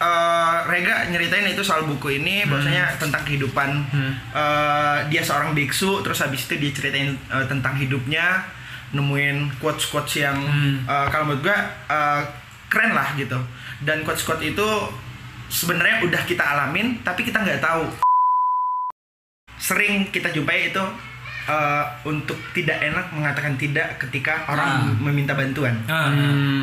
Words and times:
eh, 0.00 0.56
Rega 0.64 1.06
nyeritain 1.06 1.44
itu 1.46 1.60
soal 1.60 1.84
buku 1.84 2.16
ini 2.16 2.42
bahwasanya 2.44 2.96
tentang 2.96 3.20
kehidupan 3.22 3.70
eh, 4.32 4.98
dia 5.06 5.20
seorang 5.20 5.52
biksu 5.52 6.00
terus 6.00 6.18
habis 6.18 6.48
itu 6.48 6.56
dia 6.56 6.72
ceritain 6.72 7.12
eh, 7.12 7.46
tentang 7.46 7.76
hidupnya 7.76 8.40
nemuin 8.90 9.60
quotes 9.60 9.86
quotes 9.86 10.18
yang 10.18 10.34
eh, 10.82 11.06
kalau 11.08 11.28
menurut 11.28 11.46
gua 11.46 11.58
eh, 11.86 12.22
keren 12.66 12.92
lah 12.92 13.12
gitu. 13.14 13.36
Dan 13.80 14.02
quotes 14.02 14.22
quotes 14.22 14.46
itu 14.46 14.68
sebenarnya 15.46 16.02
udah 16.02 16.22
kita 16.24 16.42
alamin 16.42 16.98
tapi 17.00 17.22
kita 17.22 17.38
nggak 17.38 17.60
tahu. 17.60 17.84
Sering 19.56 20.08
kita 20.08 20.30
jumpai 20.30 20.72
itu 20.72 20.84
eh, 21.46 21.84
untuk 22.04 22.38
tidak 22.52 22.80
enak 22.80 23.12
mengatakan 23.12 23.54
tidak 23.54 23.98
ketika 23.98 24.48
orang 24.48 24.70
Ah. 24.70 24.96
meminta 24.98 25.34
bantuan. 25.34 25.76
Ah. 25.86 26.08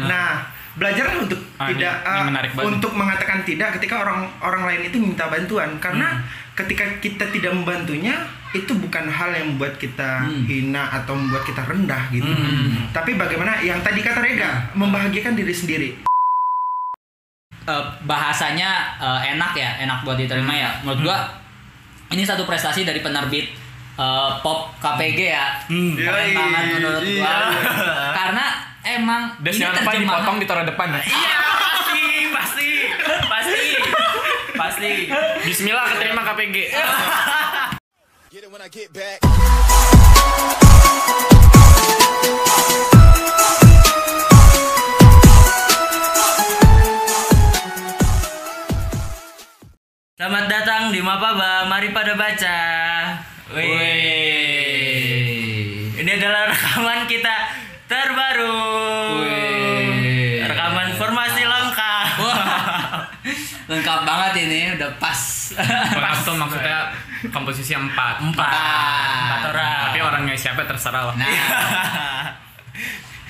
Nah, 0.03 0.33
belajarlah 0.77 1.17
untuk 1.19 1.41
Ah, 1.57 1.67
ini- 1.67 1.81
tidak 1.81 1.93
ini 1.97 2.07
uh, 2.13 2.25
menarik 2.25 2.51
banget. 2.53 2.69
untuk 2.71 2.91
mengatakan 2.93 3.37
tidak 3.41 3.69
ketika 3.75 3.95
orang 3.99 4.19
orang 4.39 4.63
lain 4.63 4.81
itu 4.85 4.97
minta 4.97 5.25
bantuan 5.25 5.73
karena 5.77 6.21
ketika 6.53 6.85
kita 6.99 7.25
tidak 7.27 7.49
membantunya 7.51 8.13
itu 8.49 8.71
bukan 8.73 9.05
hal 9.05 9.29
yang 9.29 9.51
membuat 9.51 9.75
kita 9.75 10.21
hina 10.45 10.89
atau 10.91 11.13
membuat 11.13 11.43
kita 11.43 11.61
rendah 11.61 12.09
gitu. 12.09 12.25
Tapi 12.89 13.13
bagaimana 13.13 13.59
yang 13.59 13.77
tadi 13.79 13.99
kata 13.99 14.17
Rega 14.17 14.69
membahagiakan 14.73 15.33
diri 15.33 15.51
sendiri. 15.51 15.89
Eh, 17.63 17.83
bahasanya 18.01 18.69
eh, 18.97 19.35
enak 19.35 19.51
ya, 19.53 19.81
enak 19.81 20.01
buat 20.01 20.15
diterima 20.15 20.49
ya. 20.49 20.71
Menurut 20.81 21.03
gua 21.03 21.17
ini 22.07 22.23
satu 22.23 22.47
prestasi 22.47 22.81
dari 22.81 23.03
penerbit 23.03 23.51
eh, 23.97 24.29
pop 24.39 24.71
KPG 24.79 25.19
ya. 25.27 25.45
Hmm. 25.67 25.93
Banget 25.99 26.63
menurut 26.79 27.01
gua. 27.03 27.03
iya. 27.03 27.33
Karena 28.15 28.45
emang 28.95 29.35
lupa 29.35 29.51
terjemahan. 29.51 29.99
dipotong 29.99 30.37
ditaruh 30.39 30.63
depan 30.63 30.87
ya. 30.95 31.01
Iya 31.03 31.39
pasti, 31.67 32.31
pasti, 32.31 32.69
pasti, 33.27 33.61
pasti. 34.55 34.91
Bismillah 35.43 35.85
keterima 35.91 36.23
KPG. 36.23 36.55
Get 38.31 38.43
it 38.43 38.51
when 38.51 38.61
I 38.63 38.69
get 38.71 38.91
back. 38.95 39.19
Selamat 50.17 50.49
datang 50.49 50.89
di 50.89 50.97
Mapaba, 50.97 51.69
mari 51.69 51.93
pada 51.93 52.17
baca. 52.17 52.57
Wih. 53.53 54.97
Ini 55.93 56.11
adalah 56.17 56.49
rekaman 56.49 57.05
kita 57.05 57.36
terbaru. 57.87 58.59
Wih. 59.23 60.43
Rekaman 60.43 60.87
formasi 60.99 61.43
lengkap. 61.47 62.07
Lengkap 63.71 63.99
banget 64.07 64.33
ini, 64.47 64.59
udah 64.79 64.91
pas. 64.99 65.51
Lengkap 65.59 66.17
tuh 66.23 66.35
maksudnya 66.35 66.91
komposisi 67.31 67.73
empat. 67.75 68.23
Empat. 68.23 69.23
Empat 69.27 69.41
orang. 69.51 69.83
Tapi 69.91 69.99
orangnya 70.03 70.35
siapa 70.35 70.63
terserah 70.67 71.11
lah. 71.11 71.15
Nah, 71.15 71.27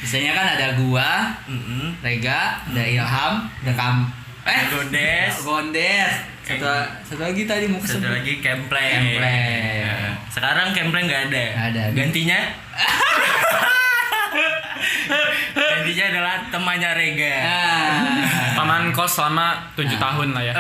biasanya 0.02 0.32
kan 0.38 0.46
ada 0.58 0.68
gua, 0.78 1.10
Mm-mm. 1.50 1.98
Rega, 2.06 2.62
ada 2.70 2.84
Ilham, 2.86 3.34
ada 3.50 3.74
Kam, 3.74 4.10
eh, 4.46 4.62
Gondes. 4.74 5.34
Gondes. 5.48 6.14
Satu, 6.48 6.64
satu 7.04 7.22
lagi 7.28 7.44
tadi 7.44 7.68
mau 7.68 7.76
Satu 7.84 8.08
lagi 8.08 8.40
Kempleng. 8.40 9.20
Kempleng. 9.20 9.84
Ya. 9.84 10.16
Sekarang 10.32 10.72
Kempleng 10.72 11.06
nggak 11.12 11.28
ada. 11.28 11.46
Nggak 11.54 11.68
ada. 11.76 11.84
Gantinya? 11.92 12.40
Gantinya 15.54 16.06
adalah 16.12 16.36
temannya 16.52 16.92
Rega. 16.94 17.36
Ah, 17.44 17.92
Paman 18.58 18.90
kos 18.94 19.18
selama 19.18 19.58
tujuh 19.78 19.98
tahun 19.98 20.34
lah 20.34 20.44
ya. 20.44 20.54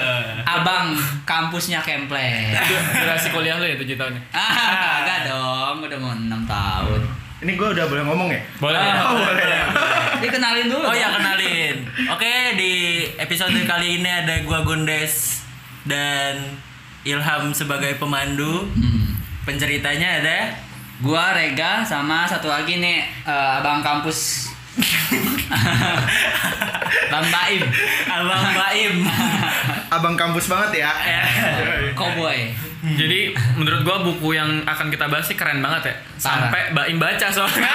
abang 0.58 0.94
kampusnya 1.26 1.82
Kempleng. 1.82 2.54
Durasi 2.94 3.30
kuliah 3.34 3.58
lu 3.58 3.66
ya 3.66 3.76
tujuh 3.78 3.96
tahun. 3.98 4.14
Ah, 4.30 5.02
kagak 5.02 5.20
dong, 5.30 5.76
udah 5.86 5.98
mau 5.98 6.12
6 6.14 6.26
tahun. 6.46 7.00
Ini 7.36 7.52
gue 7.52 7.68
udah 7.68 7.84
boleh 7.84 8.02
ngomong 8.08 8.28
ya? 8.32 8.40
Boleh. 8.58 8.80
ya? 8.80 8.94
Oh, 9.04 9.12
boleh. 9.20 9.60
Dikenalin 10.24 10.66
dulu. 10.72 10.84
Oh 10.88 10.96
ya 10.96 11.12
dong. 11.12 11.20
kenalin. 11.20 11.76
Oke 12.08 12.32
di 12.56 12.72
episode 13.20 13.52
kali 13.68 14.00
ini 14.00 14.08
ada 14.08 14.40
gua 14.48 14.64
Gondes 14.64 15.44
dan 15.84 16.56
Ilham 17.04 17.52
sebagai 17.52 18.00
pemandu. 18.00 18.66
Hmm. 18.72 19.14
Penceritanya 19.44 20.24
ada 20.24 20.38
Gua 21.04 21.36
Rega 21.36 21.84
sama 21.84 22.24
satu 22.24 22.48
lagi 22.48 22.80
nih 22.80 23.04
eh, 23.28 23.58
abang 23.60 23.84
kampus 23.84 24.48
Bang 27.12 27.26
Baim. 27.32 27.62
Abang 28.04 28.46
Baim. 28.52 28.94
Abang 29.88 30.14
kampus 30.20 30.52
banget 30.52 30.84
ya. 30.84 30.92
Cowboy. 31.98 32.52
Jadi 32.84 33.32
menurut 33.56 33.80
gua 33.82 34.04
buku 34.04 34.36
yang 34.36 34.62
akan 34.68 34.92
kita 34.92 35.08
bahas 35.08 35.24
sih 35.24 35.36
keren 35.36 35.64
banget 35.64 35.92
ya. 35.92 35.94
Sampai 36.20 36.76
Baim 36.76 37.00
baca 37.00 37.28
soalnya. 37.32 37.72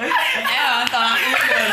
Eh, 0.00 0.80
tolak 0.88 1.12
ukur. 1.12 1.68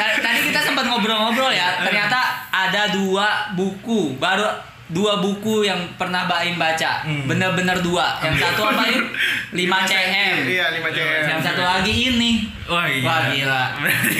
Tadi 0.00 0.14
tadi 0.24 0.38
kita 0.48 0.60
sempat 0.64 0.88
ngobrol-ngobrol 0.88 1.52
ya. 1.52 1.84
Ternyata 1.84 2.48
ada 2.48 2.96
dua 2.96 3.52
buku 3.52 4.16
baru 4.16 4.48
dua 4.90 5.18
buku 5.18 5.62
yang 5.62 5.78
pernah 5.94 6.26
Baim 6.26 6.54
baca. 6.54 7.06
Bener-bener 7.24 7.78
dua. 7.78 8.18
Yang 8.20 8.42
satu 8.42 8.62
apa 8.66 8.82
Im? 8.86 9.04
5 9.50 9.56
CM. 9.86 10.36
Iya, 10.46 10.66
5 10.74 10.90
CM. 10.90 11.22
Yang 11.26 11.40
satu 11.42 11.62
lagi 11.62 11.92
ini. 11.92 12.30
Wah 12.66 12.86
iya. 12.86 13.02
Wah 13.02 13.20
gila. 13.26 13.62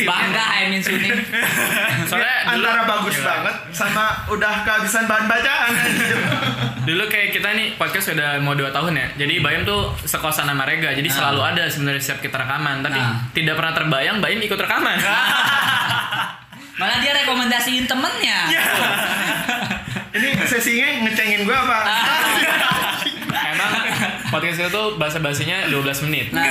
Bangga 0.02 0.44
Aimin 0.52 0.78
Suning. 0.78 1.10
Soalnya 2.10 2.34
dulu, 2.50 2.66
Antara 2.66 2.82
bagus 2.84 3.16
banget 3.18 3.54
sama 3.70 4.04
udah 4.26 4.54
kehabisan 4.62 5.06
bahan 5.06 5.26
bacaan. 5.26 5.70
dulu 6.88 7.04
kayak 7.06 7.30
kita 7.30 7.50
nih 7.52 7.74
podcast 7.74 8.10
udah 8.10 8.38
mau 8.38 8.54
dua 8.54 8.70
tahun 8.70 8.94
ya. 8.94 9.06
Jadi 9.16 9.38
Baim 9.38 9.62
tuh 9.62 9.94
sekosan 10.00 10.46
sama 10.46 10.62
Rega. 10.64 10.90
Jadi 10.90 11.06
selalu 11.06 11.40
ada 11.44 11.66
sebenarnya 11.66 11.98
setiap 12.00 12.22
kita 12.24 12.36
rekaman. 12.38 12.80
Tapi 12.80 12.94
Nah. 12.96 13.26
tidak 13.30 13.54
pernah 13.54 13.72
terbayang 13.72 14.18
Baim 14.18 14.38
ikut 14.38 14.54
rekaman. 14.56 14.98
Malah 16.80 16.96
dia 16.96 17.12
rekomendasiin 17.14 17.84
temennya. 17.84 18.38
Ini 20.10 20.28
sesinya 20.42 21.06
ngecengin 21.06 21.46
gue 21.46 21.54
apa? 21.54 21.78
Emang 23.54 23.70
podcast 24.34 24.58
itu 24.58 24.70
tuh 24.70 24.98
bahasa 24.98 25.22
basinya 25.22 25.70
12 25.70 26.06
menit. 26.10 26.34
Nah. 26.34 26.42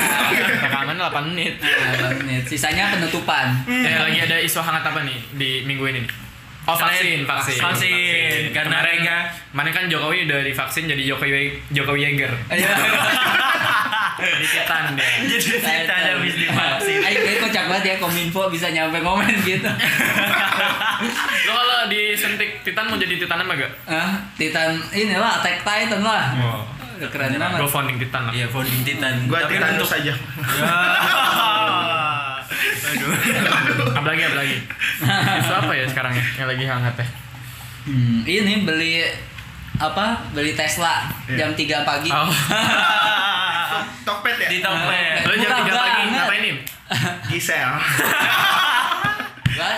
Rekaman 0.63 0.95
8 0.95 1.31
menit. 1.35 1.59
Nah, 1.59 2.15
menit. 2.23 2.47
Sisanya 2.47 2.95
penutupan. 2.95 3.67
Eh, 3.67 3.99
lagi 3.99 4.19
ada 4.23 4.39
isu 4.39 4.63
hangat 4.63 4.87
apa 4.87 5.03
nih 5.03 5.19
di 5.35 5.49
minggu 5.67 5.83
ini 5.91 5.99
nih? 6.07 6.28
Oh 6.69 6.78
vaksin, 6.78 7.25
vaksin, 7.25 7.57
Vaksin. 7.57 8.53
Karena 8.53 8.78
Kemarin- 8.78 9.02
Rega 9.02 9.18
Kemarin 9.50 9.72
kan 9.74 9.85
Jokowi 9.90 10.30
udah 10.30 10.46
divaksin 10.46 10.85
jadi 10.85 11.02
Jokowi 11.03 11.57
Jokowi 11.74 12.00
Yeager. 12.03 12.30
Iya. 12.47 12.69
Jadi 14.19 14.46
Titan 14.46 14.84
dia. 14.94 15.07
jadi 15.25 15.47
kita 15.80 15.94
ada 15.96 16.09
habis 16.13 16.35
divaksin. 16.35 17.00
Ayo, 17.00 17.19
ayo 17.24 17.38
kocak 17.40 17.66
banget 17.66 17.84
ya 17.85 17.96
Kominfo 17.97 18.52
bisa 18.52 18.68
nyampe 18.68 19.00
komen 19.00 19.31
gitu. 19.41 19.69
Lo 21.47 21.52
kalau 21.56 21.88
disuntik 21.88 22.59
Titan 22.62 22.86
mau 22.86 23.00
jadi 23.00 23.16
Titan 23.16 23.40
apa 23.40 23.53
gak? 23.56 23.72
Ah, 23.88 24.19
Titan 24.36 24.75
inilah 24.91 25.40
Attack 25.40 25.63
Titan 25.63 26.03
lah. 26.03 26.36
Udah 27.00 27.09
keren 27.09 27.31
banget. 27.34 27.57
Gue 27.57 27.72
founding 27.72 27.97
Titan 27.97 28.22
lah. 28.28 28.34
Iya 28.36 28.46
founding 28.46 28.84
Titan. 28.84 29.13
Gue 29.25 29.40
Tapi 29.40 29.56
Titanus 29.56 29.90
bentuk- 32.49 33.13
aja. 33.13 33.41
Aduh. 33.45 33.93
Apalagi 33.93 34.23
apalagi. 34.25 34.57
Isu 35.39 35.53
apa 35.53 35.71
ya 35.71 35.85
sekarang 35.85 36.13
ya 36.13 36.25
yang 36.35 36.47
lagi 36.47 36.63
hangat 36.65 36.95
ya? 36.97 37.07
Hmm, 37.85 38.21
ini 38.21 38.53
beli 38.63 39.05
apa? 39.75 40.19
Beli 40.31 40.53
Tesla 40.53 41.07
jam 41.29 41.53
3 41.53 41.88
pagi. 41.88 42.09
Oh. 42.09 42.27
Tokped 44.07 44.35
ya? 44.35 44.47
Di 44.49 44.59
topet. 44.59 45.23
Lo 45.23 45.33
jam 45.33 45.49
Murah 45.53 45.61
3 45.63 45.77
pagi 45.77 46.01
ngapain 46.09 46.41
nih? 46.41 46.53
Gisel. 47.29 47.69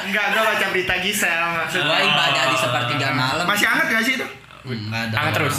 Enggak, 0.02 0.26
gue 0.32 0.42
baca 0.42 0.66
berita 0.72 0.96
Gisel 1.02 1.42
maksud. 1.58 1.82
gua 1.84 2.00
ibadah 2.00 2.44
di 2.50 2.58
sepertiga 2.58 3.10
malam. 3.12 3.46
Masih 3.46 3.68
hangat 3.68 3.88
gak 3.90 4.04
sih 4.04 4.14
itu? 4.16 4.28
Enggak 4.64 5.04
dong. 5.10 5.18
Hangat 5.20 5.34
terus. 5.36 5.58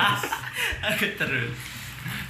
Aku 0.90 1.06
terus. 1.16 1.52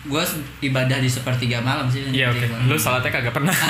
Gua 0.02 0.24
ibadah 0.58 0.96
di 0.96 1.06
sepertiga 1.06 1.60
malam 1.60 1.84
sih. 1.86 2.06
Iya 2.06 2.30
oke. 2.30 2.46
Lu 2.64 2.74
salatnya 2.74 3.10
kagak 3.10 3.32
pernah. 3.32 3.52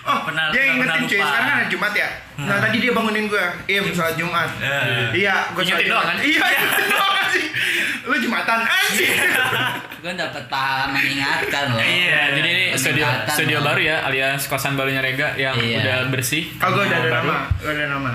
Oh, 0.00 0.24
Pernah- 0.24 0.48
dia 0.48 0.64
ingetin 0.66 1.02
cuy, 1.02 1.12
lupa. 1.14 1.26
sekarang 1.26 1.46
kan 1.46 1.56
hari 1.56 1.68
Jumat 1.68 1.92
ya. 1.92 2.08
Nah, 2.38 2.56
tadi 2.58 2.76
dia 2.78 2.92
bangunin 2.92 3.26
gue. 3.26 3.46
Iya, 3.66 3.80
sholat 3.86 4.14
Jumat. 4.14 4.48
Eh. 4.56 5.08
Iya, 5.18 5.34
gue 5.50 5.60
sholat 5.60 5.76
Ingetin 5.76 5.88
doang 5.88 6.04
Jumat. 6.04 6.16
kan? 6.16 6.16
Iya, 6.22 6.46
doang 6.90 7.28
sih. 7.28 7.44
Lu 8.02 8.16
Jumatan 8.18 8.60
anjir. 8.62 9.12
Gua 10.02 10.12
dapat 10.14 10.44
pahala 10.46 10.84
mengingatkan 10.88 11.64
loh. 11.70 11.80
Iya, 11.80 12.20
Jadi 12.32 12.48
ini 12.48 12.64
studio 12.72 13.04
studio 13.26 13.58
loh. 13.58 13.66
baru 13.66 13.80
ya 13.82 13.96
alias 14.02 14.42
kosan 14.46 14.72
barunya 14.72 15.00
Rega 15.00 15.36
yang 15.36 15.52
Iya. 15.54 15.78
udah 15.78 15.96
bersih. 16.08 16.48
Oh, 16.56 16.68
gue 16.70 16.82
udah 16.82 16.98
ada 16.98 17.10
nama. 17.14 17.36
Gue 17.54 17.70
ada 17.70 17.84
nama. 17.90 18.12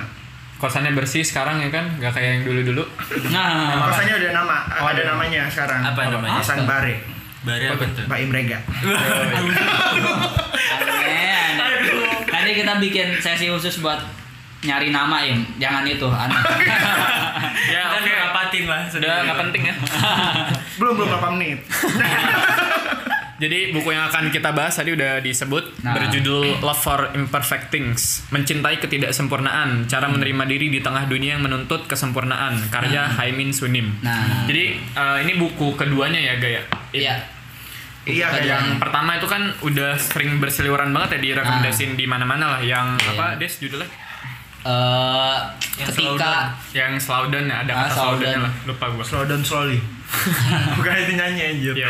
Kosannya 0.65 0.91
bersih 0.91 1.21
sekarang 1.21 1.62
ya 1.62 1.69
kan, 1.69 1.85
nggak 1.95 2.09
kayak 2.09 2.29
yang 2.31 2.44
dulu-dulu. 2.44 2.81
Nah, 3.29 3.85
Kosannya 3.85 4.17
udah 4.17 4.31
nama, 4.33 4.57
Oh, 4.75 4.89
ada 4.89 5.06
namanya 5.06 5.45
sekarang. 5.45 5.85
Apa 5.85 6.09
namanya? 6.09 6.41
Kosan 6.41 6.65
Bare. 6.65 7.06
Bari 7.45 7.69
apa 7.69 7.85
tuh? 7.85 8.01
Pak 8.09 8.17
Imrega. 8.17 8.57
aneh, 10.73 11.29
aneh. 11.53 11.69
Nanti 12.25 12.51
kita 12.56 12.73
bikin 12.79 13.07
sesi 13.21 13.45
khusus 13.45 13.77
buat 13.79 14.01
nyari 14.62 14.89
nama 14.89 15.21
im, 15.21 15.45
jangan 15.56 15.85
itu 15.85 16.09
anak. 16.09 16.41
Ya 17.65 17.81
Kan 17.88 17.97
oke. 17.97 18.09
ngerapatin 18.09 18.65
lah. 18.65 18.81
Sudah 18.85 19.21
nggak 19.21 19.38
penting 19.39 19.63
ya. 19.63 19.75
belum 20.75 20.94
belum 20.97 21.07
berapa 21.07 21.29
menit 21.31 21.59
Jadi 23.36 23.70
buku 23.70 23.90
yang 23.90 24.06
akan 24.06 24.30
kita 24.30 24.50
bahas 24.50 24.72
tadi 24.74 24.92
udah 24.92 25.20
disebut 25.20 25.84
Nah. 25.84 25.92
berjudul 25.92 26.60
Love 26.60 26.80
for 26.80 27.12
Imperfect 27.12 27.68
Things, 27.68 28.24
mencintai 28.30 28.80
ketidaksempurnaan, 28.80 29.86
cara 29.86 30.08
menerima 30.08 30.44
diri 30.46 30.70
di 30.70 30.80
tengah 30.80 31.04
dunia 31.04 31.36
yang 31.36 31.44
menuntut 31.44 31.84
kesempurnaan, 31.84 32.56
karya 32.70 33.04
Haimin 33.12 33.52
Sunim. 33.52 33.92
Nah. 34.00 34.46
Jadi 34.46 34.64
eh, 34.80 35.18
ini 35.22 35.36
buku 35.36 35.76
keduanya 35.76 36.16
ya 36.18 36.34
Gaya. 36.38 36.62
Iya. 36.92 37.16
iya 38.04 38.28
kayak 38.30 38.46
Yang 38.46 38.66
pertama 38.78 39.12
itu 39.14 39.26
kan 39.26 39.42
udah 39.62 39.98
sering 39.98 40.38
berseliweran 40.38 40.90
banget 40.90 41.18
ya 41.18 41.34
direkomendasiin 41.34 41.94
di 41.94 42.06
mana-mana 42.06 42.56
lah. 42.56 42.62
Yang 42.62 42.96
Iya. 42.98 43.12
apa 43.12 43.26
Des 43.36 43.52
judulnya? 43.52 43.90
Eh, 44.64 45.38
Yang 45.76 45.88
ketika 45.92 46.34
Yang 46.72 46.92
Slowdown 47.04 47.46
ya, 47.46 47.58
ada 47.60 47.72
Ah, 47.74 47.82
kata 47.84 47.92
Slowdown. 47.92 48.06
Slowdownnya 48.16 48.40
lah, 48.40 48.54
lupa 48.64 48.86
gua. 48.90 49.04
slow 49.04 49.24
down 49.24 49.42
slowly 49.42 49.78
bukan 50.79 50.94
itu 50.95 51.13
nyanyi 51.15 51.41
anjir 51.51 51.73
Iya. 51.75 51.89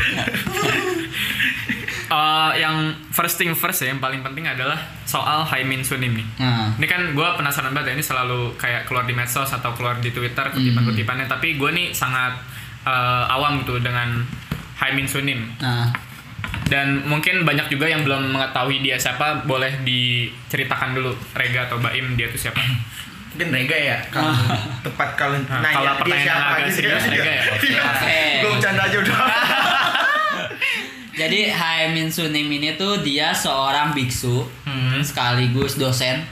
Eh, 2.05 2.51
yang 2.61 2.93
first 3.09 3.41
thing 3.41 3.49
first 3.57 3.81
ya, 3.81 3.89
yang 3.89 3.97
paling 3.97 4.21
penting 4.21 4.45
adalah 4.45 4.77
soal 5.03 5.41
Haimin 5.41 5.81
Sunim 5.81 6.13
nih. 6.13 6.27
Nah. 6.37 6.69
Ini 6.77 6.85
kan 6.85 7.01
gue 7.17 7.27
penasaran 7.33 7.73
banget 7.73 7.91
ya, 7.91 7.93
ini 7.97 8.05
selalu 8.05 8.53
kayak 8.61 8.85
keluar 8.85 9.09
di 9.09 9.17
medsos 9.17 9.49
atau 9.49 9.73
keluar 9.73 9.97
di 9.97 10.13
Twitter 10.13 10.45
kutipan-kutipannya, 10.53 11.25
tapi 11.25 11.57
gue 11.57 11.69
nih 11.73 11.87
sangat 11.91 12.37
eh, 12.85 13.33
awam 13.33 13.65
gitu 13.65 13.81
dengan 13.81 14.21
Haimin 14.77 15.09
Sunim. 15.09 15.49
Nah, 15.57 15.89
Dan 16.65 17.05
mungkin 17.05 17.41
banyak 17.41 17.69
juga 17.69 17.89
yang 17.89 18.05
belum 18.05 18.29
mengetahui 18.31 18.81
dia 18.81 18.97
siapa, 18.97 19.41
boleh 19.43 19.81
diceritakan 19.81 20.93
dulu 20.93 21.09
Rega 21.33 21.65
atau 21.65 21.81
Baim 21.81 22.13
dia 22.13 22.29
tuh 22.29 22.37
siapa. 22.37 22.61
mungkin 23.35 23.51
Rega 23.51 23.75
ya? 23.75 23.97
Kalau 24.07 24.31
tepat 24.79 25.09
kalau 25.19 25.35
Nah, 25.43 25.59
nanya 25.59 25.75
kalau 25.75 25.91
dia 25.91 25.99
pertanyaan 25.99 26.23
siapa 26.23 26.47
agak 26.47 26.59
gitu 26.63 26.71
serius, 26.79 27.03
Rega 27.11 27.31
ya? 27.35 27.43
Gue 28.39 28.49
bercanda 28.55 28.81
aja 28.87 28.97
udah. 29.03 29.17
Jadi 31.15 31.47
Haimin 31.47 32.07
Sunim 32.07 32.47
ini 32.47 32.75
tuh 32.75 32.99
dia 32.99 33.31
seorang 33.31 33.91
biksu 33.91 34.43
sekaligus 34.99 35.75
dosen. 35.75 36.23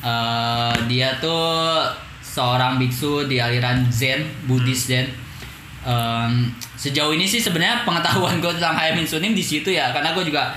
Eh, 0.00 0.74
dia 0.84 1.16
tuh 1.16 1.80
seorang 2.20 2.76
biksu 2.76 3.24
di 3.24 3.40
aliran 3.40 3.88
Zen, 3.88 4.20
Buddhis 4.44 4.88
Zen. 4.88 5.08
Em, 5.84 6.48
sejauh 6.76 7.12
ini 7.12 7.24
sih 7.24 7.36
sebenarnya 7.36 7.84
pengetahuan 7.84 8.40
gue 8.40 8.52
tentang 8.52 8.72
Haimin 8.72 9.04
Sunim 9.04 9.32
di 9.32 9.44
situ 9.44 9.68
ya, 9.68 9.92
karena 9.92 10.12
gue 10.12 10.24
juga 10.24 10.52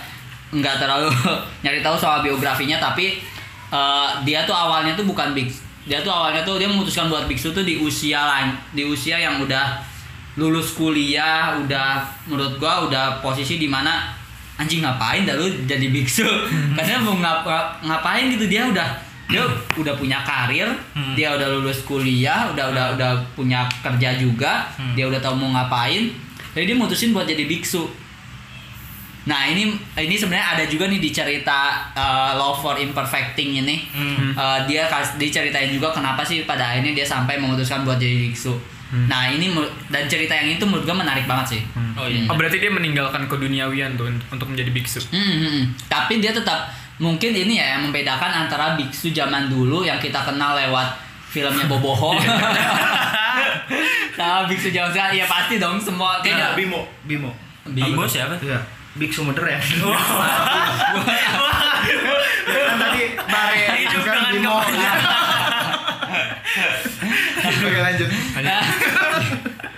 nggak 0.51 0.75
terlalu 0.79 1.11
nyari 1.67 1.83
tahu 1.83 1.95
soal 1.99 2.23
biografinya, 2.23 2.79
tapi 2.79 3.19
eh, 3.67 4.09
dia 4.23 4.47
tuh 4.47 4.55
awalnya 4.55 4.95
tuh 4.95 5.03
bukan 5.03 5.35
biksu. 5.35 5.66
Dia 5.87 6.03
tuh 6.03 6.11
awalnya 6.11 6.43
tuh 6.43 6.59
dia 6.59 6.67
memutuskan 6.67 7.07
buat 7.07 7.25
biksu 7.25 7.55
tuh 7.55 7.63
di 7.63 7.79
usia 7.79 8.19
lain, 8.19 8.51
di 8.75 8.83
usia 8.83 9.15
yang 9.15 9.39
udah 9.39 9.79
lulus 10.35 10.75
kuliah, 10.75 11.55
udah 11.57 12.03
menurut 12.27 12.59
gua 12.59 12.85
udah 12.85 13.23
posisi 13.23 13.57
di 13.57 13.71
mana 13.71 14.11
anjing 14.59 14.83
ngapain 14.83 15.23
dah 15.23 15.39
lu 15.39 15.47
jadi 15.63 15.87
biksu? 15.87 16.27
Karena 16.75 16.99
mau 17.01 17.15
ngap 17.15 17.47
ngapain 17.87 18.27
gitu 18.35 18.45
dia 18.51 18.67
udah 18.67 19.07
dia 19.27 19.43
udah 19.75 19.93
punya 19.99 20.23
karir 20.23 20.71
dia 21.11 21.35
udah 21.35 21.47
lulus 21.59 21.83
kuliah 21.83 22.47
udah 22.55 22.71
udah 22.71 22.85
udah 22.95 23.11
punya 23.35 23.67
kerja 23.83 24.15
juga 24.15 24.63
dia 24.95 25.03
udah 25.03 25.19
tahu 25.19 25.35
mau 25.35 25.51
ngapain 25.51 26.07
jadi 26.55 26.73
dia 26.73 26.77
mutusin 26.79 27.11
buat 27.11 27.27
jadi 27.27 27.43
biksu 27.43 28.06
nah 29.27 29.43
ini 29.43 29.75
ini 29.99 30.15
sebenarnya 30.15 30.55
ada 30.55 30.63
juga 30.71 30.87
nih 30.87 31.03
di 31.03 31.11
cerita 31.11 31.91
uh, 31.91 32.31
Love 32.39 32.63
for 32.63 32.75
Imperfecting 32.79 33.59
ini. 33.59 33.83
Uh, 34.33 34.63
dia 34.63 34.87
kas 34.87 35.19
diceritain 35.19 35.67
juga 35.67 35.91
kenapa 35.91 36.23
sih 36.23 36.47
pada 36.47 36.71
akhirnya 36.71 36.95
dia 36.95 37.03
sampai 37.03 37.35
memutuskan 37.35 37.83
buat 37.83 37.99
jadi 37.99 38.31
biksu. 38.31 38.55
Nah 38.87 39.27
ini 39.27 39.51
dan 39.91 40.07
cerita 40.07 40.31
yang 40.31 40.55
itu 40.55 40.63
menurut 40.63 40.87
gue 40.87 40.95
menarik 40.95 41.27
banget 41.27 41.59
sih. 41.59 41.61
Oh 41.99 42.07
iya. 42.07 42.23
Oh 42.31 42.39
berarti 42.39 42.63
dia 42.63 42.71
meninggalkan 42.71 43.27
keduniawian 43.27 43.99
tuh 43.99 44.07
untuk 44.31 44.47
menjadi 44.47 44.71
biksu. 44.71 45.03
Hmm, 45.11 45.19
hmm, 45.19 45.39
hmm. 45.43 45.63
Tapi 45.91 46.23
dia 46.23 46.31
tetap 46.31 46.71
mungkin 46.95 47.35
ini 47.35 47.59
ya 47.59 47.75
yang 47.75 47.91
membedakan 47.91 48.47
antara 48.47 48.79
biksu 48.79 49.11
zaman 49.11 49.51
dulu 49.51 49.83
yang 49.83 49.99
kita 49.99 50.23
kenal 50.23 50.55
lewat 50.55 50.95
filmnya 51.27 51.67
Boboho. 51.67 52.15
Sama 54.17 54.47
biksu 54.47 54.71
zaman 54.71 54.87
sekarang. 54.95 55.19
Ya 55.19 55.27
pasti 55.27 55.59
dong 55.59 55.83
semua. 55.83 56.23
Kayaknya 56.23 56.55
kayaknya 56.55 56.55
Bimo 56.55 56.81
Bimo. 57.03 57.31
Bimo 57.67 58.07
siapa? 58.07 58.39
Iya 58.39 58.76
Biksu 58.97 59.21
modern 59.21 59.53
kan 62.67 62.75
tadi 62.81 63.01
Bare 63.29 63.57
Hidup 63.77 64.01
kan 64.01 64.15
dengan 64.17 64.33
Bimo. 64.33 64.57
Oke 67.47 67.79
lanjut. 67.79 68.09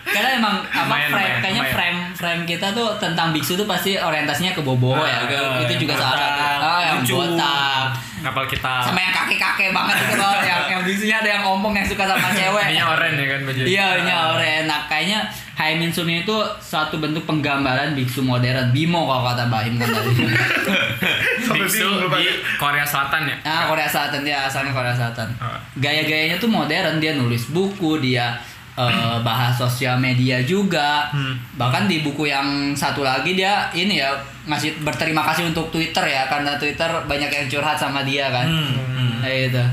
Karena 0.10 0.30
emang 0.42 0.66
apa 0.66 0.95
frame 1.13 1.38
kayaknya 1.38 1.63
frame 1.69 2.00
frame 2.18 2.42
kita 2.44 2.74
tuh 2.74 2.98
tentang 2.98 3.30
biksu 3.30 3.54
tuh 3.54 3.69
pasti 3.69 3.94
orientasinya 3.94 4.57
ke 4.57 4.62
Boboho 4.66 5.06
ya 5.06 5.21
Ah, 5.21 5.62
itu 5.62 5.86
juga 5.86 5.94
salah 6.01 6.57
oh 6.60 6.81
yang 6.81 7.00
botak 7.06 7.94
Kapal 8.19 8.45
kita. 8.45 8.74
sama 8.83 9.00
yang 9.00 9.13
kakek-kakek 9.16 9.69
banget 9.71 9.95
itu 10.04 10.16
loh 10.19 10.36
yang 10.50 10.62
yang 10.68 10.81
biksunya 10.83 11.16
ada 11.19 11.30
yang 11.39 11.44
ompong 11.48 11.74
yang 11.74 11.88
suka 11.88 12.04
sama 12.04 12.27
cewek 12.31 12.63
Ininya 12.69 12.86
oren 12.94 13.13
ya 13.16 13.25
kan 13.31 13.39
baju. 13.48 13.62
Iya, 13.63 13.86
ini 14.04 14.12
oren. 14.12 14.63
Nah, 14.68 14.80
kayaknya 14.86 15.19
Haimin 15.56 15.92
Sunim 15.92 16.24
itu 16.24 16.36
suatu 16.63 17.04
bentuk 17.04 17.27
penggambaran 17.27 17.92
biksu 17.92 18.24
modern. 18.24 18.71
Bimo 18.71 19.04
kalau 19.04 19.27
kata 19.27 19.51
Bahim 19.51 19.75
kan 19.75 19.92
tadi. 19.92 20.12
Sampai 21.45 21.68
Biksu 21.68 21.88
di 22.16 22.24
Korea 22.56 22.88
Selatan 22.88 23.27
ya. 23.27 23.36
ah, 23.44 23.68
Korea 23.68 23.88
Selatan 23.88 24.24
dia 24.24 24.48
asalnya 24.48 24.71
Korea 24.71 24.95
Selatan. 24.95 25.27
Ah. 25.39 25.60
Gaya-gayanya 25.75 26.39
tuh 26.39 26.48
modern, 26.48 27.04
dia 27.04 27.16
nulis 27.16 27.51
buku, 27.51 28.00
dia 28.00 28.39
eh, 28.87 29.17
bahas 29.19 29.53
sosial 29.59 29.99
media 29.99 30.39
juga. 30.39 31.11
Bahkan 31.59 31.91
di 31.91 31.99
buku 31.99 32.31
yang 32.31 32.71
satu 32.71 33.03
lagi 33.03 33.35
dia 33.35 33.67
ini 33.75 33.99
ya 33.99 34.15
ngasih 34.47 34.79
berterima 34.81 35.21
kasih 35.27 35.51
untuk 35.51 35.67
Twitter 35.69 36.01
ya 36.07 36.25
karena 36.31 36.55
Twitter 36.55 36.87
banyak 36.87 37.27
yang 37.27 37.45
curhat 37.51 37.75
sama 37.75 38.07
dia 38.07 38.31
kan. 38.31 38.47
Hmm. 38.47 39.19
Nah, 39.19 39.27
itu. 39.27 39.63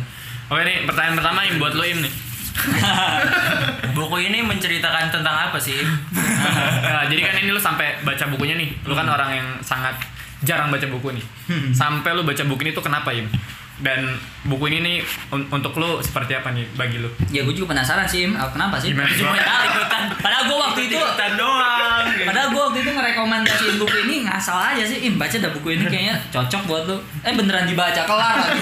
Oke 0.46 0.62
nih 0.62 0.86
pertanyaan 0.86 1.16
pertama 1.18 1.38
Im 1.46 1.56
buat 1.58 1.74
lo 1.74 1.84
Im 1.86 2.02
nih. 2.02 2.14
Buku 3.96 4.16
ini 4.20 4.40
menceritakan 4.42 5.12
tentang 5.12 5.50
apa 5.50 5.58
sih? 5.60 5.76
Nah, 6.96 7.04
jadi 7.12 7.28
kan 7.28 7.34
ini 7.44 7.52
lu 7.52 7.60
sampai 7.60 8.00
baca 8.06 8.24
bukunya 8.32 8.56
nih. 8.56 8.72
Lu 8.88 8.96
kan 8.96 9.04
orang 9.04 9.28
yang 9.36 9.48
sangat 9.60 9.92
jarang 10.40 10.72
baca 10.72 10.86
buku 10.88 11.12
nih. 11.12 11.24
Sampai 11.76 12.16
lu 12.16 12.24
baca 12.24 12.40
buku 12.48 12.64
ini 12.64 12.72
tuh 12.72 12.80
kenapa 12.80 13.12
Im? 13.12 13.28
Dan 13.76 14.08
buku 14.42 14.68
ini 14.68 14.78
nih 14.80 14.96
un- 15.28 15.44
untuk 15.46 15.76
lu 15.76 16.00
seperti 16.00 16.32
apa 16.32 16.48
nih 16.48 16.64
bagi 16.72 16.96
lu? 16.96 17.12
Ya 17.28 17.42
gue 17.42 17.52
juga 17.52 17.72
penasaran 17.72 18.04
sih, 18.04 18.24
Im. 18.24 18.32
Kenapa 18.32 18.76
sih? 18.76 18.90
Gimana? 18.90 19.04
Cuma 19.10 19.36
ikutan. 19.36 20.02
Padahal 20.16 20.44
gue 20.44 20.58
waktu 20.58 20.80
itu 20.82 20.94
Ikutan 20.96 21.32
doang. 21.34 22.04
Padahal 22.24 22.48
gue 22.48 22.62
waktu 22.62 22.78
itu 22.80 22.90
ngerekomendasiin 22.90 23.76
buku 23.76 23.96
ini 24.02 24.16
ngasal 24.24 24.56
aja 24.56 24.80
sih, 24.82 25.04
Im 25.04 25.14
baca 25.16 25.36
dah 25.36 25.50
buku 25.50 25.68
ini 25.72 25.84
kayaknya 25.84 26.16
cocok 26.30 26.62
buat 26.64 26.82
lu. 26.86 26.96
Eh 27.20 27.32
beneran 27.32 27.64
dibaca 27.64 28.02
kelar 28.02 28.34
lagi. 28.38 28.60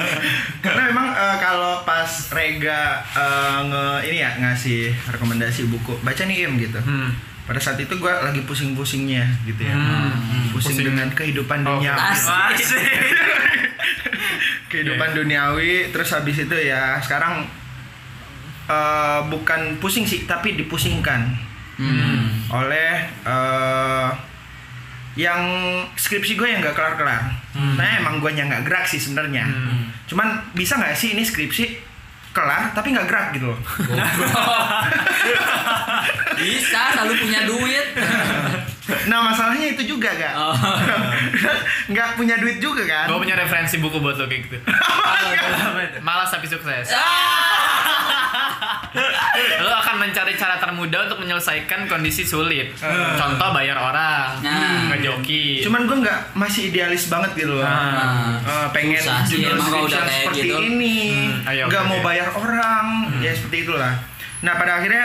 Karena 0.64 0.82
memang 0.84 1.06
eh, 1.08 1.36
kalau 1.38 1.82
pas 1.82 2.10
Rega 2.30 2.98
eh, 3.06 3.58
nge 3.64 3.84
ini 4.04 4.18
ya 4.18 4.30
ngasih 4.36 4.80
rekomendasi 5.08 5.68
buku, 5.68 5.94
baca 6.00 6.22
nih 6.22 6.44
Im 6.44 6.58
gitu. 6.58 6.80
Hmm. 6.80 7.14
Pada 7.50 7.58
saat 7.58 7.74
itu 7.76 7.90
gue 7.90 8.06
lagi 8.06 8.46
pusing-pusingnya 8.46 9.26
gitu 9.42 9.58
ya. 9.60 9.74
Hmm. 9.74 10.14
Pusing, 10.54 10.78
Pusing. 10.78 10.86
dengan 10.86 11.10
kehidupan 11.10 11.66
Oh, 11.66 11.82
kehidupan 14.70 15.10
duniawi 15.12 15.90
terus 15.90 16.14
habis 16.14 16.38
itu 16.38 16.54
ya 16.54 17.02
sekarang 17.02 17.42
eh, 18.64 19.20
bukan 19.26 19.76
pusing 19.76 20.06
sih 20.06 20.24
tapi 20.24 20.54
dipusingkan 20.54 21.50
Hmm. 21.74 22.28
oleh 22.52 22.92
eh, 23.24 24.08
yang 25.16 25.40
skripsi 25.90 26.36
gue 26.36 26.44
yang 26.46 26.60
nggak 26.60 26.76
kelar-kelar. 26.76 27.34
Nah 27.56 27.88
emang 27.98 28.20
gue 28.20 28.30
yang 28.30 28.46
nggak 28.46 28.62
gerak 28.62 28.84
sih 28.84 29.00
sebenarnya. 29.00 29.42
Cuman 30.06 30.38
bisa 30.52 30.76
nggak 30.76 30.92
sih 30.92 31.16
ini 31.16 31.24
skripsi 31.24 31.89
kelar 32.30 32.70
tapi 32.70 32.94
nggak 32.94 33.06
gerak 33.10 33.34
gitu 33.34 33.50
loh. 33.50 33.58
Bisa, 36.40 36.96
selalu 36.96 37.14
punya 37.20 37.40
duit. 37.44 37.86
Nah 39.06 39.18
masalahnya 39.30 39.76
itu 39.76 39.82
juga 39.96 40.10
gak? 40.14 40.34
Oh. 40.34 40.56
nggak 41.92 42.08
punya 42.16 42.38
duit 42.38 42.58
juga 42.62 42.82
kan? 42.86 43.06
Gue 43.10 43.18
punya 43.26 43.36
referensi 43.38 43.78
buku 43.78 43.98
buat 43.98 44.16
lo 44.16 44.26
kayak 44.26 44.40
gitu. 44.48 44.56
Malas 46.06 46.30
tapi 46.30 46.46
sukses. 46.46 46.90
Lo 49.60 49.74
akan 49.74 49.96
mencari 49.98 50.32
cara 50.32 50.56
termudah 50.56 51.04
untuk 51.04 51.20
menyelesaikan 51.20 51.84
kondisi 51.84 52.22
sulit. 52.22 52.72
Contoh 53.14 53.48
bayar 53.50 53.76
orang, 53.76 54.40
Nah. 54.40 54.90
ngejoki. 54.90 55.60
Cuman 55.60 55.84
gue 55.84 55.96
nggak 56.00 56.20
masih 56.32 56.68
idealis 56.68 57.06
banget 57.06 57.36
gitu 57.36 57.52
loh. 57.52 57.62
Ah. 57.62 58.36
Eh, 58.40 58.68
pengen 58.70 58.98
Susah 58.98 59.22
sih, 59.22 59.38
judul 59.38 59.54
emang 59.54 59.66
kalau 59.66 59.78
skripsi 59.80 59.88
udah 59.88 59.96
yang 59.96 60.06
kayak 60.06 60.20
seperti 60.22 60.40
gitu. 60.42 60.56
ini 60.62 60.96
Hmm, 61.10 61.48
ayo, 61.48 61.64
nggak 61.66 61.82
oke, 61.82 61.88
mau 61.88 62.00
bayar 62.00 62.28
orang 62.32 62.86
ya 63.18 63.30
seperti 63.30 63.56
itulah 63.62 63.94
nah 64.40 64.56
pada 64.56 64.80
akhirnya 64.80 65.04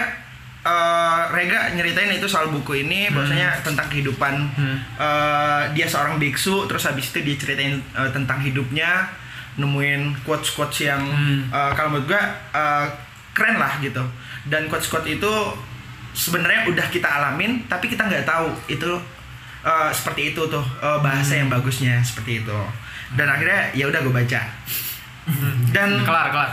eh, 0.61 1.19
Rega 1.29 1.59
nyeritain 1.71 2.09
itu 2.09 2.25
soal 2.25 2.47
buku 2.47 2.81
ini 2.81 3.07
bahwasanya 3.09 3.59
tentang 3.61 3.85
kehidupan 3.85 4.33
eh, 4.95 5.61
dia 5.71 5.85
seorang 5.85 6.15
biksu 6.15 6.65
terus 6.65 6.85
habis 6.85 7.11
itu 7.11 7.19
dia 7.21 7.35
ceritain 7.35 7.75
eh, 7.77 8.09
tentang 8.11 8.39
hidupnya 8.39 9.11
nemuin 9.55 10.23
quotes 10.23 10.51
quotes 10.51 10.81
yang 10.81 11.03
eh, 11.47 11.71
kalau 11.73 11.91
menurut 11.91 12.07
gua 12.09 12.23
eh, 12.51 12.85
keren 13.35 13.59
lah 13.59 13.77
gitu. 13.83 13.99
Dan 14.47 14.71
quotes 14.71 14.87
quotes 14.87 15.11
itu 15.11 15.33
sebenarnya 16.15 16.71
udah 16.71 16.87
kita 16.87 17.03
alamin 17.05 17.67
tapi 17.67 17.91
kita 17.91 18.07
nggak 18.07 18.23
tahu 18.23 18.47
itu 18.71 18.91
eh, 19.61 19.91
seperti 19.91 20.31
itu 20.31 20.41
tuh 20.47 20.63
eh, 20.79 20.99
bahasa 21.03 21.35
yang 21.35 21.51
bagusnya 21.51 21.99
seperti 21.99 22.41
itu. 22.41 22.59
Dan 23.13 23.27
akhirnya 23.27 23.75
ya 23.75 23.85
udah 23.91 23.99
gue 24.01 24.13
baca. 24.15 24.41
Dan 25.69 25.89
kelar 26.05 26.29
kelar. 26.31 26.51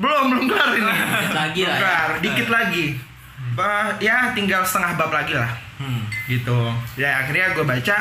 belum 0.00 0.24
belum 0.32 0.44
kelar 0.48 0.70
ini. 0.76 0.94
Lagi 1.34 1.60
Belum 1.60 1.72
lah 1.72 1.76
ya. 1.76 1.82
kelar 1.84 2.10
dikit 2.22 2.48
lagi. 2.48 2.86
Bah, 3.56 3.96
ya 3.98 4.30
tinggal 4.32 4.62
setengah 4.64 4.96
bab 4.96 5.12
lagi 5.12 5.34
lah. 5.36 5.50
Hmm. 5.80 6.04
gitu. 6.28 6.68
Ya 7.00 7.24
akhirnya 7.24 7.56
gue 7.56 7.64
baca 7.64 7.96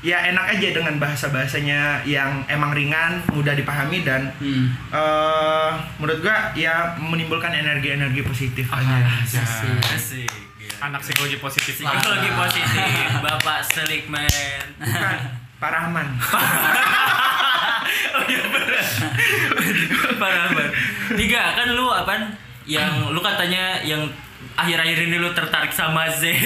ya 0.00 0.16
enak 0.26 0.56
aja 0.56 0.68
dengan 0.72 0.96
bahasa 0.96 1.28
bahasanya 1.28 2.00
yang 2.02 2.40
emang 2.46 2.72
ringan 2.72 3.20
mudah 3.28 3.52
dipahami 3.52 4.00
dan 4.00 4.32
Hmm. 4.36 4.72
eh 4.88 5.70
menurut 5.96 6.20
gue 6.20 6.36
ya 6.56 6.96
menimbulkan 6.96 7.52
energi 7.52 7.92
energi 7.92 8.22
positif 8.22 8.64
Ah, 8.66 8.80
aja 8.80 9.40
Asik. 9.92 10.24
anak 10.80 11.00
psikologi 11.00 11.36
positif 11.36 11.76
Psikologi 11.76 12.30
positif, 12.30 12.88
Bapak 13.24 13.60
Selikman. 13.62 14.64
bukan 14.78 15.18
Pak 15.60 15.70
Rahman 15.70 16.08
oh 18.10 18.22
iya 18.24 18.42
bener. 18.46 18.84
Parah 20.16 20.48
banget. 20.48 20.72
Tiga 21.16 21.42
kan 21.54 21.68
lu 21.70 21.86
apaan? 21.86 22.32
Yang 22.64 22.88
lu 23.10 23.20
katanya 23.20 23.76
yang 23.82 24.08
akhir-akhir 24.60 24.98
ini 25.02 25.16
lu 25.16 25.30
tertarik 25.30 25.70
sama 25.70 26.04
Zen 26.10 26.36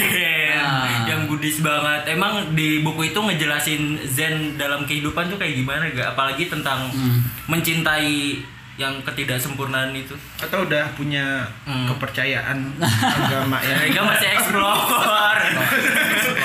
Ah. 0.55 1.05
yang 1.05 1.27
Buddhis 1.27 1.59
banget. 1.59 2.09
Emang 2.09 2.53
di 2.53 2.81
buku 2.81 3.07
itu 3.07 3.19
ngejelasin 3.19 3.83
Zen 4.05 4.35
dalam 4.55 4.83
kehidupan 4.83 5.27
tuh 5.27 5.37
kayak 5.37 5.55
gimana 5.57 5.85
gak? 5.89 6.15
Apalagi 6.15 6.47
tentang 6.47 6.87
Hmm. 6.89 7.21
mencintai 7.47 8.39
yang 8.75 8.99
ketidaksempurnaan 9.01 9.91
itu. 9.93 10.15
atau 10.37 10.63
udah 10.63 10.91
punya 10.93 11.47
Hmm. 11.63 11.87
kepercayaan 11.89 12.59
agama 13.19 13.59
ya 13.61 13.75
Mereka 13.81 14.01
masih. 14.03 14.31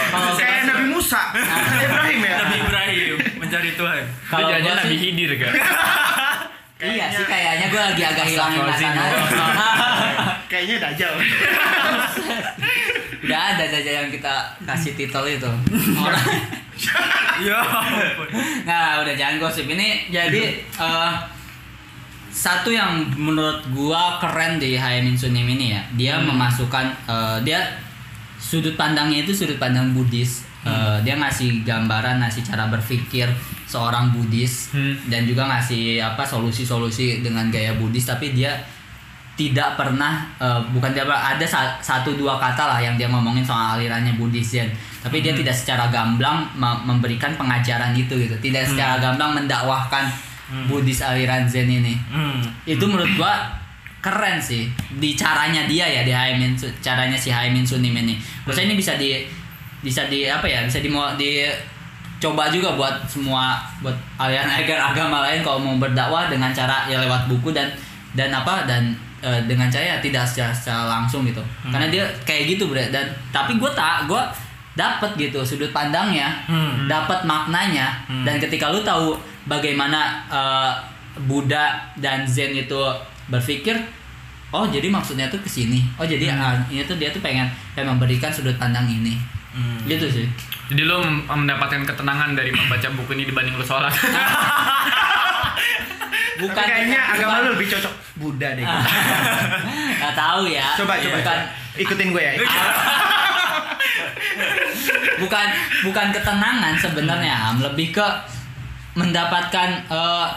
Kalau 0.10 0.32
kayak 0.40 0.62
Nabi 0.66 0.86
Musa 0.88 1.22
Nabi 1.32 1.84
Ibrahim 1.86 2.20
ya 2.22 2.34
Nabi 2.40 2.56
Ibrahim 2.60 3.14
mencari 3.40 3.72
Tuhan. 3.74 4.04
Kalau 4.26 4.48
jangan 4.48 4.62
gua 4.64 4.74
Nabi 4.80 4.96
Hidir 4.96 5.32
gak? 5.36 5.54
Iya 6.80 7.06
sih 7.12 7.26
kayaknya 7.26 7.66
gue 7.68 7.82
lagi 7.84 8.04
agak 8.06 8.26
hilang 8.26 8.56
aja. 8.56 8.88
Kayaknya 10.50 10.82
Dajjal 10.82 11.14
Udah 13.20 13.42
ada 13.54 13.66
saja 13.68 13.92
yang 14.02 14.10
kita 14.10 14.34
kasih 14.66 14.98
titel 14.98 15.24
itu. 15.28 15.52
Orang. 15.96 16.26
Ya. 17.40 17.60
Nah, 18.68 19.00
udah 19.00 19.16
jangan 19.16 19.40
gosip. 19.40 19.64
Ini 19.68 20.12
jadi 20.12 20.60
eh, 20.60 21.12
satu 22.28 22.68
yang 22.68 23.04
menurut 23.16 23.64
gua 23.72 24.20
keren 24.20 24.60
di 24.60 24.76
Hayamin 24.76 25.16
Sunim 25.16 25.48
ini 25.48 25.72
ya. 25.76 25.82
Dia 25.96 26.16
memasukkan 26.20 26.88
eh, 27.08 27.38
dia 27.44 27.64
sudut 28.40 28.76
pandangnya 28.76 29.24
itu 29.24 29.32
sudut 29.32 29.56
pandang 29.56 29.92
Buddhis. 29.92 30.44
Eh, 30.68 30.98
dia 31.04 31.16
ngasih 31.16 31.64
gambaran, 31.64 32.20
ngasih 32.20 32.44
cara 32.44 32.68
berpikir 32.68 33.28
seorang 33.64 34.12
Buddhis 34.12 34.72
Hmm. 34.76 34.96
dan 35.08 35.24
juga 35.24 35.48
ngasih 35.48 36.00
apa 36.04 36.28
solusi-solusi 36.28 37.24
dengan 37.24 37.48
gaya 37.48 37.76
Buddhis 37.80 38.04
tapi 38.04 38.36
dia 38.36 38.52
tidak 39.40 39.80
pernah 39.80 40.28
eh, 40.36 40.60
bukan 40.76 40.92
dia 40.92 41.08
ada 41.08 41.48
sa- 41.48 41.80
satu 41.80 42.20
dua 42.20 42.36
kata 42.36 42.68
lah 42.68 42.80
yang 42.84 43.00
dia 43.00 43.08
ngomongin 43.08 43.40
soal 43.40 43.80
alirannya 43.80 44.20
Buddhis 44.20 44.60
Zen 44.60 44.68
tapi 45.00 45.24
dia 45.24 45.32
tidak 45.32 45.56
secara 45.56 45.88
gamblang 45.88 46.44
me- 46.60 46.84
memberikan 46.84 47.32
pengajaran 47.40 47.96
itu 47.96 48.20
gitu. 48.20 48.36
Tidak 48.36 48.68
secara 48.68 49.00
gamblang 49.00 49.32
mendakwahkan 49.32 50.12
Buddhis 50.68 51.00
aliran 51.00 51.48
Zen 51.48 51.72
ini. 51.72 51.96
Hmm. 52.12 52.44
itu 52.68 52.84
menurut 52.84 53.08
gua 53.16 53.48
keren 54.04 54.36
sih 54.40 54.68
di 55.00 55.16
caranya 55.16 55.64
dia 55.72 55.88
ya 55.88 56.02
di 56.04 56.12
Haimin 56.12 56.52
caranya 56.84 57.16
si 57.16 57.32
Haimin 57.32 57.64
Sunim 57.64 57.96
ini. 57.96 58.20
Maksudnya 58.44 58.68
ini 58.68 58.76
bisa 58.76 59.00
di 59.00 59.24
bisa 59.80 60.04
di 60.12 60.28
apa 60.28 60.44
ya 60.44 60.68
bisa 60.68 60.84
di 60.84 60.92
di 61.16 61.48
coba 62.20 62.52
juga 62.52 62.76
buat 62.76 63.08
semua 63.08 63.56
buat 63.80 63.96
aliran 64.20 64.52
agar 64.52 64.80
agama 64.92 65.24
lain 65.24 65.40
kalau 65.40 65.64
mau 65.64 65.80
berdakwah 65.80 66.28
dengan 66.28 66.52
cara 66.52 66.84
ya 66.92 67.00
lewat 67.00 67.32
buku 67.32 67.56
dan 67.56 67.72
dan 68.12 68.36
apa 68.36 68.68
dan 68.68 68.92
eh, 69.20 69.42
dengan 69.46 69.68
cara 69.68 69.84
ya 69.84 69.98
tidak 70.00 70.24
secara, 70.24 70.52
secara 70.52 70.88
langsung 70.88 71.24
gitu. 71.24 71.42
Karena 71.68 71.88
dia 71.88 72.04
kayak 72.24 72.56
gitu 72.56 72.68
bre. 72.68 72.88
Dan 72.90 73.06
tapi 73.30 73.56
gue 73.56 73.72
tak 73.72 74.06
gue 74.06 74.22
dapat 74.74 75.12
gitu 75.16 75.44
sudut 75.44 75.70
pandangnya 75.70 76.32
Hmm. 76.48 76.88
dapat 76.88 77.24
maknanya. 77.24 78.00
Dan 78.08 78.40
ketika 78.40 78.72
lu 78.72 78.80
tahu 78.80 79.16
bagaimana 79.46 80.24
eh, 80.32 80.72
Buddha 81.20 81.76
dan 81.98 82.24
Zen 82.24 82.56
itu 82.56 82.80
berpikir 83.28 83.76
oh 84.50 84.66
jadi 84.66 84.90
maksudnya 84.90 85.30
tuh 85.30 85.38
ke 85.44 85.50
sini 85.52 85.86
oh 85.94 86.02
jadi 86.02 86.34
ah, 86.34 86.58
ini 86.74 86.82
tuh 86.82 86.98
dia 86.98 87.14
tuh 87.14 87.22
pengen 87.22 87.46
pengen 87.76 87.94
memberikan 87.94 88.32
sudut 88.32 88.56
pandang 88.56 88.88
ini. 88.88 89.20
Hmm. 89.50 89.82
gitu 89.84 90.06
sih. 90.06 90.26
Jadi 90.70 90.86
lu 90.86 91.02
mendapatkan 91.26 91.82
ketenangan 91.82 92.38
dari 92.38 92.54
membaca 92.54 92.86
buku 92.94 93.18
ini 93.18 93.26
dibanding 93.26 93.58
lu 93.58 93.66
sholat. 93.66 93.90
bukan 96.40 96.56
Tapi 96.56 96.72
kayaknya 96.72 97.00
bukan- 97.00 97.16
agama 97.20 97.34
lu 97.40 97.50
lebih 97.54 97.68
cocok 97.70 97.94
Buddha 98.16 98.50
deh. 98.52 98.64
Nggak 100.00 100.14
tahu 100.16 100.44
ya. 100.48 100.68
Coba 100.76 100.94
coba 100.98 101.16
bukan 101.20 101.40
ikutin 101.78 102.08
gue 102.10 102.24
ya. 102.24 102.34
Bukan. 105.20 105.48
Bukan 105.84 106.08
ketenangan 106.12 106.74
sebenarnya 106.76 107.52
Am. 107.52 107.60
lebih 107.60 107.92
ke 107.92 108.08
mendapatkan 108.96 109.70
eh 109.88 110.28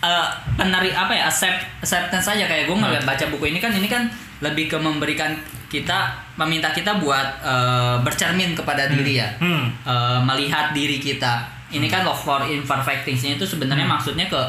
eh, 0.00 0.26
peneri 0.54 0.90
apa 0.90 1.10
ya 1.10 1.26
accept 1.26 1.82
acceptance 1.82 2.26
saja 2.26 2.46
kayak 2.46 2.66
gue 2.66 2.76
ngeliat 2.76 3.02
baca 3.02 3.24
buku 3.28 3.50
ini 3.50 3.58
kan 3.58 3.70
ini 3.70 3.86
kan 3.86 4.06
lebih 4.40 4.66
ke 4.66 4.76
memberikan 4.78 5.34
kita 5.66 6.10
meminta 6.34 6.70
kita 6.70 6.98
buat 6.98 7.26
eh, 7.42 7.96
bercermin 8.02 8.54
kepada 8.54 8.86
diri 8.86 9.18
ya. 9.18 9.28
Hmm. 9.38 9.70
Eh, 9.82 10.18
melihat 10.22 10.70
diri 10.70 10.98
kita. 10.98 11.46
Ini 11.70 11.86
kan 11.86 12.02
love 12.02 12.18
for 12.18 12.42
imperfect 12.42 13.06
things 13.06 13.22
itu 13.22 13.46
sebenarnya 13.46 13.86
maksudnya 13.86 14.26
ke 14.26 14.40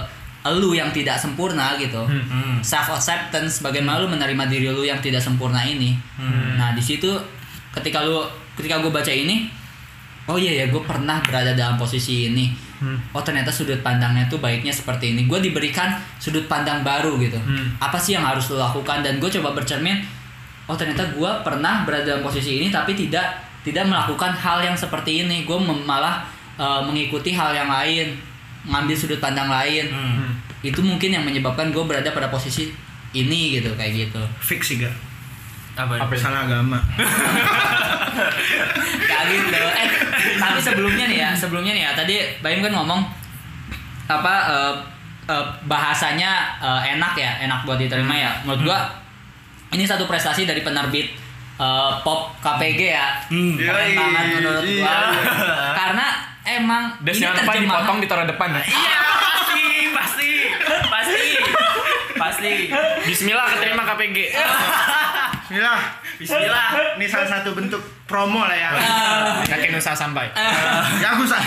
lu 0.44 0.72
yang 0.72 0.90
tidak 0.90 1.16
sempurna 1.16 1.78
gitu 1.78 2.02
Hmm. 2.02 2.58
self 2.60 2.90
acceptance 2.92 3.60
bagaimana 3.60 3.98
lu 3.98 4.08
menerima 4.08 4.44
diri 4.48 4.68
lu 4.68 4.82
yang 4.82 4.98
tidak 4.98 5.20
sempurna 5.20 5.62
ini 5.62 5.94
Hmm. 6.16 6.58
nah 6.58 6.72
di 6.72 6.82
situ 6.82 7.10
ketika 7.72 8.02
lu 8.02 8.26
ketika 8.52 8.78
gue 8.78 8.90
baca 8.90 9.08
ini 9.08 9.46
oh 10.24 10.36
iya 10.36 10.54
ya 10.56 10.66
gue 10.68 10.82
pernah 10.82 11.22
berada 11.22 11.54
dalam 11.54 11.76
posisi 11.76 12.28
ini 12.28 12.50
Hmm. 12.78 12.98
oh 13.12 13.22
ternyata 13.22 13.54
sudut 13.54 13.78
pandangnya 13.80 14.26
tuh 14.26 14.38
baiknya 14.38 14.74
seperti 14.74 15.14
ini 15.14 15.30
gue 15.30 15.38
diberikan 15.40 15.94
sudut 16.18 16.48
pandang 16.48 16.82
baru 16.82 17.14
gitu 17.18 17.38
Hmm. 17.38 17.78
apa 17.78 17.96
sih 17.96 18.14
yang 18.14 18.26
harus 18.26 18.50
lo 18.50 18.58
lakukan 18.58 19.02
dan 19.02 19.22
gue 19.22 19.30
coba 19.32 19.54
bercermin 19.54 20.02
oh 20.66 20.74
ternyata 20.74 21.06
gue 21.08 21.32
pernah 21.44 21.86
berada 21.86 22.02
dalam 22.08 22.26
posisi 22.26 22.58
ini 22.58 22.74
tapi 22.74 22.98
tidak 22.98 23.30
tidak 23.62 23.86
melakukan 23.86 24.34
hal 24.34 24.58
yang 24.60 24.74
seperti 24.74 25.22
ini 25.22 25.46
gue 25.46 25.58
malah 25.86 26.26
eh, 26.58 26.82
mengikuti 26.82 27.30
hal 27.32 27.54
yang 27.54 27.70
lain 27.70 28.18
ngambil 28.64 28.94
sudut 28.94 29.18
pandang 29.18 29.48
lain 29.48 29.88
Hmm. 29.88 30.30
itu 30.62 30.78
mungkin 30.80 31.10
yang 31.10 31.24
menyebabkan 31.24 31.70
gue 31.70 31.82
berada 31.82 32.08
pada 32.08 32.28
posisi 32.28 32.70
ini 33.12 33.58
gitu 33.58 33.74
kayak 33.74 33.94
gitu 34.06 34.22
fix 34.40 34.68
sih 34.68 34.78
gak 34.78 34.94
Apa? 35.74 35.98
Apa? 36.00 36.14
salah 36.14 36.44
agama 36.46 36.78
kayak 39.02 39.26
gitu 39.30 39.58
eh 39.58 39.90
tapi 40.38 40.60
sebelumnya 40.60 41.06
nih 41.06 41.18
ya 41.20 41.30
sebelumnya 41.32 41.74
nih 41.74 41.84
ya 41.84 41.92
tadi 41.94 42.16
Baim 42.40 42.60
kan 42.60 42.72
ngomong 42.72 43.02
apa 44.08 44.34
eh, 44.48 44.74
eh, 45.28 45.46
bahasanya 45.66 46.32
eh, 46.58 46.94
enak 46.94 47.14
ya 47.16 47.32
enak 47.42 47.64
buat 47.64 47.78
diterima 47.78 48.14
ya 48.14 48.32
menurut 48.44 48.68
gua 48.68 48.80
ini 49.72 49.84
satu 49.84 50.04
prestasi 50.04 50.44
dari 50.44 50.62
penerbit 50.62 51.16
eh, 51.58 51.92
pop 52.02 52.36
KPG 52.38 52.82
ya 52.92 53.08
Hmm. 53.26 53.56
keren 53.56 53.90
banget 53.92 54.26
menurut 54.38 54.62
gua 54.62 54.96
Iya. 55.16 55.72
karena 55.74 56.06
emang 56.46 56.84
Dan 57.02 57.14
ini 57.14 57.22
jangan 57.22 57.36
lupa 57.38 57.52
terjemahan 57.54 57.64
dipotong 57.66 57.98
ditaruh 58.02 58.28
depan 58.30 58.50
ya. 58.54 58.62
Iya 58.66 59.00
pasti 59.12 59.66
pasti 59.94 60.32
pasti 60.90 61.26
pasti. 62.18 62.54
Bismillah 63.06 63.46
keterima 63.58 63.84
KPG. 63.86 64.18
Bismillah. 65.52 65.84
Bismillah. 66.16 66.96
ini 66.96 67.06
salah 67.12 67.28
satu 67.28 67.52
bentuk 67.52 67.84
promo 68.08 68.48
lah 68.48 68.56
ya. 68.56 68.72
Yakin 69.52 69.76
usaha 69.76 69.92
sampai. 69.92 70.32
ya 71.04 71.12
aku 71.12 71.28
sah 71.28 71.44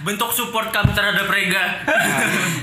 Bentuk 0.00 0.32
support 0.32 0.72
kami 0.72 0.88
terhadap 0.96 1.28
Rega. 1.28 1.84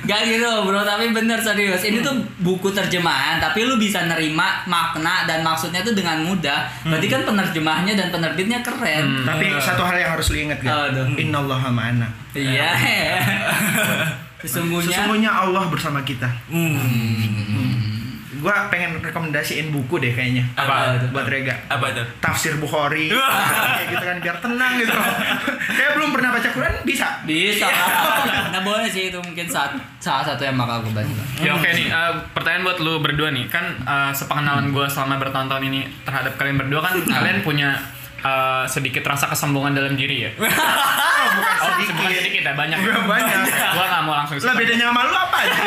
Gak 0.10 0.20
gitu 0.26 0.50
bro, 0.66 0.82
tapi 0.82 1.14
bener 1.14 1.38
serius. 1.38 1.86
Ini 1.86 2.02
tuh 2.02 2.18
buku 2.42 2.74
terjemahan 2.74 3.38
Tapi 3.38 3.70
lu 3.70 3.78
bisa 3.78 4.02
nerima 4.10 4.66
makna 4.66 5.30
dan 5.30 5.46
maksudnya 5.46 5.86
tuh 5.86 5.94
dengan 5.94 6.26
mudah. 6.26 6.66
Berarti 6.82 7.06
kan 7.06 7.22
penerjemahnya 7.22 7.94
dan 7.94 8.10
penerbitnya 8.10 8.66
keren. 8.66 9.30
Tapi 9.30 9.46
satu 9.62 9.86
hal 9.86 9.94
yang 9.94 10.18
harus 10.18 10.34
lu 10.34 10.50
ingat 10.50 10.58
gak? 10.66 10.74
Aduh. 10.74 11.14
Innallaha 11.22 11.70
ma'ana. 11.70 12.10
Iya. 12.34 12.74
Sesungguhnya 14.40 14.96
sesungguhnya 14.96 15.32
Allah 15.36 15.68
bersama 15.68 16.00
kita. 16.02 16.32
Hmm. 16.48 16.80
Gua 18.40 18.68
pengen 18.68 18.98
rekomendasiin 18.98 19.70
buku 19.70 19.96
deh 19.98 20.10
kayaknya 20.10 20.44
Apa 20.54 20.98
tuh? 20.98 21.10
buat 21.12 21.26
Rega 21.26 21.56
Apa 21.68 21.92
tuh? 21.92 22.06
tafsir 22.20 22.56
Bukhari 22.56 23.08
kayak 23.08 23.88
gitu 23.90 24.04
kan 24.04 24.18
biar 24.18 24.38
tenang 24.38 24.74
gitu 24.76 24.92
kayak 25.78 25.92
belum 25.94 26.10
pernah 26.10 26.30
baca 26.32 26.50
Quran 26.50 26.74
bisa 26.84 27.08
Bisa. 27.22 27.68
nah 28.54 28.62
boleh 28.62 28.86
sih 28.86 29.08
itu 29.08 29.20
mungkin 29.20 29.46
saat 29.46 29.72
salah 29.98 30.24
satu 30.24 30.42
yang 30.42 30.56
bakal 30.56 30.82
gue 30.82 30.94
baca. 30.94 31.14
Ya 31.38 31.52
oke 31.52 31.68
nih, 31.68 31.88
eh, 31.88 32.12
pertanyaan 32.32 32.64
buat 32.64 32.80
lu 32.80 32.98
berdua 32.98 33.30
nih. 33.30 33.46
Kan 33.46 33.78
eh, 33.78 34.12
sepengenalan 34.12 34.72
gue 34.72 34.86
selama 34.86 35.20
bertahun-tahun 35.20 35.64
ini 35.64 35.86
terhadap 36.02 36.34
kalian 36.36 36.58
berdua 36.58 36.80
kan 36.82 36.96
kalian 36.98 37.40
punya 37.42 37.78
eh, 38.22 38.64
sedikit 38.66 39.04
rasa 39.04 39.26
kesombongan 39.28 39.74
dalam 39.74 39.94
diri 39.94 40.24
ya. 40.24 40.32
oh, 40.32 40.46
bukan 41.36 41.54
Oh, 41.60 41.68
sedikit 41.74 41.94
bukan 41.96 42.12
sedikit 42.14 42.42
ya, 42.42 42.54
banyak. 42.54 42.78
Bukan 42.78 43.04
banyak. 43.06 43.36
Gua 43.70 43.86
nggak 43.86 44.04
mau 44.04 44.14
langsung. 44.16 44.36
lah 44.40 44.54
bedanya 44.54 44.86
sama 44.88 45.02
lu 45.04 45.14
apa 45.14 45.38
aja 45.40 45.60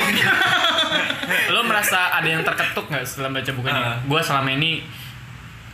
Lo 1.48 1.60
merasa 1.62 1.98
ada 2.10 2.28
yang 2.28 2.42
terketuk 2.42 2.86
nggak 2.86 3.02
setelah 3.02 3.30
baca 3.30 3.50
buku 3.50 3.66
ini? 3.66 3.78
Ah. 3.78 3.96
Gue 4.02 4.20
selama 4.20 4.50
ini 4.50 4.70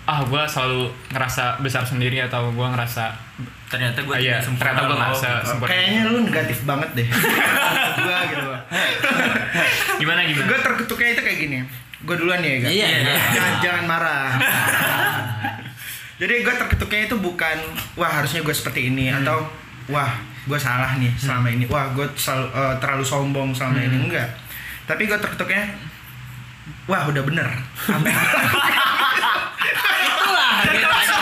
ah 0.04 0.22
gue 0.22 0.42
selalu 0.42 0.82
ngerasa 1.10 1.60
besar 1.60 1.84
sendiri 1.84 2.16
atau 2.18 2.48
gue 2.48 2.66
ngerasa 2.66 3.12
Ternyata 3.68 4.00
gue 4.00 4.10
ah, 4.10 4.16
iya, 4.16 4.40
ternyata 4.40 4.80
gue 4.82 4.96
nggak 4.96 5.12
sesempurna. 5.14 5.68
kayaknya 5.68 6.00
lu 6.06 6.18
negatif 6.24 6.58
banget 6.64 6.88
deh 6.94 7.08
gua 8.00 8.18
gitu 8.24 8.48
Gimana 9.98 10.20
gimana? 10.24 10.46
gue 10.46 10.58
terketuknya 10.58 11.08
itu 11.12 11.22
kayak 11.22 11.38
gini 11.38 11.58
gue 11.98 12.14
duluan 12.16 12.40
ya 12.40 12.54
Ga? 12.56 12.68
Iya, 12.70 12.86
iya. 12.88 13.14
jangan, 13.28 13.52
jangan 13.60 13.84
marah 13.84 14.28
jadi 16.18 16.34
gue 16.42 16.54
terketuknya 16.54 17.00
itu 17.06 17.16
bukan 17.22 17.56
wah 17.94 18.10
harusnya 18.10 18.42
gue 18.42 18.54
seperti 18.54 18.90
ini 18.90 19.14
atau 19.14 19.46
wah 19.86 20.18
gue 20.50 20.58
salah 20.58 20.98
nih 20.98 21.14
selama 21.14 21.48
ini 21.54 21.64
wah 21.70 21.94
gue 21.94 22.06
selalu, 22.18 22.46
eh, 22.50 22.74
terlalu 22.82 23.04
sombong 23.06 23.54
selama 23.54 23.78
ini 23.78 24.10
enggak 24.10 24.28
tapi 24.84 25.06
gue 25.06 25.18
terketuknya 25.18 25.78
wah 26.90 27.06
udah 27.06 27.22
bener 27.22 27.48
Itulah 29.98 30.50
bedanya. 30.64 31.16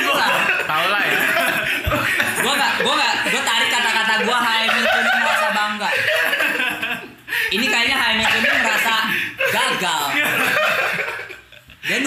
Itulah. 0.00 0.30
Tau 0.66 0.86
lah 0.88 1.02
ya. 1.04 1.18
Gua 2.42 2.54
gak, 2.58 2.72
gua 2.82 2.94
gak, 2.96 3.14
gua 3.30 3.42
tarik 3.44 3.68
kata-kata 3.70 4.14
gua 4.26 4.38
Haemi 4.40 4.82
Kuning 4.82 5.18
merasa 5.20 5.48
bangga. 5.52 5.90
Ini 7.52 7.66
kayaknya 7.68 7.96
Haemi 7.98 8.24
Kuning 8.24 8.56
merasa 8.64 8.94
gagal. 9.52 10.02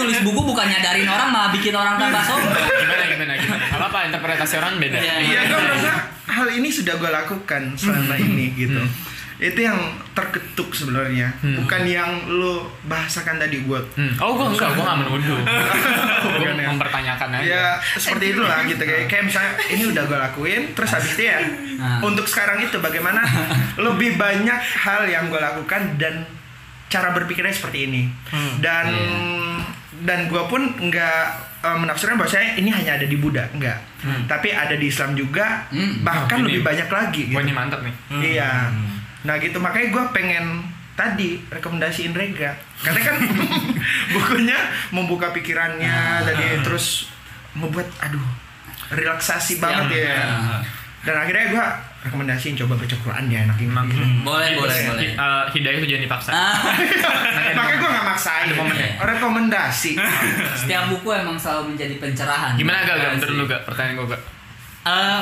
Nulis 0.05 0.21
buku 0.21 0.41
bukan 0.45 0.65
nyadarin 0.65 1.09
orang 1.09 1.29
malah 1.29 1.49
bikin 1.49 1.73
orang 1.73 1.97
tambah 1.97 2.21
sombong. 2.21 2.53
Gimana 2.53 3.03
gimana 3.09 3.33
gimana? 3.35 3.63
Gak 3.65 3.79
apa-apa 3.81 3.99
interpretasi 4.05 4.53
orang 4.57 4.73
beda. 4.77 4.97
Iya. 4.97 5.13
Iya, 5.19 5.39
gue 5.49 5.59
merasa 5.59 5.91
hal 6.25 6.47
ini 6.51 6.69
sudah 6.69 6.93
gue 6.95 7.09
lakukan 7.09 7.61
selama 7.73 8.13
ini 8.15 8.53
gitu. 8.53 8.81
Itu 9.35 9.59
yang 9.59 9.75
terketuk 10.15 10.71
sebenarnya, 10.71 11.27
bukan 11.43 11.83
yang 11.83 12.23
lu 12.31 12.63
bahasakan 12.87 13.35
tadi 13.35 13.67
buat. 13.67 13.83
Hmm. 13.99 14.15
Oh 14.23 14.31
gue 14.31 14.47
enggak, 14.47 14.71
gue 14.71 14.79
gak 14.79 14.99
menuduh. 15.03 15.39
gue 16.39 16.51
ya. 16.55 16.71
mempertanyakan 16.71 17.29
aja. 17.35 17.43
Ya 17.43 17.65
seperti 17.99 18.31
itulah 18.31 18.63
gitu 18.63 18.79
kayak 18.79 19.11
kayak 19.11 19.27
misalnya 19.27 19.51
ini 19.67 19.83
udah 19.91 20.03
gue 20.07 20.19
lakuin, 20.21 20.61
terus 20.71 20.89
habis 20.93 21.19
itu 21.19 21.27
ya 21.27 21.39
Nah. 21.75 21.99
untuk 21.99 22.23
sekarang 22.23 22.63
itu 22.63 22.79
bagaimana 22.79 23.19
lebih 23.91 24.15
banyak 24.15 24.55
hal 24.79 25.03
yang 25.03 25.27
gue 25.27 25.35
lakukan 25.35 25.99
dan 25.99 26.23
cara 26.87 27.11
berpikirnya 27.11 27.51
seperti 27.51 27.91
ini 27.91 28.07
dan 28.63 28.87
dan 30.05 30.29
gue 30.29 30.43
pun 30.45 30.61
nggak 30.61 31.21
eh, 31.59 31.77
menafsirkan 31.77 32.15
bahwasanya 32.15 32.55
ini 32.55 32.69
hanya 32.69 32.95
ada 32.95 33.03
di 33.03 33.17
Buddha, 33.17 33.49
enggak. 33.49 33.81
Tapi 34.29 34.53
ada 34.53 34.77
di 34.77 34.85
Islam 34.85 35.17
juga, 35.17 35.65
Hmm. 35.67 36.05
bahkan 36.05 36.39
Oh, 36.39 36.45
lebih 36.45 36.61
banyak 36.61 36.85
lagi. 36.87 37.21
Gitu. 37.27 37.35
Ini 37.35 37.51
mantap 37.51 37.81
nih. 37.81 37.95
Iya. 38.37 38.69
Nah 39.25 39.35
gitu 39.37 39.57
makanya 39.57 39.89
gue 39.89 40.03
pengen 40.13 40.45
tadi 40.93 41.41
rekomendasiin 41.49 42.13
Rega 42.13 42.55
karena 42.79 43.01
kan 43.03 43.17
bukunya 44.13 44.55
membuka 44.89 45.33
pikirannya 45.33 45.91
tadi 46.23 46.61
terus 46.61 47.09
membuat 47.51 47.89
aduh 47.99 48.21
relaksasi 48.91 49.57
banget 49.57 50.05
ya. 50.05 50.21
Dan 51.01 51.15
akhirnya 51.17 51.45
gue 51.49 51.65
rekomendasiin 52.05 52.53
coba 52.55 52.73
baca 52.75 52.95
Quran 52.95 53.23
ya 53.25 53.39
enak 53.43 53.57
banget. 53.57 53.97
Boleh, 54.21 54.49
boleh, 54.53 54.77
Hi- 54.77 54.87
boleh. 54.87 55.09
eh, 55.11 55.43
hidayah 55.51 55.77
itu 55.77 55.87
jangan 55.87 56.03
dipaksa. 56.05 56.29
Ah, 56.29 56.53
makanya 57.57 57.75
gue 57.75 57.89
gak 57.91 58.05
maksain. 58.05 58.47
Rekomendasi. 58.95 59.91
setiap 60.55 60.83
buku 60.87 61.09
emang 61.11 61.33
selalu 61.35 61.73
menjadi 61.73 61.97
pencerahan. 61.97 62.53
Gimana 62.53 62.81
gak? 62.81 62.95
Gak? 62.95 63.09
Menurut 63.17 63.35
lu 63.35 63.43
gak? 63.45 63.61
Pertanyaan 63.63 63.95
gue 63.95 64.07
gak? 64.07 64.21
Eh, 64.85 65.21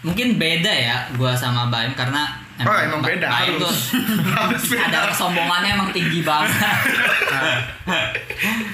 mungkin 0.00 0.38
beda 0.38 0.70
ya 0.70 0.96
gua 1.12 1.34
sama 1.34 1.66
Baim 1.66 1.90
karena 1.92 2.30
Oh 2.58 2.74
emang 2.74 2.98
beda 2.98 3.22
Baim 3.24 3.54
harus. 3.54 3.58
tuh 3.60 3.74
harus 4.38 4.62
beda. 4.68 4.86
ada 4.88 4.98
kesombongannya 5.10 5.70
emang 5.74 5.90
tinggi 5.90 6.22
banget. 6.22 6.50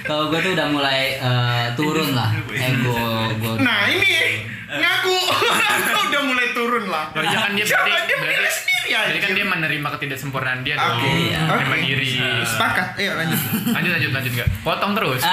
Kalau 0.05 0.29
gue 0.29 0.41
tuh 0.41 0.53
udah 0.53 0.69
mulai 0.69 1.17
eh, 1.17 1.67
turun 1.75 2.13
lah 2.13 2.33
ego 2.51 2.97
gue. 3.35 3.55
Nah 3.59 3.85
ini 3.87 4.45
ngaku 4.75 5.15
Aku 5.15 6.01
udah 6.11 6.23
mulai 6.25 6.47
turun 6.55 6.85
lah. 6.91 7.05
Oh 7.15 7.23
iya 7.23 7.39
kan 7.47 7.51
dia 7.55 7.65
Coba 7.67 7.85
berarti, 7.87 8.07
dia 8.07 8.17
berarti, 8.19 8.51
sendiri 8.51 8.89
aja. 8.91 8.99
berarti 9.07 9.21
kan 9.21 9.31
dia 9.35 9.47
menerima 9.47 9.89
ketidaksempurnaan 9.99 10.59
dia 10.63 10.75
Oke, 10.77 10.85
dong. 10.85 11.01
Iya. 11.03 11.39
Menerima 11.47 11.77
oke. 11.77 11.87
diri. 11.87 12.11
Sepakat. 12.47 12.87
Ayo 12.99 13.11
lanjut. 13.19 13.41
Lanjut 13.71 13.91
lanjut 13.95 14.11
lanjut 14.15 14.33
gak? 14.39 14.49
Potong 14.63 14.93
terus. 14.95 15.23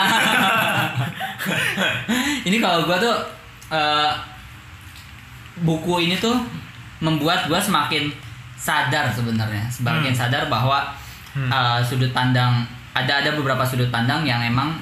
ini 2.47 2.57
kalau 2.57 2.85
gue 2.85 2.97
tuh 2.97 3.15
eh, 3.71 4.11
buku 5.61 5.93
ini 6.09 6.15
tuh 6.17 6.37
membuat 7.01 7.49
gue 7.49 7.57
semakin 7.57 8.09
sadar 8.57 9.09
sebenarnya, 9.09 9.65
semakin 9.69 10.13
sadar 10.13 10.49
bahwa 10.49 10.85
eh, 11.33 11.79
sudut 11.81 12.11
pandang 12.13 12.65
ada 12.91 13.23
ada 13.23 13.31
beberapa 13.33 13.63
sudut 13.63 13.89
pandang 13.89 14.27
yang 14.27 14.43
emang 14.43 14.75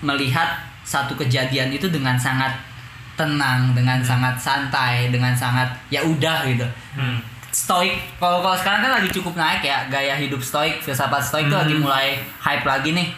melihat 0.00 0.66
satu 0.86 1.18
kejadian 1.18 1.74
itu 1.74 1.90
dengan 1.90 2.14
sangat 2.14 2.54
tenang, 3.16 3.72
dengan 3.72 3.98
sangat 4.04 4.36
santai, 4.36 5.08
dengan 5.08 5.32
sangat 5.32 5.66
ya 5.88 6.04
udah 6.04 6.44
gitu. 6.46 6.66
Hmm. 6.94 7.18
Stoik, 7.50 7.96
kalau 8.20 8.44
kalau 8.44 8.52
sekarang 8.52 8.84
kan 8.84 8.92
lagi 9.00 9.08
cukup 9.16 9.32
naik 9.32 9.64
ya 9.64 9.88
gaya 9.88 10.12
hidup 10.20 10.44
stoik, 10.44 10.84
filsafat 10.84 11.24
stoik 11.24 11.48
tuh 11.48 11.56
lagi 11.56 11.72
mulai 11.72 12.20
hype 12.38 12.68
lagi 12.68 12.92
nih. 12.92 13.08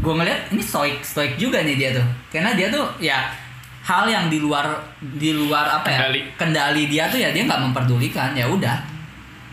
Gue 0.00 0.12
ngeliat 0.16 0.48
ini 0.50 0.64
stoik, 0.64 1.04
stoik 1.04 1.36
juga 1.36 1.60
nih 1.60 1.76
dia 1.76 1.90
tuh, 1.92 2.06
karena 2.32 2.56
dia 2.56 2.72
tuh 2.72 2.88
ya 2.98 3.28
hal 3.84 4.08
yang 4.08 4.32
di 4.32 4.40
luar 4.40 4.64
di 4.96 5.36
luar 5.36 5.68
apa 5.68 5.88
ya 5.92 5.98
Kendali. 6.08 6.20
kendali 6.40 6.82
dia 6.88 7.04
tuh 7.12 7.20
ya 7.20 7.36
dia 7.36 7.44
nggak 7.44 7.68
memperdulikan 7.68 8.32
ya 8.32 8.48
udah 8.48 8.80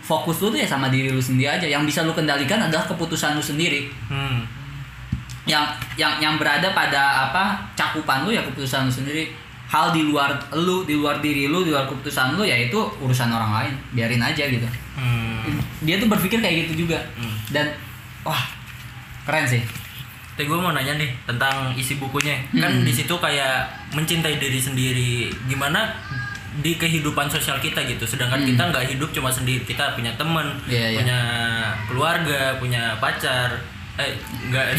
fokus 0.01 0.39
lu 0.39 0.55
tuh 0.55 0.59
ya 0.63 0.67
sama 0.67 0.87
diri 0.87 1.11
lu 1.11 1.19
sendiri 1.19 1.51
aja 1.51 1.67
yang 1.67 1.83
bisa 1.83 2.07
lu 2.07 2.15
kendalikan 2.15 2.63
adalah 2.63 2.87
keputusan 2.87 3.35
lu 3.35 3.43
sendiri 3.43 3.91
Hmm. 4.07 4.47
Yang 5.43 5.65
yang 5.95 6.19
yang 6.19 6.35
berada 6.35 6.69
pada 6.71 7.27
apa 7.27 7.43
cakupan 7.73 8.23
lu 8.23 8.31
ya 8.31 8.41
keputusan 8.43 8.85
lu 8.85 8.93
sendiri 8.93 9.33
hal 9.65 9.89
di 9.89 10.03
luar 10.03 10.29
lu 10.53 10.83
di 10.83 10.93
luar 10.93 11.17
diri 11.17 11.47
lu 11.47 11.63
di 11.63 11.71
luar 11.71 11.85
keputusan 11.85 12.35
lu 12.35 12.43
ya 12.43 12.53
itu 12.55 12.77
urusan 12.99 13.27
orang 13.27 13.51
lain 13.55 13.73
biarin 13.91 14.21
aja 14.21 14.45
gitu 14.45 14.67
Hmm. 14.91 15.57
dia 15.81 15.95
tuh 15.95 16.05
berpikir 16.05 16.37
kayak 16.37 16.67
gitu 16.67 16.85
juga 16.85 16.99
Hmm. 17.15 17.33
dan 17.49 17.65
wah 18.21 18.43
keren 19.23 19.47
sih 19.47 19.63
Tapi 20.31 20.47
gue 20.47 20.57
mau 20.57 20.71
nanya 20.71 20.95
nih 20.95 21.11
tentang 21.23 21.75
isi 21.75 21.99
bukunya. 21.99 22.33
Kan 22.55 22.71
Hmm. 22.71 22.81
di 22.81 22.89
situ 22.89 23.13
kayak 23.13 23.67
mencintai 23.91 24.39
diri 24.39 24.57
sendiri. 24.57 25.27
Gimana 25.45 25.91
di 26.57 26.73
kehidupan 26.73 27.27
sosial 27.27 27.59
kita 27.59 27.83
gitu. 27.83 28.07
Sedangkan 28.07 28.39
Hmm. 28.39 28.47
kita 28.47 28.63
nggak 28.65 28.85
hidup 28.89 29.11
cuma 29.11 29.29
sendiri. 29.29 29.61
Kita 29.61 29.91
punya 29.91 30.09
temen, 30.15 30.47
Iya, 30.65 30.87
iya. 30.87 30.97
punya 30.97 31.19
keluarga, 31.85 32.41
punya 32.57 32.95
pacar. 32.97 33.53
Eh, 33.93 34.15
enggak, 34.41 34.65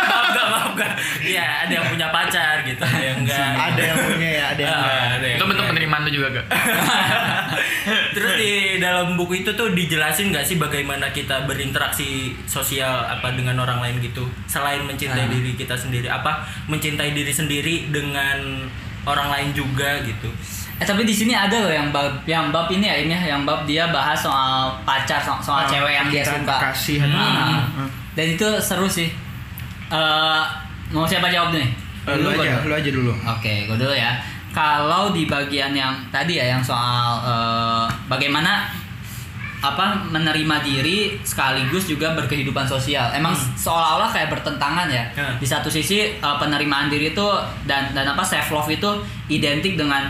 maaf 0.00 0.24
enggak, 0.26 0.46
maaf 0.48 0.66
enggak. 0.72 0.92
Iya, 1.20 1.44
ada 1.62 1.72
yang 1.74 1.86
punya 1.86 2.08
pacar 2.08 2.56
gitu, 2.62 2.80
ada 2.80 3.04
yang 3.04 3.18
enggak. 3.20 3.48
Ada 3.68 3.80
yang 3.84 3.98
punya 4.02 4.28
ya, 4.30 4.44
ada 4.48 4.60
yang 4.60 4.70
Ah, 4.70 4.80
enggak. 4.80 5.04
ada 5.12 5.26
yang 5.26 5.36
Itu 5.36 5.44
bentuk 5.44 5.54
enggak. 5.58 5.70
penerimaan 5.70 6.02
lu 6.02 6.10
juga 6.10 6.28
gak? 6.32 6.46
Terus 8.16 8.32
di 8.34 8.50
dalam 8.78 9.14
buku 9.14 9.34
itu 9.38 9.50
tuh 9.52 9.68
dijelasin 9.70 10.28
nggak 10.28 10.44
sih 10.44 10.56
bagaimana 10.56 11.08
kita 11.10 11.44
berinteraksi 11.44 12.08
sosial 12.44 12.88
apa 13.06 13.32
dengan 13.32 13.56
orang 13.58 13.78
lain 13.78 14.00
gitu 14.00 14.24
selain 14.44 14.82
mencintai 14.82 15.20
Ah. 15.20 15.30
diri 15.30 15.52
kita 15.54 15.74
sendiri 15.74 16.06
apa 16.06 16.40
mencintai 16.66 17.12
diri 17.12 17.30
sendiri 17.30 17.88
dengan 17.88 18.64
orang 19.04 19.28
lain 19.30 19.48
juga 19.52 20.00
gitu. 20.02 20.28
eh 20.74 20.86
tapi 20.86 21.02
di 21.02 21.10
sini 21.10 21.32
ada 21.32 21.58
loh 21.58 21.68
yang 21.68 21.90
bab 21.90 22.22
yang 22.24 22.48
bab 22.48 22.70
ini 22.70 22.86
ya 22.86 22.96
ini 22.96 23.10
ya, 23.10 23.34
yang 23.34 23.42
bab 23.42 23.64
dia 23.64 23.88
bahas 23.88 24.14
soal 24.16 24.70
pacar 24.84 25.18
soal, 25.18 25.40
soal 25.40 25.58
Oh, 25.58 25.66
cewek 25.66 25.90
yang 25.92 26.06
dia 26.06 26.22
suka 26.22 26.54
kekasih. 26.54 27.02
Ah, 27.04 27.66
Hmm. 27.66 27.88
Dan 28.18 28.26
itu 28.28 28.42
seru 28.58 28.90
sih 28.90 29.06
Eh, 29.88 30.42
mau 30.90 31.06
siapa 31.06 31.30
jawab 31.30 31.54
nih 31.54 31.64
Eh, 32.04 32.16
Lu 32.18 32.28
gua 32.28 32.34
aja, 32.34 32.58
dulu. 32.58 32.66
lu 32.66 32.74
aja 32.74 32.90
dulu. 32.90 33.12
Oke, 33.14 33.54
gue 33.64 33.76
dulu 33.78 33.92
ya. 33.92 34.16
Kalau 34.48 35.12
di 35.12 35.24
bagian 35.24 35.72
yang 35.72 35.92
tadi 36.08 36.36
ya, 36.36 36.50
yang 36.50 36.60
soal 36.60 37.20
eh, 37.22 37.84
bagaimana 38.04 38.64
apa 39.58 40.06
menerima 40.06 40.56
diri 40.62 41.18
sekaligus 41.20 41.84
juga 41.84 42.14
berkehidupan 42.14 42.64
sosial. 42.64 43.10
Emang 43.10 43.34
seolah-olah 43.34 44.08
kayak 44.08 44.30
bertentangan 44.30 44.88
ya. 44.88 45.04
Hmm. 45.12 45.34
Di 45.36 45.44
satu 45.44 45.68
sisi 45.68 46.16
eh, 46.16 46.36
penerimaan 46.36 46.88
diri 46.88 47.12
itu 47.12 47.26
dan 47.64 47.92
dan 47.92 48.08
apa 48.08 48.20
self 48.20 48.48
love 48.50 48.68
itu 48.68 48.88
identik 49.28 49.76
dengan 49.76 50.08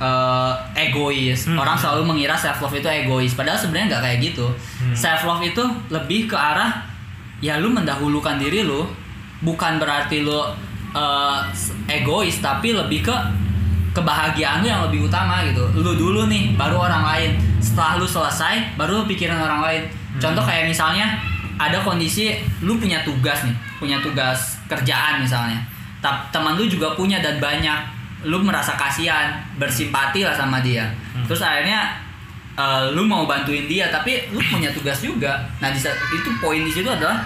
eh, 0.00 0.52
egois. 0.80 1.44
Orang 1.50 1.76
selalu 1.76 2.08
mengira 2.08 2.36
self 2.36 2.60
love 2.60 2.72
itu 2.72 2.88
egois, 2.88 3.32
padahal 3.32 3.56
sebenarnya 3.56 3.96
nggak 3.96 4.02
kayak 4.04 4.18
gitu. 4.22 4.46
Self 4.92 5.24
love 5.24 5.40
itu 5.40 5.60
lebih 5.88 6.24
ke 6.24 6.36
arah 6.36 6.92
ya 7.44 7.60
lu 7.60 7.68
mendahulukan 7.68 8.40
diri 8.40 8.64
lu, 8.64 8.88
bukan 9.44 9.76
berarti 9.76 10.24
lu 10.24 10.40
eh, 10.96 11.38
egois, 11.92 12.40
tapi 12.40 12.72
lebih 12.72 13.04
ke 13.04 13.16
kebahagiaan 13.92 14.64
lu 14.64 14.66
yang 14.72 14.82
lebih 14.88 15.04
utama 15.04 15.44
gitu. 15.44 15.60
Lu 15.76 15.92
dulu 15.92 16.24
nih, 16.24 16.56
baru 16.56 16.80
orang 16.80 17.04
lain. 17.04 17.30
Setelah 17.60 18.00
lu 18.00 18.08
selesai, 18.08 18.80
baru 18.80 19.02
lu 19.02 19.04
pikirin 19.04 19.36
orang 19.36 19.60
lain. 19.60 19.82
Contoh 20.16 20.40
kayak 20.40 20.72
misalnya 20.72 21.20
ada 21.60 21.78
kondisi 21.84 22.34
lu 22.64 22.80
punya 22.80 23.04
tugas 23.04 23.44
nih, 23.44 23.54
punya 23.76 24.00
tugas 24.00 24.56
kerjaan 24.66 25.20
misalnya. 25.20 25.60
Teman 26.32 26.56
lu 26.56 26.64
juga 26.64 26.96
punya 26.96 27.20
dan 27.20 27.36
banyak. 27.36 27.92
Lu 28.24 28.40
merasa 28.40 28.72
kasihan, 28.72 29.36
bersimpati 29.60 30.24
lah 30.24 30.32
sama 30.32 30.64
dia. 30.64 30.88
Terus 31.28 31.44
akhirnya 31.44 31.92
eh, 32.54 32.84
lu 32.90 33.02
mau 33.02 33.24
bantuin 33.24 33.64
dia, 33.64 33.88
tapi 33.88 34.30
lu 34.30 34.38
punya 34.40 34.70
tugas 34.70 34.98
juga. 34.98 35.42
Nah, 35.58 35.68
di 35.68 35.78
saat 35.78 35.98
itu 36.10 36.30
poin 36.38 36.58
di 36.58 36.70
situ 36.70 36.86
adalah 36.86 37.22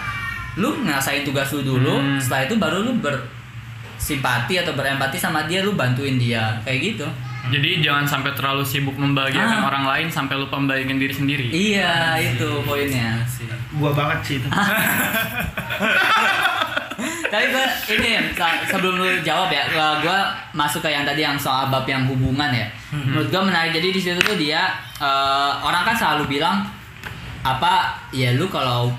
lu 0.57 0.83
ngerasain 0.83 1.23
tugas 1.23 1.53
lu 1.53 1.63
dulu, 1.63 1.97
Hmm. 1.97 2.19
setelah 2.19 2.43
itu 2.45 2.55
baru 2.57 2.79
lu 2.83 2.93
bersimpati 2.99 4.59
atau 4.59 4.73
berempati 4.73 5.15
sama 5.15 5.45
dia, 5.45 5.61
lu 5.61 5.73
bantuin 5.73 6.17
dia. 6.17 6.57
Kayak 6.63 6.81
gitu. 6.83 7.07
Jadi 7.49 7.81
jangan 7.81 8.05
sampai 8.05 8.35
terlalu 8.35 8.61
sibuk 8.61 8.93
membahagiakan 8.93 9.59
Ah. 9.63 9.69
orang 9.69 9.85
lain 9.87 10.07
sampai 10.11 10.37
lupa 10.37 10.59
membahagiakan 10.59 10.99
diri 10.99 11.15
sendiri. 11.15 11.47
Iya, 11.49 11.93
itu 12.19 12.49
poinnya. 12.63 13.25
Gua 13.73 13.95
banget 13.95 14.19
sih 14.23 14.35
itu. 14.37 14.49
Tapi 17.29 17.45
gue 17.49 17.65
ini 17.95 18.11
se- 18.33 18.63
sebelum 18.67 18.97
lu 18.97 19.09
jawab 19.21 19.49
ya, 19.49 19.65
gue 20.01 20.19
masuk 20.53 20.81
ke 20.81 20.89
yang 20.89 21.05
tadi 21.05 21.21
yang 21.21 21.37
soal 21.37 21.69
bab 21.69 21.85
yang 21.85 22.05
hubungan 22.05 22.49
ya. 22.49 22.67
Menurut 22.91 23.29
gue 23.29 23.43
menarik. 23.43 23.71
Jadi 23.71 23.89
di 23.91 24.01
situ 24.01 24.17
tuh 24.19 24.35
dia 24.35 24.69
eh, 24.97 25.53
orang 25.59 25.85
kan 25.85 25.95
selalu 25.95 26.25
bilang 26.31 26.65
apa 27.41 27.95
ya 28.11 28.35
lu 28.35 28.49
kalau 28.49 28.91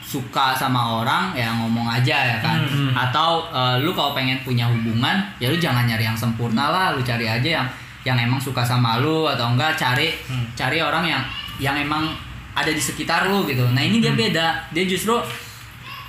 suka 0.00 0.52
sama 0.52 1.04
orang 1.04 1.36
ya 1.36 1.52
ngomong 1.54 1.84
aja 1.86 2.16
ya 2.26 2.36
kan. 2.40 2.64
Atau 2.94 3.46
eh, 3.48 3.76
lu 3.80 3.92
kalau 3.92 4.12
pengen 4.12 4.40
punya 4.42 4.64
hubungan 4.64 5.20
ya 5.36 5.46
lu 5.46 5.56
jangan 5.56 5.84
nyari 5.84 6.04
yang 6.04 6.16
sempurna 6.16 6.68
lah, 6.68 6.86
lu 6.92 7.00
cari 7.00 7.24
aja 7.24 7.62
yang 7.62 7.68
yang 8.02 8.16
emang 8.16 8.40
suka 8.40 8.62
sama 8.62 8.98
lu 8.98 9.26
atau 9.26 9.52
enggak 9.52 9.76
cari 9.76 10.16
cari 10.54 10.80
orang 10.80 11.04
yang 11.04 11.22
yang 11.60 11.76
emang 11.76 12.08
ada 12.54 12.70
di 12.70 12.80
sekitar 12.80 13.28
lu 13.28 13.44
gitu. 13.44 13.62
Nah 13.70 13.78
ini 13.78 14.00
dia 14.00 14.10
beda, 14.12 14.46
dia 14.72 14.82
justru 14.82 15.14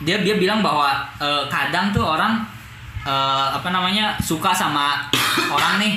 dia 0.03 0.17
dia 0.23 0.35
bilang 0.39 0.63
bahwa 0.63 1.03
eh, 1.19 1.43
kadang 1.51 1.91
tuh 1.91 2.03
orang 2.03 2.39
eh, 3.03 3.47
apa 3.51 3.69
namanya 3.71 4.15
suka 4.19 4.55
sama 4.55 5.07
orang 5.51 5.79
nih 5.79 5.93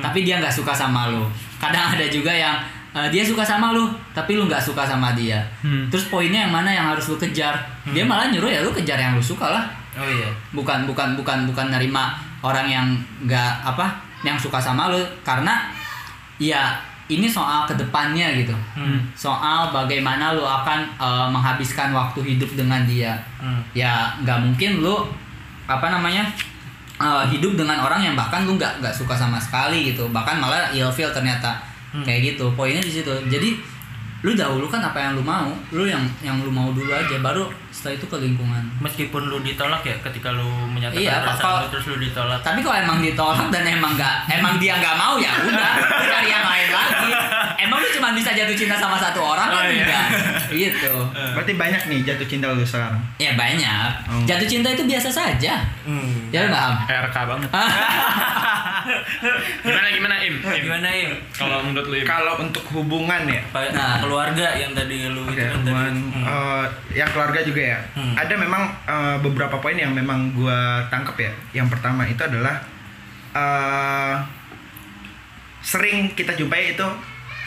tapi 0.00 0.24
dia 0.24 0.40
nggak 0.40 0.52
suka 0.52 0.72
sama 0.72 1.12
lu. 1.12 1.28
Kadang 1.60 1.92
ada 1.92 2.06
juga 2.08 2.32
yang 2.32 2.56
eh, 2.96 3.08
dia 3.12 3.22
suka 3.22 3.44
sama 3.44 3.70
lu 3.70 3.90
tapi 4.16 4.34
lu 4.34 4.48
nggak 4.50 4.62
suka 4.62 4.82
sama 4.82 5.14
dia. 5.14 5.44
Hmm. 5.62 5.86
terus 5.92 6.10
poinnya 6.10 6.48
yang 6.48 6.52
mana 6.52 6.70
yang 6.72 6.86
harus 6.90 7.06
lu 7.10 7.16
kejar? 7.20 7.54
Dia 7.92 8.02
malah 8.02 8.32
nyuruh 8.32 8.50
ya 8.50 8.60
lu 8.64 8.72
kejar 8.72 8.98
yang 8.98 9.14
lu 9.14 9.22
suka 9.22 9.50
lah. 9.50 9.64
Oh 9.94 10.10
iya. 10.10 10.26
bukan 10.50 10.90
bukan 10.90 11.14
bukan 11.14 11.46
bukan 11.46 11.70
nerima 11.70 12.18
orang 12.42 12.66
yang 12.66 12.86
nggak 13.22 13.62
apa 13.62 13.94
yang 14.26 14.34
suka 14.34 14.58
sama 14.58 14.90
lu. 14.90 14.98
Karena 15.22 15.70
ya 16.42 16.74
ini 17.08 17.28
soal 17.28 17.68
ke 17.68 17.74
depannya 17.76 18.32
gitu. 18.36 18.54
Hmm. 18.74 19.00
soal 19.12 19.68
bagaimana 19.70 20.32
lu 20.32 20.44
akan 20.44 20.80
eh, 20.96 21.28
menghabiskan 21.28 21.92
waktu 21.92 22.34
hidup 22.34 22.50
dengan 22.56 22.84
dia. 22.88 23.16
Hmm. 23.36 23.60
ya 23.76 24.14
nggak 24.24 24.38
mungkin 24.40 24.80
lu 24.80 25.04
apa 25.68 25.86
namanya 25.92 26.24
eh, 27.00 27.24
hidup 27.28 27.60
dengan 27.60 27.80
orang 27.84 28.00
yang 28.00 28.14
bahkan 28.16 28.48
lu 28.48 28.56
nggak 28.56 28.80
nggak 28.80 28.94
suka 28.94 29.12
sama 29.12 29.36
sekali 29.36 29.92
gitu. 29.92 30.08
Bahkan 30.08 30.40
malah 30.40 30.72
ilfeel 30.72 31.12
ternyata. 31.12 31.60
Kayak 32.02 32.34
gitu. 32.34 32.50
Poinnya 32.58 32.82
di 32.82 32.90
situ. 32.90 33.12
Jadi 33.30 33.54
lu 34.24 34.32
dahulukan 34.32 34.80
apa 34.80 34.96
yang 34.98 35.12
lu 35.12 35.22
mau 35.22 35.52
lu 35.68 35.84
yang 35.84 36.00
yang 36.18 36.40
lu 36.40 36.48
mau 36.48 36.72
dulu 36.72 36.88
aja 36.88 37.20
baru 37.20 37.44
setelah 37.68 37.94
itu 37.94 38.06
ke 38.06 38.16
lingkungan 38.18 38.64
Meskipun 38.80 39.22
lu 39.22 39.36
ditolak 39.38 39.82
ya 39.82 39.92
ketika 40.00 40.32
lu 40.32 40.48
menyatakan 40.66 40.96
Iya, 40.98 41.20
perasaan 41.20 41.38
kalau- 41.38 41.60
lu 41.60 41.68
terus 41.68 41.84
lu 41.86 41.96
ditolak. 41.98 42.40
tapi 42.40 42.58
kalau 42.58 42.76
emang 42.78 42.98
ditolak 42.98 43.48
dan 43.50 43.64
emang 43.66 43.92
nggak 43.92 44.16
emang 44.32 44.56
dia 44.56 44.74
nggak 44.74 44.96
mau 44.96 45.14
ya 45.16 45.28
udah 45.36 45.72
cari 46.02 46.28
yang 46.30 46.40
lain 46.42 46.68
lagi 46.70 47.10
emang 47.60 47.78
lu 47.78 47.88
cuma 47.90 48.08
bisa 48.10 48.32
jatuh 48.32 48.54
cinta 48.54 48.74
sama 48.74 48.96
satu 48.96 49.20
orang 49.20 49.44
kan 49.46 49.60
Oh, 49.60 49.68
iya. 49.68 49.84
enggak 49.84 50.06
gitu 50.50 50.94
Berarti 51.34 51.52
banyak 51.54 51.82
nih 51.84 52.00
jatuh 52.02 52.24
cinta 52.26 52.46
lu 52.48 52.62
sekarang. 52.62 52.96
ya 53.18 53.32
banyak 53.34 53.90
Oh. 54.06 54.24
jatuh 54.24 54.48
cinta 54.48 54.68
itu 54.68 54.84
biasa 54.84 55.08
saja 55.10 55.60
Hmm. 55.84 56.32
ya 56.32 56.48
nggak 56.48 56.64
Am? 56.64 56.74
RK 57.04 57.16
banget. 57.26 57.50
Gimana 59.60 59.88
gimana 59.88 60.14
Im? 60.18 60.34
Im? 60.44 60.62
Gimana 60.62 60.88
ya? 60.88 61.10
Kalau 61.32 61.58
menurut 61.60 61.86
lu 61.86 61.96
Im? 61.96 62.04
Kalau 62.04 62.32
untuk 62.38 62.64
hubungan 62.70 63.22
ya, 63.26 63.40
Pa- 63.48 63.66
Nah. 63.66 63.98
keluarga 63.98 64.46
yang 64.54 64.72
tadi 64.72 65.06
lu 65.06 65.24
Oke, 65.24 65.34
itu 65.34 65.44
kan 65.44 65.60
tadi. 65.62 65.72
Hmm. 65.72 66.22
eh, 66.22 66.64
yang 66.94 67.08
keluarga 67.08 67.40
juga 67.40 67.62
ya. 67.66 67.80
Hmm. 67.92 68.14
Ada 68.14 68.34
memang 68.34 68.62
eh, 68.84 69.16
beberapa 69.20 69.56
poin 69.58 69.74
yang 69.74 69.90
memang 69.90 70.32
gua 70.32 70.58
tangkap 70.86 71.16
ya. 71.18 71.32
Yang 71.54 71.68
pertama 71.72 72.04
itu 72.04 72.20
adalah 72.20 72.60
eh, 73.32 74.14
sering 75.60 76.12
kita 76.12 76.34
jumpai 76.34 76.72
itu 76.72 76.86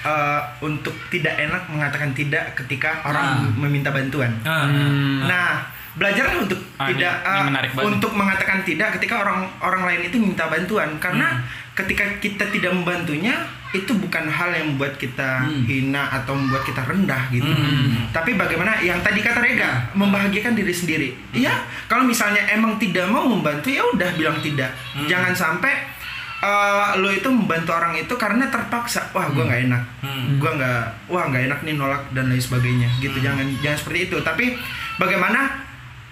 eh, 0.03 0.41
untuk 0.59 0.93
tidak 1.07 1.37
enak 1.37 1.63
mengatakan 1.67 2.11
tidak 2.11 2.55
ketika 2.55 3.01
orang 3.03 3.25
Ah. 3.39 3.51
meminta 3.55 3.89
bantuan. 3.89 4.33
Ah, 4.41 4.65
Hmm. 4.65 5.23
Nah, 5.23 5.69
belajarlah 5.97 6.37
untuk 6.39 6.59
Ah, 6.75 6.87
ini- 6.87 6.95
tidak 6.95 7.13
ini 7.19 7.41
menarik 7.43 7.71
banget. 7.73 7.89
untuk 7.89 8.11
mengatakan 8.13 8.57
tidak 8.61 8.89
ketika 8.95 9.15
orang 9.19 9.39
orang 9.59 9.83
lain 9.83 10.01
itu 10.05 10.17
minta 10.17 10.45
bantuan 10.45 10.89
karena 10.97 11.27
Hmm. 11.27 11.41
ketika 11.73 12.05
kita 12.17 12.45
tidak 12.47 12.71
membantunya 12.71 13.33
itu 13.69 13.91
bukan 13.93 14.25
hal 14.25 14.49
yang 14.49 14.71
membuat 14.71 14.95
kita 14.95 15.43
Hmm. 15.43 15.65
hina 15.65 16.07
atau 16.07 16.33
membuat 16.33 16.63
kita 16.63 16.81
rendah 16.81 17.27
gitu. 17.29 17.45
Hmm. 17.45 18.07
Tapi 18.09 18.33
bagaimana 18.33 18.79
yang 18.79 19.01
tadi 19.01 19.19
kata 19.19 19.37
Rega 19.37 19.89
membahagiakan 19.91 20.53
diri 20.53 20.71
sendiri. 20.71 21.09
Iya, 21.31 21.51
kalau 21.85 22.01
misalnya 22.03 22.47
emang 22.47 22.77
tidak 22.77 23.05
mau 23.07 23.25
membantu 23.25 23.67
ya 23.67 23.83
udah 23.83 24.09
bilang 24.13 24.37
tidak. 24.39 24.71
Hmm. 24.93 25.05
Jangan 25.05 25.33
sampai 25.33 25.97
eh, 26.37 26.89
lo 26.95 27.09
itu 27.09 27.25
membantu 27.27 27.73
orang 27.73 27.97
itu 27.97 28.13
karena 28.13 28.45
terpaksa. 28.45 29.09
Wah, 29.09 29.25
gua 29.27 29.41
nggak 29.43 29.61
enak. 29.65 29.83
Hmm. 29.99 30.37
Gua 30.37 30.53
nggak, 30.53 31.09
wah 31.09 31.25
nggak 31.25 31.43
enak 31.43 31.59
nih 31.65 31.73
nolak 31.73 32.13
dan 32.13 32.29
lain 32.29 32.37
sebagainya. 32.37 32.85
Gitu. 32.99 33.17
Jangan 33.17 33.41
jangan 33.57 33.73
seperti 33.75 33.99
itu. 34.05 34.17
Tapi 34.21 34.53
bagaimana 34.95 35.49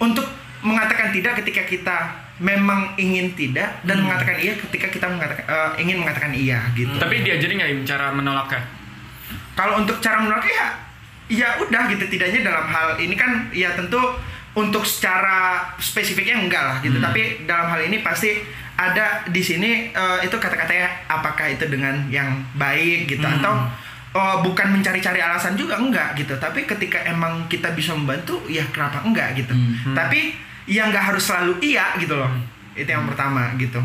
untuk 0.05 0.25
mengatakan 0.61 1.09
tidak 1.09 1.41
ketika 1.41 1.63
kita 1.65 1.97
memang 2.41 2.91
ingin 2.99 3.31
tidak 3.31 3.79
dan 3.87 4.03
mengatakan 4.03 4.35
iya 4.43 4.59
ketika 4.59 4.91
kita 4.91 5.07
mengatakan 5.07 5.45
eh, 5.47 5.71
ingin 5.81 6.03
mengatakan 6.03 6.31
iya 6.35 6.59
gitu. 6.75 6.91
Tapi 6.99 7.23
diajarin 7.23 7.55
nggak 7.57 7.71
cara 7.87 8.11
menolaknya? 8.11 8.63
Kalau 9.55 9.79
untuk 9.79 10.03
cara 10.03 10.19
menolaknya 10.19 10.53
ya 10.53 10.67
ya 11.25 11.49
udah 11.63 11.89
gitu 11.89 12.05
tidaknya 12.05 12.45
dalam 12.45 12.67
hal 12.69 12.99
ini 13.01 13.15
kan 13.17 13.49
ya 13.55 13.73
tentu 13.73 13.97
untuk 14.55 14.83
secara 14.83 15.71
spesifiknya 15.79 16.43
enggak 16.43 16.63
lah 16.63 16.77
gitu. 16.83 16.99
Tapi 16.99 17.47
dalam 17.47 17.71
hal 17.71 17.81
ini 17.87 18.03
pasti 18.03 18.35
ada 18.75 19.23
di 19.31 19.39
sini 19.39 19.95
eh, 19.95 20.19
itu 20.27 20.35
kata-katanya 20.35 21.07
apakah 21.07 21.47
itu 21.55 21.65
dengan 21.71 22.03
yang 22.11 22.43
baik 22.59 23.07
gitu. 23.07 23.23
Atau 23.23 23.53
oh, 24.15 24.35
bukan 24.41 24.71
mencari-cari 24.71 25.19
alasan 25.19 25.59
juga 25.59 25.75
enggak 25.75 26.15
gitu. 26.15 26.31
Tapi 26.39 26.63
ketika 26.63 27.03
emang 27.03 27.45
kita 27.51 27.75
bisa 27.75 27.91
membantu 27.91 28.39
ya 28.47 28.63
kenapa 28.71 29.03
enggak 29.03 29.35
gitu. 29.35 29.51
Hmm. 29.51 29.91
tapi 29.91 30.33
ya 30.65 30.87
nggak 30.89 31.13
harus 31.13 31.27
selalu 31.27 31.59
iya 31.61 31.93
gitu 31.99 32.15
loh. 32.15 32.31
Itu 32.73 32.87
yang 32.87 33.05
pertama 33.05 33.51
gitu. 33.59 33.77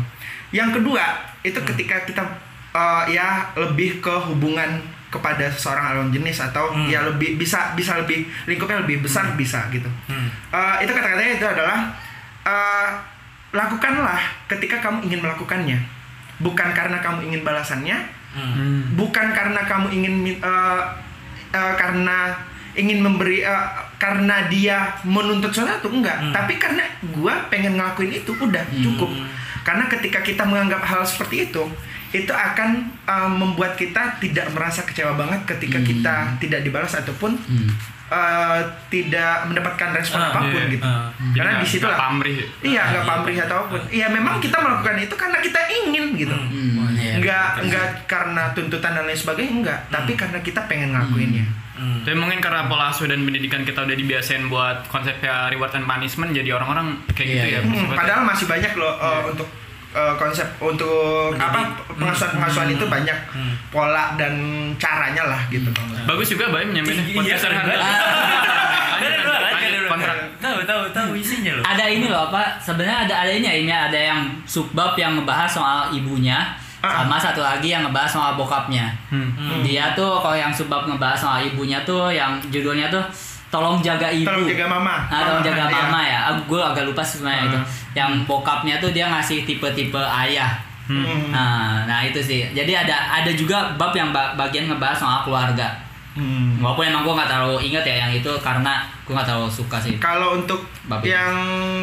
Yang 0.55 0.79
kedua 0.81 1.03
itu 1.43 1.59
ketika 1.59 2.07
kita 2.07 2.23
eh, 2.71 3.03
ya 3.11 3.51
lebih 3.59 3.99
ke 3.99 4.13
hubungan 4.31 4.79
kepada 5.11 5.51
seorang 5.51 5.91
lawan 5.91 6.09
jenis 6.15 6.39
atau 6.39 6.71
Hmm. 6.71 6.87
ya 6.87 7.03
lebih 7.03 7.35
bisa 7.35 7.75
bisa 7.75 7.99
lebih 7.99 8.23
lingkupnya 8.47 8.79
lebih 8.87 9.03
besar 9.03 9.35
bisa 9.35 9.67
gitu. 9.67 9.91
Hmm. 10.07 10.31
Eh, 10.55 10.75
itu 10.87 10.91
kata-katanya 10.95 11.33
itu 11.35 11.45
adalah 11.45 11.91
eh, 12.47 12.89
lakukanlah 13.51 14.23
ketika 14.47 14.79
kamu 14.79 15.11
ingin 15.11 15.19
melakukannya. 15.19 15.77
Bukan 16.39 16.71
karena 16.71 16.97
kamu 17.03 17.27
ingin 17.27 17.43
balasannya 17.43 18.20
Hmm. 18.31 18.95
bukan 18.95 19.27
karena 19.29 19.61
kamu 19.61 19.87
ingin 19.91 20.13
eh, 20.33 20.81
eh, 21.51 21.73
karena 21.75 22.31
ingin 22.71 22.99
memberi 22.99 23.43
eh, 23.43 23.65
karena 23.97 24.47
dia 24.47 24.95
menuntut 25.03 25.51
sesuatu 25.51 25.87
enggak 25.87 26.15
Hmm. 26.17 26.31
tapi 26.31 26.55
karena 26.55 26.81
gua 27.11 27.47
pengen 27.47 27.75
ngelakuin 27.75 28.13
itu 28.13 28.31
udah 28.31 28.63
cukup 28.73 29.11
karena 29.61 29.85
ketika 29.87 30.19
kita 30.21 30.41
menganggap 30.41 30.79
hal 30.81 31.03
seperti 31.03 31.45
itu 31.45 31.63
itu 32.11 32.31
akan 32.31 32.69
eh, 33.03 33.29
membuat 33.29 33.75
kita 33.75 34.15
tidak 34.17 34.47
merasa 34.49 34.81
kecewa 34.81 35.13
banget 35.13 35.43
ketika 35.45 35.77
Hmm. 35.77 35.85
kita 35.85 36.15
tidak 36.39 36.59
dibalas 36.61 36.93
ataupun 36.93 37.35
Hmm. 37.37 37.67
Eh, 38.11 38.59
tidak 38.89 39.47
mendapatkan 39.47 39.89
respon 39.93 40.19
Ah, 40.19 40.29
apa 40.29 40.39
pun 40.43 40.51
iya. 40.53 40.67
gitu 40.69 40.83
Ah. 40.83 41.07
karena 41.31 41.51
di 41.57 41.65
situ 41.65 41.85
lah 41.85 41.95
pamrih. 41.97 42.43
iya 42.61 42.81
nggak 42.85 43.01
iya. 43.01 43.09
pamrih 43.09 43.37
ataupun 43.41 43.79
iya 43.89 44.07
memang 44.07 44.35
kita 44.37 44.57
melakukan 44.57 44.95
itu 44.99 45.15
karena 45.15 45.37
kita 45.39 45.59
ingin 45.73 46.05
gitu 46.15 46.35
Hmm. 46.35 46.75
Hmm, 46.77 46.91
iya. 46.93 47.15
nggak 47.17 47.47
nggak 47.65 47.87
karena 48.05 48.43
tuntutan 48.51 48.91
dan 48.91 49.03
lain 49.03 49.15
sebagainya 49.15 49.53
enggak 49.55 49.79
tapi 49.87 50.11
karena 50.13 50.39
kita 50.39 50.61
pengen 50.65 50.91
ngelakuinnya 50.91 51.47
Hmm. 51.71 52.05
Tapi 52.05 52.13
mungkin 52.13 52.37
karena 52.37 52.69
pola 52.69 52.93
asuh 52.93 53.09
dan 53.09 53.25
pendidikan 53.25 53.65
kita 53.65 53.81
udah 53.81 53.95
dibiasain 53.95 54.45
buat 54.45 54.85
konsepnya 54.85 55.49
reward 55.49 55.73
and 55.73 55.81
punishment 55.83 56.29
jadi 56.29 56.53
orang-orang 56.53 56.93
kayak 57.09 57.25
gitu 57.25 57.41
Iya, 57.41 57.45
ya. 57.47 57.59
iya. 57.59 57.59
Hmm, 57.63 57.89
padahal 57.89 58.21
masih 58.21 58.45
banyak 58.45 58.69
loh 58.75 58.93
uh, 58.93 59.25
untuk 59.25 59.49
eh, 59.91 60.13
konsep 60.15 60.47
untuk 60.57 60.89
apa 61.33 61.67
pengasuhan 61.89 62.31
pengasuhan 62.33 62.69
itu 62.69 62.85
banyak 62.85 63.17
Hmm. 63.29 63.53
pola 63.67 64.15
dan 64.15 64.33
caranya 64.75 65.23
lah 65.25 65.41
gitu 65.47 65.67
menurut 65.69 66.03
Bagus 66.05 66.27
juga 66.29 66.49
Baim 66.49 66.69
nyamain 66.69 66.95
Iya, 66.97 67.13
podcast 67.13 67.43
kontrak. 67.43 67.77
banget. 69.87 70.17
Tahu 70.41 70.57
tahu 70.63 70.81
tahu 70.89 71.09
isinya 71.13 71.51
loh. 71.53 71.63
ada 71.63 71.85
ini 71.85 72.07
loh 72.07 72.27
apa 72.27 72.57
sebenarnya 72.57 73.05
ada 73.05 73.15
ada 73.21 73.31
ini 73.31 73.45
ya 73.45 73.55
ini 73.57 73.73
ada 73.73 73.99
yang 74.01 74.19
subbab 74.43 74.95
yang 74.95 75.15
ngebahas 75.15 75.47
soal 75.47 75.79
ibunya 75.91 76.39
Ah. 76.81 76.97
sama 76.97 77.13
satu 77.15 77.37
lagi 77.39 77.69
yang 77.69 77.85
ngebahas 77.85 78.09
soal 78.09 78.33
bokapnya 78.33 78.89
Hmm. 79.07 79.29
Hmm. 79.31 79.61
dia 79.61 79.93
tuh 79.93 80.17
kalau 80.17 80.33
yang 80.33 80.49
subbab 80.49 80.89
ngebahas 80.89 81.13
soal 81.15 81.37
ibunya 81.39 81.77
tuh 81.81 82.09
yang 82.09 82.41
judulnya 82.43 82.89
tuh 82.89 83.05
tolong 83.51 83.77
jaga 83.79 84.07
ibu 84.07 84.23
Tolong 84.23 84.47
jaga 84.47 84.65
mama. 84.65 84.95
Nah, 85.05 85.19
tolong 85.21 85.43
jaga 85.43 85.63
Iya. 85.63 85.75
mama 85.77 85.99
ya. 86.01 86.19
gue 86.41 86.61
agak 86.61 86.83
lupa 86.83 87.03
sih 87.03 87.19
sebenarnya 87.19 87.43
itu. 87.45 87.57
Hmm. 87.57 87.67
Yang 87.93 88.11
bokapnya 88.25 88.75
tuh 88.79 88.89
dia 88.89 89.05
ngasih 89.05 89.43
tipe-tipe 89.43 89.99
ayah. 89.99 90.55
Hmm. 90.87 91.29
Nah, 91.29 91.83
nah 91.83 91.99
itu 92.01 92.17
sih. 92.17 92.47
Jadi 92.49 92.71
ada 92.73 92.91
ada 93.13 93.31
juga 93.31 93.75
bab 93.75 93.91
yang 93.91 94.09
ba- 94.09 94.33
bagian 94.33 94.65
ngebahas 94.65 94.97
soal 94.97 95.19
keluarga. 95.21 95.67
Hmm. 96.11 96.59
Walaupun 96.59 96.83
emang 96.85 97.03
gue 97.03 97.13
nggak 97.13 97.29
terlalu 97.29 97.57
inget 97.61 97.83
ya 97.83 97.95
yang 98.01 98.11
itu 98.13 98.31
karena 98.39 98.83
gue 99.01 99.11
nggak 99.11 99.23
terlalu 99.25 99.47
suka 99.47 99.77
sih. 99.77 99.95
Kalau 99.97 100.35
untuk 100.37 100.59
Bab 100.85 100.99
itu. 100.99 101.11
yang 101.11 101.35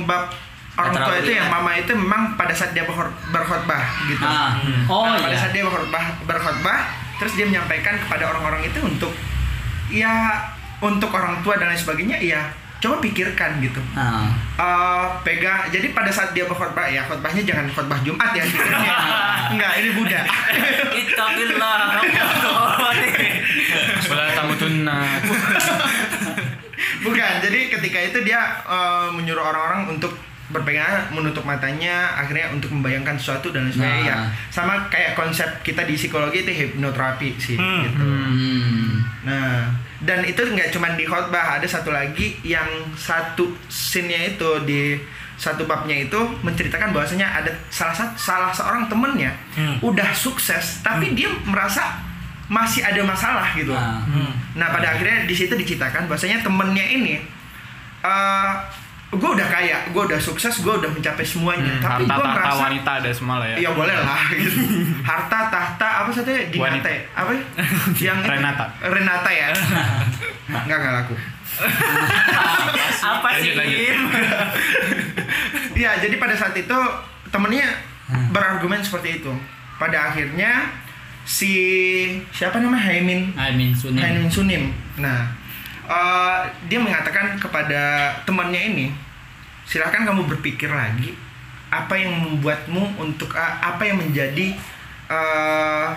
bab 0.05 0.29
orang 0.75 0.93
tua 0.95 1.17
itu 1.17 1.33
yang 1.33 1.49
ingat. 1.49 1.55
mama 1.55 1.71
itu 1.75 1.93
memang 1.93 2.23
pada 2.35 2.53
saat 2.53 2.71
dia 2.71 2.85
berkhot- 2.85 3.13
berkhotbah 3.29 3.83
gitu. 4.05 4.21
Nah, 4.21 4.57
oh 4.87 5.05
Nah, 5.07 5.17
pada 5.19 5.33
iya. 5.33 5.39
saat 5.39 5.53
dia 5.53 5.65
berkhotbah, 5.65 6.05
berkhotbah, 6.23 6.79
terus 7.17 7.33
dia 7.35 7.45
menyampaikan 7.45 7.97
kepada 7.99 8.25
orang-orang 8.27 8.65
itu 8.65 8.79
untuk 8.81 9.13
ya 9.89 10.39
untuk 10.81 11.11
orang 11.11 11.41
tua 11.41 11.55
dan 11.55 11.69
lain 11.69 11.77
sebagainya, 11.77 12.19
ya 12.19 12.43
coba 12.79 13.01
pikirkan 13.01 13.59
gitu. 13.59 13.83
Nah, 13.93 14.31
Eh, 14.55 15.05
pegang 15.23 15.67
jadi 15.69 15.91
pada 15.93 16.07
saat 16.09 16.31
dia 16.33 16.43
berkhotbah 16.43 16.83
ya 16.85 17.03
khotbahnya 17.05 17.43
jangan 17.43 17.67
khotbah 17.69 17.99
Jumat 18.01 18.31
ya 18.33 18.43
pikirnya. 18.45 18.95
enggak 19.53 19.73
ini 19.77 19.91
Buddha 19.93 20.23
Ittaqillah. 20.93 21.79
Wala 24.05 24.25
tamutunna. 24.33 24.99
bukan 26.99 27.33
jadi 27.41 27.61
ketika 27.71 27.99
itu 28.01 28.19
dia 28.23 28.41
eh, 28.61 29.09
menyuruh 29.13 29.43
orang-orang 29.45 29.91
untuk 29.93 30.15
berpegangan 30.49 31.13
menutup 31.13 31.45
matanya 31.45 32.17
akhirnya 32.17 32.49
untuk 32.51 32.73
membayangkan 32.73 33.15
sesuatu 33.15 33.53
dan 33.53 33.69
lain 33.69 33.75
sebagainya 33.75 34.01
Nah. 34.09 34.09
ya 34.09 34.19
sama 34.49 34.89
kayak 34.89 35.13
konsep 35.13 35.45
kita 35.61 35.85
di 35.85 35.93
psikologi 35.93 36.41
itu 36.41 36.51
hipnoterapi 36.51 37.37
sih 37.37 37.55
Hmm. 37.55 37.85
gitu 37.85 38.01
hmm. 38.01 38.89
Nah, 39.23 39.69
dan 39.99 40.23
itu 40.23 40.39
nggak 40.39 40.71
cuma 40.71 40.95
di 40.95 41.03
khotbah, 41.03 41.59
ada 41.59 41.67
satu 41.67 41.91
lagi 41.91 42.39
yang 42.47 42.67
satu 42.95 43.51
scene-nya 43.67 44.35
itu 44.37 44.51
di 44.63 44.95
satu 45.39 45.67
babnya 45.67 46.07
itu 46.07 46.19
menceritakan 46.43 46.91
bahwasanya 46.91 47.27
ada 47.31 47.51
salah 47.71 47.95
satu 47.95 48.15
salah 48.19 48.51
seorang 48.51 48.91
temennya 48.91 49.31
Hmm. 49.55 49.79
udah 49.83 50.11
sukses, 50.15 50.83
tapi 50.83 51.15
dia 51.15 51.31
merasa 51.47 51.99
masih 52.51 52.81
ada 52.83 53.03
masalah 53.03 53.55
gitu. 53.55 53.75
Nah. 53.75 54.03
Hmm. 54.07 54.33
Nah, 54.55 54.71
pada 54.73 54.95
akhirnya 54.95 55.27
di 55.27 55.35
situ 55.35 55.55
diceritakan 55.55 56.07
bahwasanya 56.07 56.43
temennya 56.43 56.87
ini 56.87 57.15
eh 57.99 58.53
gue 59.09 59.31
udah 59.41 59.49
kaya, 59.49 59.89
gue 59.89 60.03
udah 60.05 60.21
sukses, 60.21 60.61
gue 60.61 60.69
udah 60.69 60.91
mencapai 60.93 61.25
semuanya, 61.25 61.81
tapi 61.81 62.05
Harta 62.05 62.13
gue 62.13 62.25
tahta 62.29 62.37
merasa 62.37 62.61
wanita 62.69 62.91
ada 63.01 63.11
semua 63.17 63.37
lah 63.41 63.49
ya. 63.49 63.57
Iya 63.65 63.71
boleh 63.73 63.97
lah 63.97 64.21
gitu. 64.37 64.61
Harta, 65.01 65.39
tahta, 65.49 65.89
apa 66.05 66.11
satunya? 66.13 66.45
Wanita. 66.53 66.85
Dinate. 66.85 66.95
Apa? 67.17 67.31
Yang 68.05 68.19
itu? 68.21 68.29
Renata. 68.29 68.67
Renata 68.85 69.31
ya. 69.33 69.49
Enggak 70.65 70.77
enggak 70.81 70.95
laku. 71.01 71.15
Apa 73.01 73.29
sih? 73.41 73.57
Iya, 75.73 75.91
jadi 76.05 76.15
pada 76.21 76.35
saat 76.37 76.53
itu 76.53 76.79
temennya 77.33 77.69
berargumen 78.29 78.85
seperti 78.85 79.25
itu. 79.25 79.33
Pada 79.81 80.13
akhirnya 80.13 80.69
si 81.29 81.53
siapa 82.33 82.61
namanya 82.61 82.89
Haimin 82.89 83.33
mean 83.57 83.73
Sunim. 83.77 84.01
Haimin 84.01 84.29
Sunim. 84.33 84.73
Nah, 84.97 85.29
eh, 85.89 86.39
dia 86.69 86.79
mengatakan 86.79 87.35
kepada 87.37 88.13
temannya 88.23 88.63
ini, 88.71 88.87
silahkan 89.65 90.05
kamu 90.05 90.29
berpikir 90.29 90.69
lagi 90.69 91.17
apa 91.69 91.97
yang 91.97 92.13
membuatmu 92.17 92.97
untuk 92.97 93.33
eh, 93.33 93.55
apa 93.61 93.83
yang 93.83 93.97
menjadi 93.99 94.53
eh, 95.09 95.89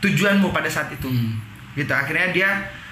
tujuanmu 0.00 0.48
pada 0.50 0.70
saat 0.70 0.88
itu. 0.94 1.10
Hmm. 1.10 1.36
Gitu. 1.74 1.90
Akhirnya 1.90 2.30
dia 2.30 2.50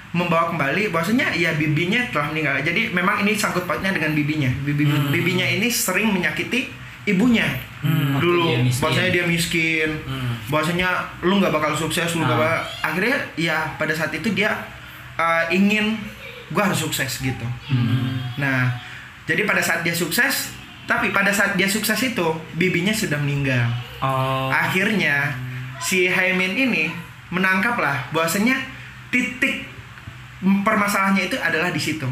membawa 0.08 0.48
kembali 0.48 0.88
bahwasanya 0.88 1.36
ya 1.36 1.52
bibinya 1.54 2.00
telah 2.08 2.32
meninggal. 2.32 2.56
Jadi 2.64 2.92
memang 2.92 3.22
ini 3.24 3.36
sangkut 3.36 3.68
pautnya 3.68 3.92
dengan 3.92 4.16
bibinya. 4.16 4.48
Bibi 4.64 4.84
Hmm. 4.88 5.12
bibinya 5.12 5.44
ini 5.44 5.68
sering 5.68 6.08
menyakiti 6.10 6.68
ibunya. 7.04 7.44
Hmm. 7.84 8.16
Dulu 8.18 8.40
dia 8.48 8.58
miskin. 8.64 8.80
bahwasanya 8.82 9.10
dia 9.12 9.24
miskin. 9.28 9.90
Hmm. 10.08 10.32
Bahwasanya 10.48 10.88
lu 11.20 11.36
nggak 11.40 11.52
bakal 11.52 11.76
sukses, 11.76 12.16
lu 12.16 12.24
nggak 12.24 12.36
Ah. 12.36 12.42
bakal 12.42 12.60
akhirnya 12.88 13.16
ya 13.36 13.56
pada 13.76 13.92
saat 13.92 14.12
itu 14.12 14.32
dia 14.32 14.56
uh, 15.18 15.44
ingin 15.50 15.98
gua 16.54 16.70
harus 16.70 16.80
sukses 16.80 17.20
gitu. 17.20 17.46
Hmm. 17.68 18.22
Nah, 18.40 18.72
jadi 19.28 19.44
pada 19.44 19.60
saat 19.60 19.84
dia 19.84 19.92
sukses, 19.92 20.54
tapi 20.88 21.12
pada 21.12 21.28
saat 21.34 21.58
dia 21.60 21.68
sukses 21.68 21.98
itu 22.00 22.26
bibinya 22.56 22.94
sudah 22.94 23.20
meninggal. 23.20 23.68
Oh. 24.00 24.48
Akhirnya 24.48 25.36
si 25.82 26.08
Haimin 26.08 26.56
ini 26.56 26.88
menangkaplah 27.28 28.08
bahwasanya 28.14 28.56
titik 29.12 29.68
permasalahannya 30.40 31.28
itu 31.28 31.36
adalah 31.36 31.68
di 31.68 31.82
situ. 31.82 32.08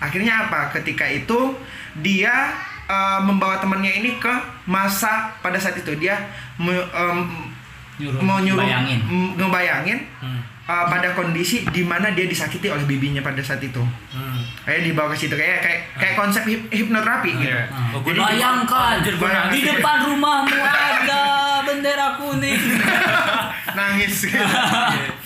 Akhirnya 0.00 0.48
apa? 0.48 0.72
Ketika 0.74 1.04
itu 1.06 1.54
dia 2.00 2.56
uh, 2.88 3.20
membawa 3.22 3.60
temannya 3.60 4.00
ini 4.00 4.16
ke 4.16 4.32
masa 4.66 5.36
pada 5.44 5.60
saat 5.60 5.76
itu 5.78 5.92
dia 6.00 6.16
me- 6.58 6.88
um, 6.90 7.46
Nyuruh, 8.00 8.20
mau 8.24 8.40
nyuruh 8.40 8.64
bayangin. 8.64 9.00
ngebayangin 9.36 9.98
Hmm. 10.24 10.40
Uh, 10.70 10.86
pada 10.86 11.10
kondisi 11.12 11.66
di 11.66 11.82
mana 11.82 12.10
dia 12.10 12.24
disakiti 12.24 12.70
oleh 12.70 12.84
bibinya 12.84 13.18
pada 13.18 13.42
saat 13.42 13.58
itu. 13.58 13.82
Hmm. 14.08 14.38
Kayak 14.62 14.86
dibawa 14.86 15.10
ke 15.10 15.18
situ 15.18 15.34
kayak 15.34 15.58
kayak 15.58 15.80
kayak 15.96 16.14
konsep 16.14 16.46
hip- 16.46 16.70
hipnoterapi 16.70 17.30
gitu. 17.34 17.50
Iya. 17.50 17.66
Nah, 17.66 17.90
Oh, 17.90 17.98
gua 17.98 18.12
Jadi- 18.12 18.22
bayangkan 18.22 18.94
di 19.50 19.60
depan 19.66 19.98
rumahmu 20.06 20.58
ada 20.62 21.22
bendera 21.60 22.08
kuning. 22.16 22.60
Nangis. 23.78 24.14
gitu. 24.24 24.38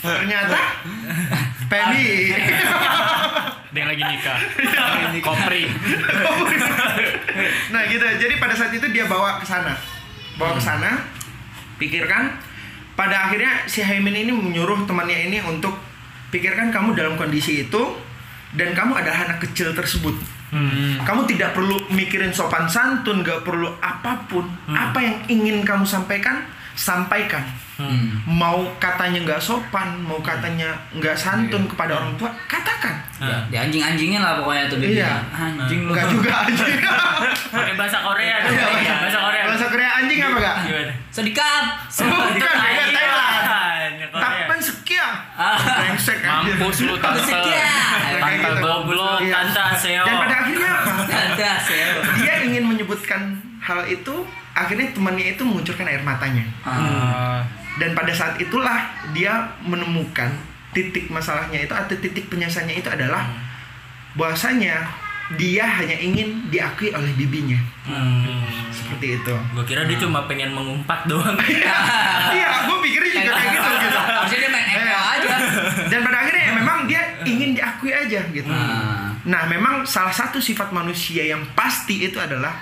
Ternyata 0.01 0.57
Penny. 1.65 2.33
Ada 2.33 3.73
yang 3.75 3.89
lagi 3.91 4.03
nikah. 4.07 4.37
Kopri. 5.19 5.61
nah 7.67 7.81
gitu 7.85 8.05
jadi 8.05 8.35
pada 8.37 8.53
saat 8.53 8.71
itu 8.71 8.87
dia 8.89 9.05
bawa 9.05 9.37
ke 9.37 9.45
sana 9.45 9.75
bawa 10.35 10.55
ke 10.55 10.61
sana 10.61 10.91
pikirkan 11.75 12.31
pada 12.95 13.27
akhirnya 13.27 13.67
si 13.67 13.83
Haimin 13.83 14.15
ini 14.15 14.31
menyuruh 14.31 14.87
temannya 14.87 15.27
ini 15.27 15.43
untuk 15.43 15.75
pikirkan 16.31 16.71
kamu 16.71 16.95
dalam 16.95 17.19
kondisi 17.19 17.67
itu 17.67 17.81
dan 18.55 18.71
kamu 18.71 18.95
adalah 18.95 19.29
anak 19.29 19.43
kecil 19.43 19.75
tersebut. 19.75 20.15
Hmm. 20.45 21.01
kamu 21.03 21.25
tidak 21.35 21.57
perlu 21.57 21.73
mikirin 21.89 22.29
sopan 22.31 22.69
santun 22.69 23.25
gak 23.25 23.43
perlu 23.43 23.67
apa 23.83 24.23
pun. 24.29 24.47
Apa 24.71 25.03
yang 25.03 25.17
ingin 25.27 25.57
kamu 25.67 25.83
sampaikan 25.83 26.47
sampaikan. 26.75 27.43
Hmm. 27.75 28.23
mau 28.23 28.63
katanya 28.79 29.19
nggak 29.27 29.43
sopan 29.43 29.99
mau 29.99 30.23
katanya 30.23 30.79
nggak 30.95 31.11
santun 31.11 31.67
kepada 31.67 31.99
orang 31.99 32.15
tua 32.15 32.31
katakan 32.47 32.94
Ya, 33.15 33.47
di 33.47 33.55
anjing-anjingin 33.55 34.19
lah 34.19 34.35
pokoknya 34.37 34.67
tuh 34.67 34.75
bibinya. 34.75 35.23
Iya. 35.23 35.55
Anjing 35.55 35.87
lu. 35.87 35.91
nggak 35.95 36.05
juga 36.09 36.31
anjing 36.43 36.77
Pakai 37.55 37.73
bahasa 37.73 37.97
Korea 38.03 38.35
dong. 38.43 38.51
Iya, 38.51 38.65
Iya, 38.75 38.93
bahasa 38.99 39.19
Korea. 39.21 39.43
bahasa 39.47 39.65
Korea 39.71 39.89
anjing 39.95 40.19
apa 40.19 40.37
gak 40.37 40.55
Gimana? 40.61 40.93
Sedikat. 41.09 41.63
Bukan, 41.95 42.35
beda 42.35 42.51
Thailand. 42.91 43.23
Sekian? 44.55 45.11
Ah. 45.35 45.57
Brengsek 45.59 46.19
aja. 46.19 46.41
Mampus 46.41 46.77
lu 46.81 46.95
tante. 46.97 47.21
Sekian. 47.21 47.45
Kayak 47.45 48.19
Tante 48.19 48.35
gitu. 48.41 48.61
Goblok, 48.61 49.17
Iya. 49.21 49.33
tante 49.35 49.59
Aseo. 49.61 50.03
Dan 50.03 50.13
pada 50.17 50.35
akhirnya 50.41 50.69
apa? 50.73 50.91
Ada 51.05 51.49
sel. 51.61 51.89
Dia 52.17 52.33
ingin 52.41 52.63
menyebutkan 52.65 53.21
hal 53.59 53.79
itu, 53.85 54.13
akhirnya 54.51 54.87
temannya 54.91 55.25
itu 55.31 55.41
mengucurkan 55.41 55.85
air 55.85 56.01
matanya. 56.01 56.43
Ah. 56.63 57.39
Dan 57.75 57.91
pada 57.91 58.09
saat 58.09 58.37
itulah 58.37 58.87
dia 59.11 59.51
menemukan 59.61 60.31
titik 60.75 61.07
masalahnya 61.07 61.63
itu 61.63 61.71
atau 61.71 61.95
titik 61.95 62.27
penyelesaiannya 62.27 62.75
itu 62.83 62.89
adalah 62.91 63.23
bahwasanya 64.19 64.83
dia 65.39 65.65
hanya 65.65 65.97
ingin 65.97 66.51
diakui 66.53 66.93
oleh 66.93 67.09
bibinya. 67.17 67.57
Hmm. 67.87 68.45
Seperti 68.69 69.17
itu. 69.17 69.35
Gua 69.55 69.65
kira 69.65 69.87
dia 69.89 69.97
cuma 69.97 70.29
pengen 70.29 70.53
mengumpat 70.53 71.09
doang. 71.09 71.33
iya, 72.37 72.69
gue 72.69 72.77
pikirnya 72.85 73.11
juga 73.23 73.31
kayak 73.33 73.49
gitu 73.57 73.69
gitu. 73.81 73.97
Harusnya 73.97 74.39
dia 74.45 74.51
main 74.53 74.67
echo 74.69 74.99
aja. 75.01 75.35
Dan 75.89 75.99
pada 76.05 76.17
akhirnya 76.21 76.43
ya 76.45 76.53
memang 76.53 76.77
dia 76.85 77.01
ingin 77.25 77.57
diakui 77.57 77.89
aja 77.89 78.21
gitu. 78.29 78.45
Nah, 78.45 79.15
Nah, 79.25 79.49
memang 79.49 79.89
salah 79.89 80.13
satu 80.13 80.37
sifat 80.37 80.69
manusia 80.69 81.25
yang 81.25 81.41
pasti 81.57 82.05
itu 82.05 82.21
adalah 82.21 82.53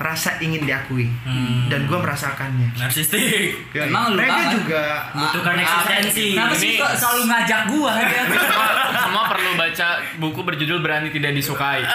rasa 0.00 0.40
ingin 0.40 0.64
diakui. 0.64 1.12
Hmm. 1.20 1.68
Dan 1.68 1.84
gue 1.84 1.94
merasakannya. 1.94 2.72
Narsistik. 2.74 3.68
Emang 3.70 4.10
lu 4.10 4.16
mereka 4.16 4.32
banget. 4.34 4.52
juga 4.56 4.82
Butuhkan 5.12 5.54
Ah, 5.54 5.62
eksistensi. 5.62 6.26
Kenapa 6.32 6.54
sih 6.54 6.70
kok 6.74 6.92
selalu 6.94 7.22
ngajak 7.26 7.60
gua 7.68 7.92
dia? 8.00 8.22
semua, 8.48 8.66
semua 8.96 9.24
perlu 9.28 9.50
baca 9.54 9.88
buku 10.16 10.40
berjudul 10.42 10.80
Berani 10.80 11.08
Tidak 11.08 11.30
Disukai. 11.30 11.84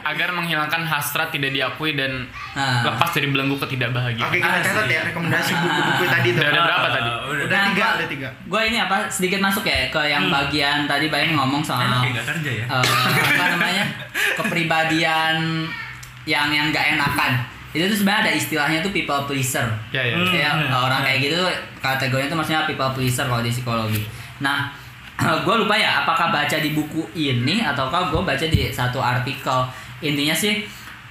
Agar 0.00 0.32
menghilangkan 0.32 0.82
hasrat 0.82 1.28
tidak 1.28 1.52
diakui 1.52 1.92
dan 1.92 2.24
Nah. 2.50 2.80
lepas 2.82 3.12
dari 3.12 3.28
belenggu 3.28 3.54
ketidakbahagiaan. 3.56 4.24
Oke 4.24 4.40
kita 4.40 4.58
catat 4.64 4.86
ya 4.88 5.00
rekomendasi 5.04 5.52
buku-buku 5.54 6.04
tadi 6.08 6.28
tuh. 6.32 6.40
Udah 6.40 6.48
ada 6.48 6.60
berapa 6.64 6.88
tadi? 6.90 7.10
Ah, 7.10 7.18
udah. 7.28 7.44
Udah 7.44 7.60
tiga, 7.68 7.86
udah 7.94 8.08
tiga. 8.08 8.28
Gue 8.42 8.60
ini 8.64 8.78
apa 8.78 8.96
sedikit 9.06 9.38
masuk 9.38 9.62
ya 9.62 9.86
ke 9.86 10.00
yang 10.02 10.26
bagian 10.26 10.88
tadi 10.88 11.06
Bayang 11.06 11.36
ngomong 11.36 11.60
Enak 11.60 11.68
soal 11.68 11.84
ya 11.84 12.10
nggak 12.10 12.26
kerja 12.26 12.50
ya? 12.54 12.64
eh, 12.66 12.82
apa 13.28 13.44
namanya 13.52 13.84
kepribadian 14.38 15.36
yang 16.28 16.52
yang 16.52 16.68
gak 16.68 17.00
enakan. 17.00 17.40
Itu 17.72 17.88
tuh 17.88 18.04
sebenarnya 18.04 18.28
ada 18.28 18.32
istilahnya 18.36 18.78
tuh 18.84 18.92
people 18.92 19.24
pleaser. 19.24 19.64
Ya 19.88 20.04
ya. 20.04 20.16
Hmm. 20.20 20.28
ya 20.28 20.50
orang 20.76 21.00
hmm. 21.00 21.06
kayak 21.08 21.18
gitu 21.24 21.34
tuh 21.40 21.48
kategorinya 21.80 22.28
tuh 22.28 22.38
maksudnya 22.38 22.62
people 22.66 22.90
pleaser 22.92 23.24
kalau 23.24 23.40
di 23.40 23.50
psikologi 23.50 24.02
nah 24.38 24.70
gue 25.46 25.54
lupa 25.54 25.74
ya 25.74 26.02
apakah 26.02 26.30
baca 26.30 26.56
di 26.58 26.70
buku 26.74 27.02
ini 27.14 27.62
ataukah 27.62 28.10
gue 28.10 28.22
baca 28.22 28.46
di 28.46 28.70
satu 28.70 29.02
artikel 29.02 29.66
intinya 29.98 30.34
sih 30.34 30.62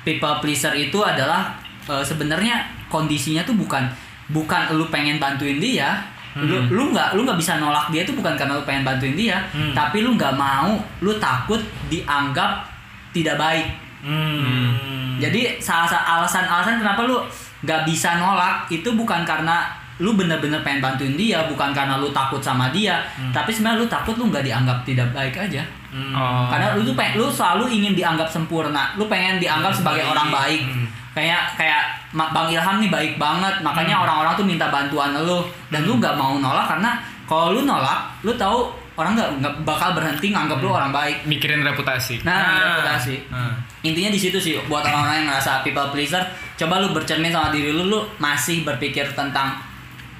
people 0.03 0.39
pleaser 0.39 0.71
itu 0.75 0.99
adalah 1.03 1.55
eh, 1.87 2.03
sebenarnya 2.03 2.63
kondisinya 2.87 3.43
tuh 3.43 3.55
bukan 3.59 3.83
bukan 4.31 4.75
lu 4.75 4.87
pengen 4.87 5.19
bantuin 5.19 5.59
dia 5.59 6.03
lu 6.37 6.53
Hmm. 6.53 6.69
lu 6.69 6.83
nggak 6.93 7.17
lu 7.17 7.25
nggak 7.25 7.39
bisa 7.39 7.57
nolak 7.57 7.89
dia 7.89 8.05
tuh 8.05 8.13
bukan 8.13 8.37
karena 8.37 8.53
lu 8.53 8.61
pengen 8.61 8.85
bantuin 8.85 9.17
dia 9.17 9.41
Hmm. 9.49 9.73
tapi 9.73 10.05
lu 10.05 10.13
nggak 10.13 10.37
mau 10.37 10.77
lu 11.01 11.17
takut 11.17 11.57
dianggap 11.89 12.61
tidak 13.09 13.41
baik 13.41 13.65
Hmm. 14.07 15.19
jadi 15.19 15.59
salah 15.59 15.83
satu 15.83 16.23
alasan-alasan 16.23 16.79
kenapa 16.79 17.03
lu 17.03 17.19
nggak 17.67 17.83
bisa 17.83 18.15
nolak 18.21 18.69
itu 18.71 18.87
bukan 18.95 19.27
karena 19.27 19.67
lu 19.97 20.13
bener-bener 20.13 20.61
pengen 20.61 20.77
bantuin 20.77 21.17
dia, 21.17 21.49
bukan 21.49 21.73
karena 21.73 21.97
lu 21.97 22.13
takut 22.13 22.37
sama 22.37 22.69
dia, 22.69 23.01
tapi 23.33 23.49
sebenarnya 23.49 23.81
lu 23.81 23.87
takut 23.89 24.13
lu 24.13 24.29
nggak 24.29 24.45
dianggap 24.45 24.85
tidak 24.85 25.09
baik 25.09 25.33
aja. 25.33 25.65
Hmm. 25.89 26.13
Oh. 26.13 26.45
Karena 26.53 26.77
lu 26.77 26.85
tuh 26.85 26.93
pengen, 26.93 27.17
lu 27.17 27.25
selalu 27.33 27.65
ingin 27.73 27.97
dianggap 27.97 28.29
sempurna, 28.29 28.93
lu 28.93 29.09
pengen 29.09 29.41
dianggap 29.41 29.73
sebagai 29.73 30.05
baik. 30.05 30.13
orang 30.13 30.29
baik. 30.29 30.61
Hmm. 30.69 30.85
Kayak 31.17 31.41
kayak 31.57 31.81
Bang 32.13 32.45
Ilham 32.45 32.77
nih 32.77 32.93
baik 32.93 33.13
banget, 33.17 33.65
makanya 33.65 34.05
orang-orang 34.05 34.37
tuh 34.37 34.45
minta 34.45 34.69
bantuan 34.69 35.17
lu 35.17 35.41
dan 35.73 35.81
lu 35.81 35.97
nggak 35.97 36.13
mau 36.13 36.37
nolak 36.37 36.69
karena 36.69 37.01
kalau 37.25 37.57
lu 37.57 37.65
nolak, 37.65 38.05
lu 38.21 38.37
tahu 38.37 38.69
orang 38.93 39.17
nggak 39.17 39.29
nggak 39.41 39.53
bakal 39.65 39.97
berhenti 39.97 40.29
nganggap 40.29 40.61
lu 40.61 40.69
orang 40.69 40.93
baik. 40.93 41.25
Mikirin 41.25 41.65
reputasi. 41.65 42.21
Nah, 42.21 42.61
reputasi 42.61 43.17
Ah. 43.33 43.57
Intinya 43.79 44.09
di 44.09 44.17
situ 44.17 44.37
sih 44.37 44.57
buat 44.63 44.81
orang-orang 44.81 45.15
yang 45.17 45.27
ngerasa 45.27 45.61
people 45.61 45.89
pleaser 45.89 46.23
coba 46.55 46.79
lu 46.79 46.91
bercermin 46.91 47.29
sama 47.29 47.49
diri 47.49 47.69
lu 47.69 47.85
lu 47.85 47.99
masih 48.17 48.61
berpikir 48.61 49.05
tentang 49.11 49.53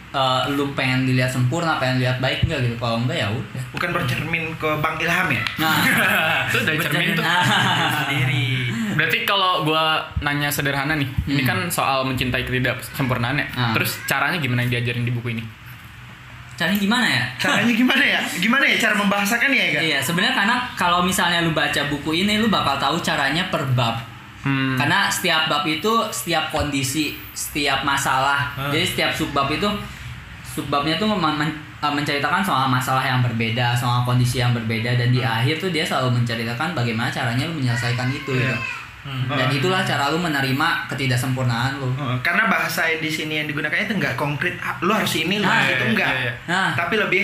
eh, 0.10 0.42
lu 0.50 0.72
pengen 0.72 1.04
dilihat 1.04 1.28
sempurna 1.28 1.76
pengen 1.76 1.98
dilihat 1.98 2.18
baik 2.18 2.44
enggak 2.44 2.62
gitu 2.64 2.78
kalau 2.78 3.00
enggak 3.00 3.18
ya 3.18 3.28
udah 3.28 3.64
Bukan 3.70 3.90
bercermin 3.92 4.44
ke 4.56 4.70
Bang 4.78 4.96
Ilham 4.98 5.28
ya? 5.30 5.44
nah 5.58 5.76
Itu 6.50 6.64
dari 6.64 6.78
cermin 6.78 7.14
tuh. 7.14 7.26
sendiri. 8.02 8.46
Berarti 8.96 9.18
kalau 9.24 9.62
gua 9.62 10.02
nanya 10.20 10.48
sederhana 10.48 10.96
nih, 10.96 11.06
ini 11.28 11.42
Hmm. 11.44 11.46
kan 11.46 11.60
soal 11.68 12.02
mencintai 12.02 12.42
ketidaksempurnaan 12.42 13.38
ya. 13.38 13.46
Ah. 13.54 13.74
Terus 13.74 14.02
caranya 14.06 14.40
gimana 14.40 14.64
yang 14.64 14.74
diajarin 14.74 15.04
di 15.04 15.12
buku 15.12 15.36
ini? 15.36 15.44
Caranya 16.58 16.80
gimana 16.80 17.06
ya 17.06 17.24
Caranya 17.38 17.70
gimana 17.72 18.04
ya? 18.04 18.20
Gimana 18.36 18.66
ya 18.66 18.76
cara 18.76 18.94
membahasakan 18.96 19.50
ya, 19.50 19.66
Ga? 19.72 19.80
iya 19.80 19.98
sebenarnya 20.00 20.34
karena 20.36 20.56
kalau 20.74 21.00
misalnya 21.02 21.40
lu 21.40 21.54
baca 21.54 21.86
buku 21.86 22.18
ini 22.18 22.36
lu 22.36 22.50
bakal 22.50 22.76
tahu 22.76 22.98
caranya 23.00 23.46
per 23.48 23.64
bab 23.72 24.02
Hmm. 24.38 24.80
Karena 24.80 25.06
setiap 25.08 25.46
bab 25.48 25.68
itu 25.68 25.92
setiap 26.08 26.48
kondisi, 26.48 27.12
setiap 27.34 27.84
masalah. 27.84 28.48
Hmm. 28.56 28.72
Jadi 28.72 28.86
setiap 28.88 29.12
subbab 29.12 29.50
itu 29.50 29.68
subbabnya 30.48 30.96
tuh 30.96 31.10
men- 31.10 31.36
men- 31.36 31.58
uh, 31.78 31.92
menceritakan 31.92 32.40
soal 32.40 32.66
masalah 32.66 33.04
yang 33.04 33.20
berbeda, 33.20 33.76
soal 33.76 34.02
kondisi 34.02 34.40
yang 34.40 34.56
berbeda 34.56 34.96
dan 34.96 35.12
di 35.12 35.20
akhir 35.20 35.60
tuh 35.60 35.70
dia 35.70 35.84
selalu 35.84 36.22
menceritakan 36.22 36.72
bagaimana 36.72 37.10
caranya 37.10 37.44
lu 37.44 37.60
menyelesaikan 37.60 38.08
itu 38.08 38.32
Iya. 38.32 38.48
gitu. 38.48 38.56
Hmm. 39.08 39.24
Dan 39.32 39.48
itulah 39.50 39.82
cara 39.82 40.12
lu 40.12 40.20
menerima 40.20 40.68
ketidaksempurnaan 40.92 41.80
lu. 41.80 41.88
Oh, 41.90 42.12
karena 42.20 42.46
bahasa 42.46 42.84
di 42.94 43.08
sini 43.08 43.40
yang 43.40 43.48
digunakan 43.48 43.72
itu 43.74 43.96
nggak 43.96 44.14
konkret. 44.14 44.60
Ah, 44.60 44.76
Lu 44.84 44.92
harus 44.92 45.16
ini, 45.16 45.40
lu 45.40 45.48
Ah, 45.48 45.56
harus 45.56 45.64
iya, 45.64 45.72
itu 45.72 45.80
iya, 45.82 45.92
enggak. 45.96 46.10
iya, 46.10 46.20
iya. 46.22 46.34
Nah. 46.46 46.70
Tapi 46.76 46.96
lebih 46.98 47.24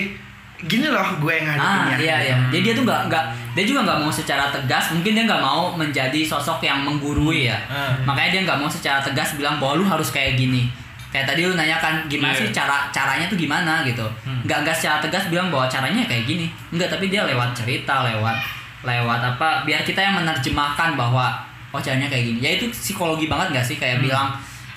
gini 0.64 0.88
loh 0.88 1.04
gue 1.20 1.34
yang 1.34 1.48
Ah 1.52 1.54
ngadepinnya. 1.60 1.98
iya 2.00 2.16
iya. 2.24 2.36
Jadi 2.48 2.62
dia 2.64 2.74
tuh 2.74 2.86
nggak 2.88 3.02
nggak 3.12 3.24
dia 3.52 3.66
juga 3.66 3.80
nggak 3.84 4.00
mau 4.00 4.08
secara 4.10 4.46
tegas. 4.48 4.86
Mungkin 4.90 5.12
dia 5.12 5.24
nggak 5.28 5.44
mau 5.44 5.76
menjadi 5.76 6.20
sosok 6.24 6.64
yang 6.64 6.80
menggurui 6.82 7.52
ya. 7.52 7.60
Hmm. 7.68 8.08
Makanya 8.08 8.30
dia 8.32 8.42
nggak 8.48 8.58
mau 8.58 8.72
secara 8.72 9.04
tegas 9.04 9.36
bilang 9.36 9.60
bahwa 9.60 9.76
lu 9.76 9.86
harus 9.86 10.08
kayak 10.08 10.40
gini. 10.40 10.72
Kayak 11.12 11.30
tadi 11.30 11.44
lu 11.44 11.54
nanyakan 11.54 12.08
gimana 12.08 12.32
Iya. 12.32 12.40
sih 12.42 12.50
cara 12.50 12.88
caranya 12.90 13.28
tuh 13.28 13.36
gimana 13.36 13.84
gitu. 13.84 14.08
Hmm. 14.24 14.40
Nggak 14.42 14.64
nggak 14.64 14.74
secara 14.74 14.98
tegas 14.98 15.28
bilang 15.28 15.52
bahwa 15.52 15.68
caranya 15.68 16.00
kayak 16.04 16.24
gini. 16.24 16.48
Enggak 16.72 16.88
tapi 16.90 17.12
dia 17.12 17.22
lewat 17.22 17.52
cerita 17.54 18.08
lewat 18.08 18.40
lewat 18.82 19.20
apa 19.22 19.64
biar 19.64 19.80
kita 19.80 20.00
yang 20.00 20.16
menerjemahkan 20.18 20.96
bahwa 20.96 21.32
oh 21.74 21.80
caranya 21.80 22.06
kayak 22.06 22.24
gini. 22.24 22.40
Ya 22.40 22.52
itu 22.54 22.70
psikologi 22.70 23.26
banget 23.26 23.52
nggak 23.52 23.66
sih 23.66 23.76
kayak 23.76 24.00
bilang 24.00 24.30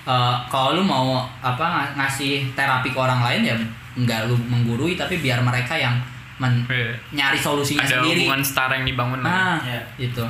eh, 0.02 0.36
kalau 0.46 0.72
lu 0.72 0.82
mau 0.82 1.06
apa 1.38 1.62
ng- 1.62 1.92
ngasih 1.94 2.32
terapi 2.52 2.88
ke 2.88 2.96
orang 2.96 3.20
lain 3.20 3.42
ya 3.44 3.54
nggak 3.94 4.20
lu 4.24 4.36
menggurui 4.42 4.92
tapi 4.92 5.16
biar 5.16 5.40
mereka 5.40 5.72
yang 5.74 5.96
men- 6.36 6.64
Iya. 6.66 6.92
nyari 7.12 7.38
solusinya 7.38 7.80
Ada 7.82 7.96
sendiri. 7.98 8.22
hubungan 8.22 8.40
setara 8.40 8.74
yang 8.74 8.86
dibangun 8.86 9.20
lah. 9.20 9.24
ya. 9.24 9.32
Nah, 9.32 9.56
Iya. 9.62 9.80
itu. 10.02 10.24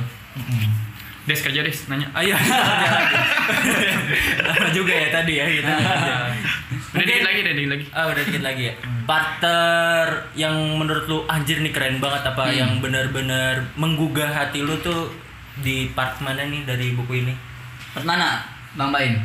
Des 1.25 1.35
kerja 1.37 1.59
Des 1.59 1.75
nanya. 1.87 2.07
Ayo. 2.13 2.31
Lama 4.41 4.67
juga 4.71 4.93
ya 4.93 5.07
tadi 5.11 5.33
ya 5.35 5.45
kita. 5.45 5.73
Udah 6.89 7.03
dikit 7.03 7.19
lagi, 7.21 7.39
udah 7.41 7.53
dikit 7.53 7.69
lagi. 7.69 7.85
Ah 7.91 8.05
udah 8.07 8.23
dikit 8.23 8.39
lagi 8.41 8.63
ya. 8.63 8.73
Partner 9.03 10.05
yang 10.33 10.55
menurut 10.73 11.05
lu 11.05 11.17
anjir 11.27 11.59
nih 11.59 11.69
keren 11.69 11.99
banget 11.99 12.23
apa 12.25 12.43
Hmm. 12.45 12.55
yang 12.55 12.71
benar-benar 12.79 13.53
menggugah 13.75 14.29
hati 14.29 14.61
lu 14.61 14.79
tuh 14.79 15.11
di 15.59 15.89
part 15.91 16.19
mana 16.19 16.43
nih 16.43 16.61
dari 16.63 16.93
buku 16.93 17.13
ini? 17.19 17.33
Part 17.91 18.03
mana? 18.03 18.41
Bang 18.73 18.89
Baim. 18.89 19.17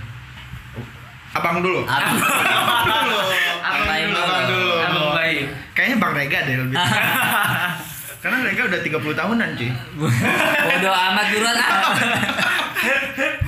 Abang 1.32 1.60
dulu. 1.60 1.82
Apa? 1.82 2.12
dulu. 2.12 3.18
Abang 3.58 3.88
dulu. 4.04 4.18
Abang 4.18 4.44
dulu. 4.46 4.72
Abang 4.78 5.10
Baim. 5.14 5.46
Kayaknya 5.72 5.96
Bang 5.96 6.12
Rega 6.12 6.38
deh 6.44 6.56
lebih. 6.58 6.76
Karena 8.22 8.38
Rega 8.44 8.62
udah 8.64 8.80
30 8.80 8.92
tahunan 9.14 9.48
cuy. 9.56 9.70
Bodoh 10.62 10.94
amat 10.94 11.26
buruan 11.28 11.56
ah. 11.56 11.82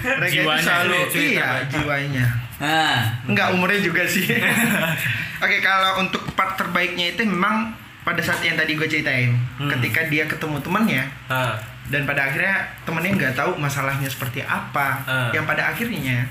Rega 0.05 0.31
itu 0.31 0.40
Jiwanya, 0.40 0.62
selalu 0.62 0.99
cerita. 1.09 1.29
iya 1.31 1.49
jiwanya. 1.66 2.27
Nah, 2.55 2.97
Enggak 3.25 3.53
umurnya 3.53 3.81
juga 3.81 4.03
sih. 4.05 4.25
Oke 5.44 5.57
kalau 5.61 6.01
untuk 6.01 6.23
part 6.33 6.55
terbaiknya 6.55 7.12
itu 7.12 7.23
memang 7.23 7.75
pada 8.01 8.20
saat 8.20 8.40
yang 8.40 8.55
tadi 8.55 8.73
gue 8.73 8.85
ceritain, 8.85 9.33
Hmm. 9.57 9.70
ketika 9.70 10.05
dia 10.07 10.25
ketemu 10.25 10.57
temannya 10.59 11.03
Ah. 11.27 11.57
Dan 11.87 12.05
pada 12.05 12.25
akhirnya 12.25 12.57
temennya 12.83 13.12
nggak 13.14 13.35
tahu 13.35 13.57
masalahnya 13.57 14.07
seperti 14.07 14.40
apa, 14.40 15.01
Ah. 15.03 15.29
yang 15.31 15.44
pada 15.44 15.68
akhirnya 15.68 16.25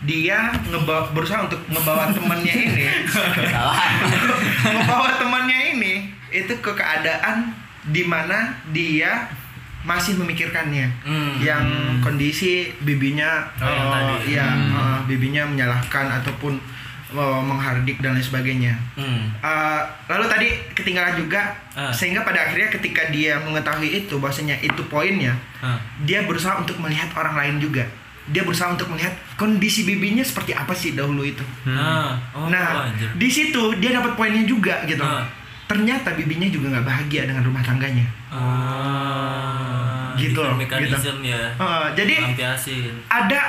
dia 0.00 0.38
ngebawa 0.64 1.08
berusaha 1.08 1.42
untuk 1.42 1.60
ngebawa 1.66 2.10
temannya 2.10 2.54
ini, 2.66 2.86
ngebawa 4.64 5.16
temannya 5.16 5.58
ini 5.72 5.94
itu 6.30 6.52
ke 6.58 6.72
keadaan 6.72 7.50
di 7.84 8.02
mana 8.02 8.52
dia 8.68 9.26
masih 9.80 10.18
memikirkannya 10.18 10.90
Hmm. 11.00 11.32
yang 11.38 11.64
kondisi 11.98 12.68
bibinya 12.80 13.46
Oh, 13.56 13.64
yang 13.64 13.86
eh, 13.86 13.92
tadi. 13.94 14.16
ya 14.34 14.46
Hmm. 14.46 14.74
eh, 14.74 14.98
bibinya 15.06 15.46
menyalahkan 15.46 16.20
ataupun 16.20 16.58
eh, 17.10 17.40
menghardik 17.40 17.98
dan 17.98 18.12
lain 18.12 18.22
sebagainya 18.22 18.74
Hmm. 18.94 19.32
Eh, 19.34 19.80
lalu 20.06 20.24
tadi 20.26 20.48
ketinggalan 20.72 21.14
juga 21.14 21.40
Ah. 21.72 21.88
sehingga 21.88 22.20
pada 22.20 22.42
akhirnya 22.42 22.68
ketika 22.70 23.08
dia 23.08 23.38
mengetahui 23.38 23.86
itu 23.98 24.14
bahwasanya 24.16 24.58
itu 24.58 24.82
poinnya 24.84 25.32
Ah. 25.58 25.78
dia 26.00 26.22
berusaha 26.22 26.56
untuk 26.56 26.76
melihat 26.78 27.08
orang 27.14 27.34
lain 27.34 27.56
juga 27.58 27.86
dia 28.26 28.42
berusaha 28.42 28.68
untuk 28.68 28.88
melihat 28.88 29.08
kondisi 29.34 29.82
bibinya 29.82 30.20
seperti 30.20 30.52
apa 30.52 30.70
sih 30.70 30.92
dahulu 30.92 31.22
itu 31.22 31.40
Ah. 31.66 32.12
Oh, 32.30 32.46
nah 32.46 32.86
anjir. 32.86 33.08
di 33.14 33.28
situ 33.28 33.62
dia 33.76 33.90
dapat 33.90 34.12
poinnya 34.14 34.44
juga 34.44 34.84
gitu 34.84 35.00
Ah. 35.00 35.24
ternyata 35.64 36.12
bibinya 36.12 36.44
juga 36.46 36.68
nggak 36.70 36.84
bahagia 36.84 37.24
dengan 37.24 37.40
rumah 37.42 37.60
tangganya 37.60 38.04
Ah. 38.28 40.12
Gitu 40.14 40.34
loh, 40.34 40.50
Mekanisme 40.52 41.22
ya. 41.22 41.38
Eh, 41.54 41.86
jadi 41.94 42.16
ada 43.08 43.40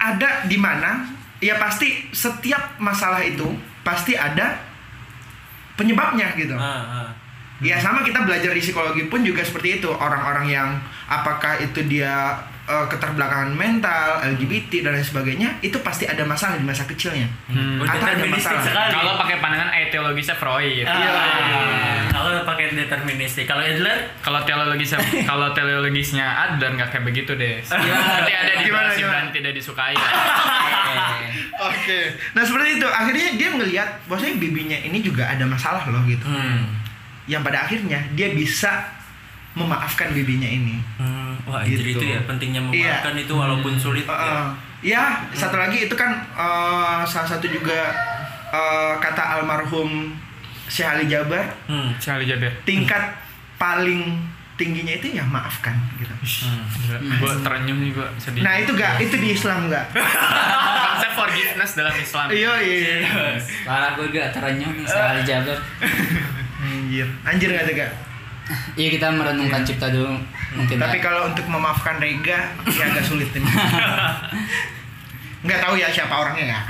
ada 0.00 0.28
di 0.44 0.56
mana 0.56 1.04
ya 1.40 1.56
pasti 1.56 2.08
setiap 2.12 2.76
masalah 2.76 3.20
itu 3.20 3.48
pasti 3.80 4.12
ada 4.12 4.60
penyebabnya 5.74 6.36
gitu 6.36 6.54
Ah, 6.54 7.06
ah. 7.06 7.08
Ya 7.60 7.76
sama 7.76 8.00
kita 8.00 8.24
belajar 8.24 8.52
di 8.52 8.60
psikologi 8.60 9.04
pun 9.04 9.20
juga 9.20 9.44
seperti 9.44 9.80
itu 9.80 9.88
orang-orang 9.88 10.48
yang 10.48 10.68
apakah 11.04 11.60
itu 11.60 11.84
dia 11.84 12.32
eh, 12.64 12.86
keterbelakangan 12.88 13.52
mental, 13.52 14.24
LGBT 14.32 14.80
dan 14.80 14.96
lain 14.96 15.04
sebagainya 15.04 15.60
itu 15.60 15.76
pasti 15.80 16.08
ada 16.08 16.24
masalah 16.24 16.56
di 16.56 16.64
masa 16.64 16.88
kecilnya. 16.88 17.28
Hmm. 17.52 17.84
Atau 17.84 18.00
ada 18.00 18.24
masalah. 18.24 18.64
Kalau 18.64 19.12
pakai 19.18 19.36
pandangan 19.40 19.76
etiologisnya 19.76 20.36
Freud. 20.36 20.88
Ah, 20.88 20.96
Iya. 20.96 21.12
Kalau 22.08 22.19
pakai 22.42 22.72
deterministik. 22.72 23.44
Kalau 23.44 23.60
Adler 23.60 23.98
Kalau 24.18 24.40
teologisnya 24.42 24.98
kalau 25.30 25.48
teologisnya 25.50 26.26
Adler 26.46 26.74
nggak 26.74 26.88
kayak 26.90 27.04
begitu 27.04 27.32
deh. 27.34 27.58
Iya. 27.80 27.94
Berarti 27.94 28.32
ada 28.34 28.52
di 28.52 28.64
Gimana, 28.64 28.90
gimana? 28.92 29.14
dan 29.16 29.26
tidak 29.30 29.52
disukai. 29.54 29.94
Oke. 31.62 32.00
Nah 32.32 32.42
seperti 32.42 32.68
itu 32.76 32.86
akhirnya 32.86 33.28
dia 33.34 33.48
ngelihat 33.52 33.88
bahwasanya 34.06 34.36
bibinya 34.38 34.78
ini 34.78 34.98
juga 35.00 35.26
ada 35.26 35.44
masalah 35.44 35.84
loh 35.86 36.02
gitu. 36.04 36.24
Hmm. 36.24 36.66
Yang 37.24 37.42
pada 37.44 37.58
akhirnya 37.62 38.00
dia 38.12 38.32
bisa 38.32 38.70
memaafkan 39.52 40.10
bibinya 40.10 40.46
ini. 40.46 40.78
Hmm, 40.96 41.34
wah 41.42 41.60
Gitu. 41.62 41.82
itu 41.84 42.04
ya 42.06 42.22
pentingnya 42.22 42.62
Iya. 42.62 43.02
memaafkan 43.02 43.14
itu 43.18 43.32
walaupun 43.32 43.74
sulit 43.74 44.06
Uh, 44.06 44.46
ya. 44.80 44.96
ya, 44.96 45.02
satu 45.32 45.56
lagi 45.56 45.84
itu 45.84 45.94
kan 45.94 46.22
uh, 46.32 47.02
salah 47.02 47.28
satu 47.28 47.44
juga 47.44 47.90
uh, 48.48 48.94
kata 48.96 49.38
almarhum 49.38 50.14
Syekh 50.70 50.86
Ali 50.86 51.04
Jabar, 51.04 51.50
Hmm. 51.66 51.90
Cali 51.98 52.24
Jaber. 52.24 52.54
tingkat 52.62 53.02
paling 53.58 54.22
tingginya 54.54 54.92
itu 54.92 55.16
ya 55.16 55.24
maafkan 55.24 55.72
gitu. 55.96 56.12
Hmm. 56.46 57.18
Gue 57.18 57.32
terenyuh 57.42 57.76
nih 57.76 57.90
gue 57.90 58.06
sedih. 58.16 58.40
Nah 58.40 58.54
itu 58.56 58.70
gak, 58.72 59.00
itu 59.00 59.16
di 59.16 59.32
Islam 59.32 59.66
gak? 59.66 59.88
konsep 59.90 61.12
forgiveness 61.18 61.72
dalam 61.74 61.92
Islam. 61.92 62.28
Iya 62.28 62.52
iya. 62.60 62.96
Parah 63.64 63.96
gue 63.96 64.06
gak 64.08 64.30
terenyuh 64.30 64.70
nih 64.70 64.84
sekali 64.84 65.20
Jabar. 65.24 65.58
Anjir, 66.60 67.06
anjir 67.24 67.48
gak 67.50 67.64
tuh 67.64 67.74
gak? 67.74 67.90
Iya 68.74 68.88
kita 68.90 69.06
merenungkan 69.10 69.62
cipta 69.62 69.88
dulu 69.88 70.12
mungkin. 70.52 70.76
Tapi 70.76 70.98
ya. 70.98 71.02
kalau 71.02 71.22
untuk 71.24 71.46
memaafkan 71.46 71.96
Rega, 71.96 72.50
ya 72.68 72.84
agak 72.84 73.02
sulit 73.02 73.30
ini. 73.32 73.46
Nggak 75.40 75.58
tahu 75.58 75.74
ya 75.74 75.88
siapa 75.88 76.14
orangnya 76.14 76.44
ya. 76.50 76.60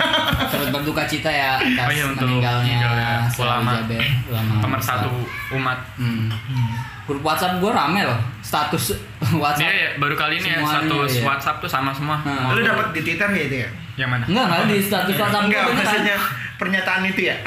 turut 0.52 0.68
berduka 0.70 1.02
cita 1.04 1.26
ya 1.26 1.56
atas 1.56 1.80
Oh 1.80 1.90
iya, 1.90 2.04
untuk 2.06 2.28
meninggalnya 2.28 2.76
meninggalnya 2.76 3.10
ulama. 3.34 3.70
Ulama 4.28 4.52
Pemersatu 4.60 5.10
umat. 5.54 5.78
Hmm. 5.96 6.28
Grup 7.04 7.24
WhatsApp 7.24 7.56
gue 7.56 7.72
rame 7.72 8.04
loh. 8.04 8.20
Status 8.38 8.92
WhatsApp. 9.42 9.64
Dia 9.64 9.72
ya 9.72 9.88
baru 9.96 10.12
kali 10.14 10.36
ini 10.36 10.48
ya 10.50 10.60
status 10.60 11.10
iya. 11.10 11.24
WhatsApp 11.24 11.56
tuh 11.58 11.70
sama 11.70 11.88
semua. 11.90 12.20
Hmm. 12.20 12.52
Lu 12.52 12.60
dapat 12.60 12.92
di 12.92 13.00
Twitter 13.00 13.28
ya 13.28 13.42
itu 13.42 13.56
ya? 13.64 13.68
Yang 13.96 14.08
mana? 14.10 14.24
Enggak, 14.26 14.44
enggak 14.46 14.64
di 14.66 14.76
status 14.78 15.14
WhatsApp 15.16 15.40
gue 15.40 15.48
Enggak, 15.48 15.64
beneran. 15.64 15.80
maksudnya 15.80 16.16
pernyataan 16.54 17.02
itu 17.06 17.20
ya. 17.24 17.36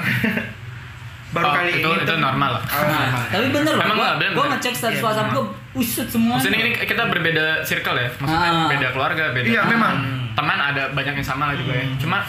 Baru 1.31 1.47
Oh, 1.47 1.53
kali 1.55 1.71
itu- 1.71 1.87
ini 1.87 2.03
itu 2.03 2.15
normal 2.17 2.59
lah. 2.59 2.63
Oh, 2.67 2.83
Nah, 2.83 3.23
tapi 3.23 3.47
bener 3.47 3.71
loh, 3.71 3.79
Emang 3.79 3.95
gue 3.95 4.03
nggak, 4.03 4.15
bener, 4.19 4.31
gue 4.31 4.43
bener. 4.43 4.53
ngecek 4.57 4.73
status 4.75 4.99
Iya, 4.99 5.05
WhatsApp 5.05 5.27
gue, 5.29 5.43
memang. 5.47 5.79
usut 5.79 6.07
semua. 6.09 6.33
Maksudnya 6.35 6.59
ini 6.59 6.71
kita 6.75 7.03
berbeda 7.07 7.43
circle 7.63 7.95
ya, 7.95 8.09
maksudnya 8.11 8.51
Ah. 8.51 8.67
beda 8.67 8.87
keluarga, 8.91 9.23
beda 9.31 9.47
Iya, 9.47 9.61
memang. 9.63 9.95
Teman 10.33 10.57
ada 10.57 10.89
banyak 10.89 11.13
yang 11.15 11.27
sama 11.27 11.49
lah 11.49 11.55
juga 11.55 11.73
ya. 11.73 11.85
Cuma 11.97 12.23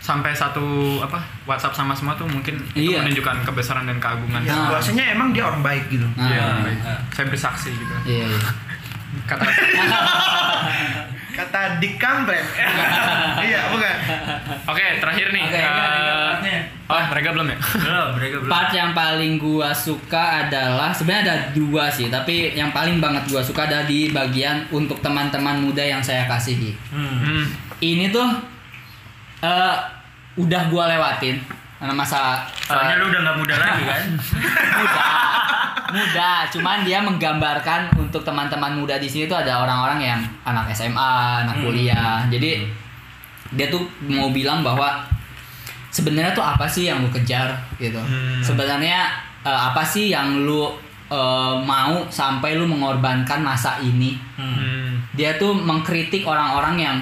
sampai 0.00 0.32
satu 0.32 0.64
apa 0.98 1.20
WhatsApp 1.44 1.76
sama 1.76 1.92
semua 1.92 2.16
tuh 2.16 2.24
mungkin 2.24 2.56
itu 2.72 2.88
Iya. 2.90 3.04
menunjukkan 3.04 3.44
kebesaran 3.44 3.84
dan 3.84 4.00
keagungan. 4.00 4.40
Ya, 4.40 4.52
Nah. 4.52 4.72
bahwasanya 4.72 5.12
emang 5.12 5.30
dia 5.30 5.44
orang 5.44 5.60
baik 5.60 5.86
gitu. 5.88 6.08
Iya, 6.16 6.40
nah, 6.40 6.64
baik. 6.64 6.78
nah. 6.80 7.00
saya 7.12 7.26
bersaksi 7.28 7.70
gitu. 7.70 7.94
Iya, 8.08 8.24
iya. 8.26 8.40
Kata 9.26 9.44
Kata 11.40 11.80
Dick 11.80 11.96
Kampret. 11.96 12.44
iya, 13.48 13.72
bukan. 13.72 13.94
Oke, 14.68 14.84
terakhir 15.00 15.32
nih. 15.32 15.44
Oke, 15.48 15.56
eh, 15.56 15.64
Rega, 15.64 15.84
Rega, 15.88 16.14
partnya. 16.20 16.58
oh, 16.84 17.04
mereka 17.08 17.28
belum 17.32 17.46
ya? 17.48 17.58
Belum, 17.58 18.08
mereka 18.20 18.34
belum. 18.44 18.50
Part 18.52 18.70
yang 18.76 18.90
paling 18.92 19.32
gua 19.40 19.68
suka 19.72 20.24
adalah 20.44 20.92
sebenarnya 20.92 21.22
ada 21.24 21.36
dua 21.56 21.88
sih, 21.88 22.12
tapi 22.12 22.52
yang 22.52 22.68
paling 22.76 23.00
banget 23.00 23.24
gua 23.32 23.40
suka 23.40 23.64
ada 23.64 23.88
di 23.88 24.12
bagian 24.12 24.68
untuk 24.68 25.00
teman-teman 25.00 25.64
muda 25.64 25.80
yang 25.80 26.04
saya 26.04 26.28
kasihi. 26.28 26.76
Hmm. 26.92 27.16
Hmm. 27.24 27.44
Ini 27.80 28.12
tuh 28.12 28.28
eh 29.40 29.76
udah 30.36 30.62
gua 30.68 30.92
lewatin 30.92 31.59
masa 31.82 32.44
Soalnya 32.60 32.94
eh, 32.94 32.98
lu 32.98 33.08
udah 33.08 33.20
nggak 33.22 33.36
muda 33.36 33.54
lagi 33.56 33.82
kan? 33.82 34.04
muda 34.78 35.04
muda 35.90 36.30
cuman 36.48 36.78
dia 36.80 36.98
menggambarkan 37.00 37.80
untuk 37.96 38.20
teman-teman 38.20 38.76
muda 38.76 38.94
di 38.94 39.06
sini 39.06 39.26
tuh 39.26 39.34
ada 39.36 39.58
orang-orang 39.58 39.98
yang 39.98 40.20
anak 40.44 40.70
SMA 40.70 41.12
anak 41.42 41.56
kuliah 41.58 42.22
jadi 42.28 42.62
dia 43.50 43.66
tuh 43.66 43.82
mau 44.04 44.30
bilang 44.30 44.62
bahwa 44.62 45.02
sebenarnya 45.88 46.30
tuh 46.30 46.44
apa 46.44 46.62
sih 46.64 46.86
yang 46.86 47.00
lu 47.00 47.10
kejar 47.10 47.50
gitu 47.76 47.98
Hmm. 47.98 48.38
sebenarnya 48.38 49.10
eh, 49.42 49.60
apa 49.66 49.82
sih 49.82 50.12
yang 50.12 50.46
lu 50.46 50.70
eh, 51.08 51.54
mau 51.58 52.06
sampai 52.06 52.54
lu 52.54 52.68
mengorbankan 52.68 53.40
masa 53.40 53.80
ini 53.80 54.14
Hmm. 54.38 54.54
Hmm. 54.54 54.90
dia 55.10 55.34
tuh 55.34 55.50
mengkritik 55.50 56.22
orang-orang 56.22 56.76
yang 56.78 56.96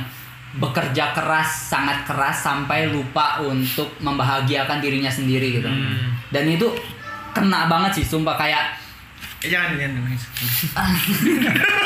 bekerja 0.50 1.12
keras 1.12 1.68
sangat 1.68 2.02
keras 2.02 2.40
sampai 2.40 2.88
lupa 2.88 3.36
untuk 3.38 3.92
membahagiakan 3.98 4.78
dirinya 4.78 5.08
sendiri 5.08 5.60
gitu 5.60 5.68
Hmm. 5.68 6.16
dan 6.28 6.44
itu 6.44 6.64
kena 7.30 7.66
banget 7.66 8.00
sih 8.00 8.06
sumpah 8.06 8.32
kayak 8.34 8.64
Eh, 9.38 9.46
jangan, 9.46 9.78
jangan. 9.78 10.02
jangan. 10.02 10.18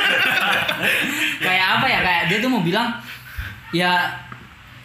kayak 1.39 1.67
apa 1.75 1.87
ya 1.87 2.01
kayak 2.01 2.23
dia 2.27 2.39
tuh 2.39 2.49
mau 2.49 2.63
bilang 2.63 2.89
ya 3.71 4.09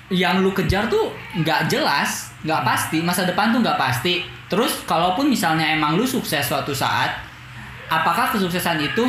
yang 0.10 0.40
lu 0.40 0.52
kejar 0.52 0.88
tuh 0.88 1.12
nggak 1.34 1.68
jelas 1.68 2.32
nggak 2.42 2.64
pasti 2.64 3.00
masa 3.00 3.24
depan 3.24 3.52
tuh 3.52 3.60
nggak 3.60 3.76
pasti 3.78 4.20
terus 4.48 4.84
kalaupun 4.84 5.28
misalnya 5.28 5.64
emang 5.70 5.96
lu 5.96 6.04
sukses 6.04 6.40
suatu 6.42 6.72
saat 6.72 7.12
apakah 7.88 8.32
kesuksesan 8.32 8.80
itu 8.82 9.04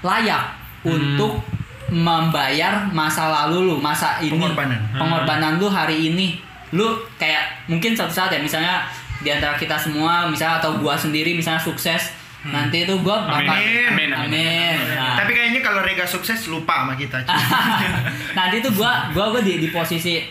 layak 0.00 0.56
Hmm. 0.78 0.94
untuk 0.94 1.42
membayar 1.88 2.84
masa 2.86 3.28
lalu 3.28 3.64
lu 3.64 3.76
masa 3.76 4.18
ini 4.18 4.30
Pengorbanan. 4.30 4.76
pengorbanan 4.92 5.52
lu 5.56 5.66
hari 5.66 6.08
ini 6.08 6.36
lu 6.70 6.84
kayak 7.16 7.64
mungkin 7.64 7.92
suatu 7.92 8.12
saat 8.14 8.28
ya 8.28 8.38
misalnya 8.38 8.84
di 9.18 9.28
antara 9.28 9.54
kita 9.54 9.72
semua 9.74 10.24
misalnya 10.24 10.58
atau 10.58 10.76
gua 10.76 10.92
sendiri 10.94 11.32
misalnya 11.32 11.58
sukses 11.58 12.12
nanti 12.44 12.84
itu 12.84 12.94
gua 12.98 13.24
bakal 13.24 13.50
Amin. 13.50 13.88
Amin, 13.88 14.10
amin. 14.10 14.30
amin. 14.30 14.76
Nah, 14.94 15.16
Tapi 15.16 15.32
kayaknya 15.32 15.60
kalau 15.60 15.80
Rega 15.80 16.04
sukses 16.04 16.46
lupa 16.46 16.82
sama 16.82 16.94
kita. 16.94 17.18
nanti 18.38 18.60
tuh 18.60 18.70
gua 18.72 19.08
gua 19.10 19.30
gua 19.30 19.40
di 19.40 19.58
di 19.58 19.68
posisi 19.68 20.22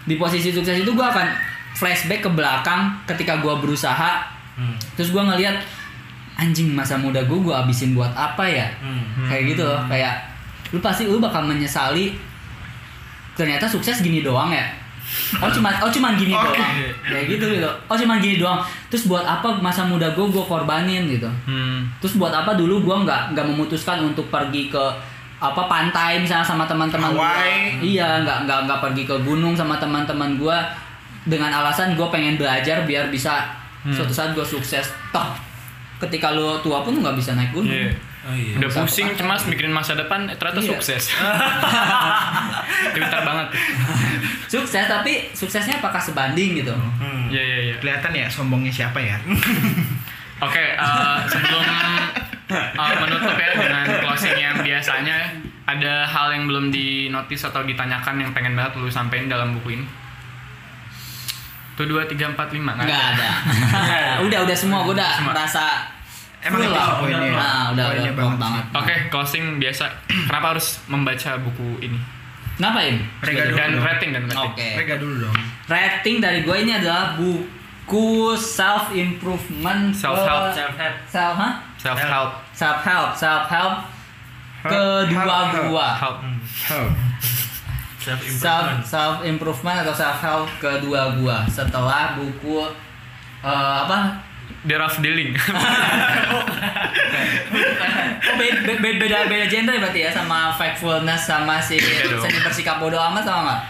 di 0.00 0.14
posisi 0.14 0.48
sukses 0.48 0.78
itu 0.78 0.90
gua 0.90 1.10
akan 1.10 1.26
flashback 1.72 2.22
ke 2.22 2.30
belakang 2.30 2.94
ketika 3.04 3.38
gua 3.38 3.56
berusaha 3.56 4.38
Hmm. 4.50 4.76
terus 4.92 5.08
gua 5.08 5.24
ngelihat 5.26 5.56
anjing 6.34 6.68
masa 6.70 6.92
muda 6.94 7.22
gua 7.22 7.38
gua 7.40 7.54
habisin 7.58 7.92
buat 7.92 8.10
apa 8.10 8.44
ya 8.44 8.68
Hmm. 8.76 9.24
kayak 9.24 9.42
gitu 9.48 9.62
loh 9.62 9.80
kayak 9.86 10.12
lu 10.70 10.78
pasti 10.78 11.04
lu 11.04 11.18
bakal 11.18 11.42
menyesali 11.42 12.14
ternyata 13.32 13.64
sukses 13.64 14.00
gini 14.00 14.20
doang 14.20 14.50
ya 14.50 14.66
oh 15.42 15.50
cuman 15.50 15.74
oh 15.82 15.90
cuman 15.90 16.14
gini 16.14 16.30
Oke. 16.30 16.54
doang 16.54 16.72
kayak 17.02 17.24
gitu 17.26 17.44
gitu 17.50 17.66
oh 17.66 17.96
cuman 17.96 18.22
gini 18.22 18.38
doang 18.38 18.62
terus 18.86 19.06
buat 19.06 19.22
apa 19.22 19.58
masa 19.58 19.82
muda 19.82 20.06
gua 20.12 20.26
gua 20.28 20.44
korbanin 20.44 21.08
gitu 21.08 21.26
Hmm. 21.46 21.82
Terus 21.98 22.14
buat 22.16 22.30
apa 22.30 22.54
dulu 22.54 22.80
gua 22.80 23.02
nggak 23.02 23.34
nggak 23.34 23.46
memutuskan 23.46 24.00
untuk 24.02 24.30
pergi 24.30 24.68
ke 24.68 24.84
apa 25.40 25.62
pantai 25.66 26.20
misalnya 26.20 26.44
sama 26.44 26.68
teman-teman. 26.68 27.16
Hawaii. 27.16 27.80
Iya, 27.80 28.20
nggak 28.20 28.44
nggak 28.44 28.58
nggak 28.68 28.78
pergi 28.78 29.02
ke 29.04 29.16
gunung 29.20 29.56
sama 29.56 29.80
teman-teman 29.80 30.36
gua 30.36 30.60
dengan 31.24 31.48
alasan 31.50 31.96
gua 31.96 32.12
pengen 32.12 32.36
belajar 32.36 32.84
biar 32.84 33.08
bisa 33.08 33.40
Hmm. 33.80 33.88
suatu 33.90 34.12
saat 34.12 34.30
gua 34.30 34.44
sukses. 34.44 34.92
Toh 35.10 35.28
ketika 35.98 36.32
lu 36.32 36.60
tua 36.60 36.84
pun 36.84 36.92
nggak 36.94 37.16
bisa 37.16 37.32
naik 37.32 37.50
gunung. 37.50 37.72
Iya. 37.72 37.88
Oh 38.20 38.36
iya. 38.36 38.52
Udah 38.60 38.68
pusing 38.68 39.16
cemas 39.16 39.48
mikirin 39.48 39.72
masa 39.72 39.96
depan 39.96 40.28
eh, 40.28 40.36
ternyata 40.36 40.60
Iya. 40.60 40.70
sukses. 40.76 41.08
Pintar 42.96 43.20
banget. 43.24 43.48
Sukses 44.44 44.84
tapi 44.84 45.32
suksesnya 45.32 45.80
apakah 45.80 45.96
sebanding 45.96 46.60
gitu? 46.60 46.74
Hmm. 46.74 47.32
Iya 47.32 47.40
iya 47.40 47.58
iya. 47.64 47.74
Kelihatan 47.80 48.12
ya 48.12 48.26
sombongnya 48.28 48.68
siapa 48.68 49.00
ya? 49.00 49.16
Oke, 50.46 50.64
eh, 50.72 51.18
sebelum 51.28 51.64
eh, 52.48 52.94
menutup 52.98 53.36
ya 53.36 53.48
dengan 53.52 53.84
closing 54.00 54.36
yang 54.36 54.56
biasanya 54.60 55.16
ada 55.64 56.04
hal 56.04 56.32
yang 56.32 56.44
belum 56.44 56.68
dinotis 56.68 57.44
atau 57.44 57.62
ditanyakan 57.62 58.18
yang 58.18 58.30
pengen 58.32 58.52
banget 58.52 58.76
lu 58.76 58.88
sampein 58.88 59.28
dalam 59.28 59.52
buku 59.54 59.76
ini. 59.76 59.86
Tuh 61.72 61.88
dua 61.88 62.04
tiga 62.04 62.28
empat 62.28 62.52
lima 62.52 62.76
nggak 62.76 62.84
ada. 62.84 63.00
ada. 63.16 63.28
udah 64.28 64.44
udah 64.44 64.56
semua 64.56 64.84
gua 64.84 64.92
udah 65.00 65.12
Semua. 65.16 65.32
merasa 65.32 65.64
Emang 66.40 66.60
itu 66.62 66.70
lah. 66.70 66.96
poinnya. 66.96 67.30
Nah, 67.30 67.64
udah 67.70 67.84
Poinnya 67.86 68.02
udah 68.06 68.18
banget 68.18 68.38
banget. 68.38 68.64
sih. 68.64 68.76
Oke, 68.76 68.94
closing 69.08 69.44
biasa. 69.56 69.84
Kenapa 70.28 70.46
harus 70.50 70.68
membaca 70.86 71.30
buku 71.38 71.68
ini? 71.80 72.00
Kenapa 72.56 72.78
ini? 72.82 73.00
Rega 73.20 73.42
dulu 73.42 73.56
Dan 73.56 73.70
dong. 73.70 73.82
rating 73.82 74.10
dan 74.10 74.22
rating. 74.26 74.50
Oke. 74.50 74.68
Rega 74.74 74.94
dulu 74.96 75.14
dong. 75.22 75.36
rating 75.66 76.16
dari 76.18 76.38
gue 76.40 76.56
ini 76.58 76.72
adalah 76.74 77.14
buku 77.14 78.06
self 78.34 78.90
improvement 78.90 79.92
Self-help. 79.92 80.52
Self 80.52 80.74
help. 80.74 80.96
self 81.06 81.34
huh? 81.36 81.52
Self 81.76 81.98
help. 81.98 82.30
self 82.52 82.78
help 82.80 83.10
self 83.14 83.44
help 83.46 83.74
kedua 84.60 85.08
Help, 85.08 85.48
help. 85.48 85.64
gua 85.66 85.88
Help. 85.94 86.16
Help. 86.66 86.90
Self 88.00 88.16
self 88.24 88.64
improvement. 88.64 88.80
self 88.82 89.16
improvement 89.22 89.76
atau 89.78 89.94
self 89.94 90.18
help 90.18 90.46
kedua 90.58 91.16
gua 91.16 91.44
setelah 91.46 92.12
buku 92.14 92.64
eh, 93.40 93.76
apa 93.78 94.16
Dare 94.60 94.84
of 94.84 94.92
dealing. 95.00 95.32
oh, 95.32 96.44
beda, 98.36 98.76
beda, 98.76 99.18
beda 99.24 99.46
genre 99.48 99.74
berarti 99.80 100.04
ya 100.04 100.10
sama 100.12 100.52
factfulness 100.52 101.24
sama 101.24 101.56
si 101.64 101.80
dong. 101.80 102.20
seni 102.20 102.38
bersikap 102.44 102.76
bodoh 102.76 103.00
amat 103.00 103.24
sama 103.24 103.40
nggak 103.48 103.60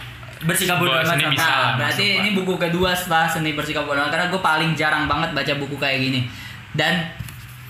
Bersikap 0.51 0.83
bodoh 0.83 0.99
amat 0.99 1.15
sama. 1.15 1.31
bisa. 1.31 1.47
Nah, 1.47 1.71
berarti 1.79 2.07
ini 2.19 2.35
buku 2.35 2.59
kedua 2.59 2.91
setelah 2.97 3.31
seni 3.31 3.55
bersikap 3.55 3.87
bodoh 3.87 4.03
amat. 4.03 4.11
karena 4.19 4.27
gue 4.35 4.41
paling 4.43 4.71
jarang 4.75 5.07
banget 5.07 5.31
baca 5.31 5.53
buku 5.63 5.79
kayak 5.79 6.03
gini. 6.03 6.27
Dan 6.75 7.07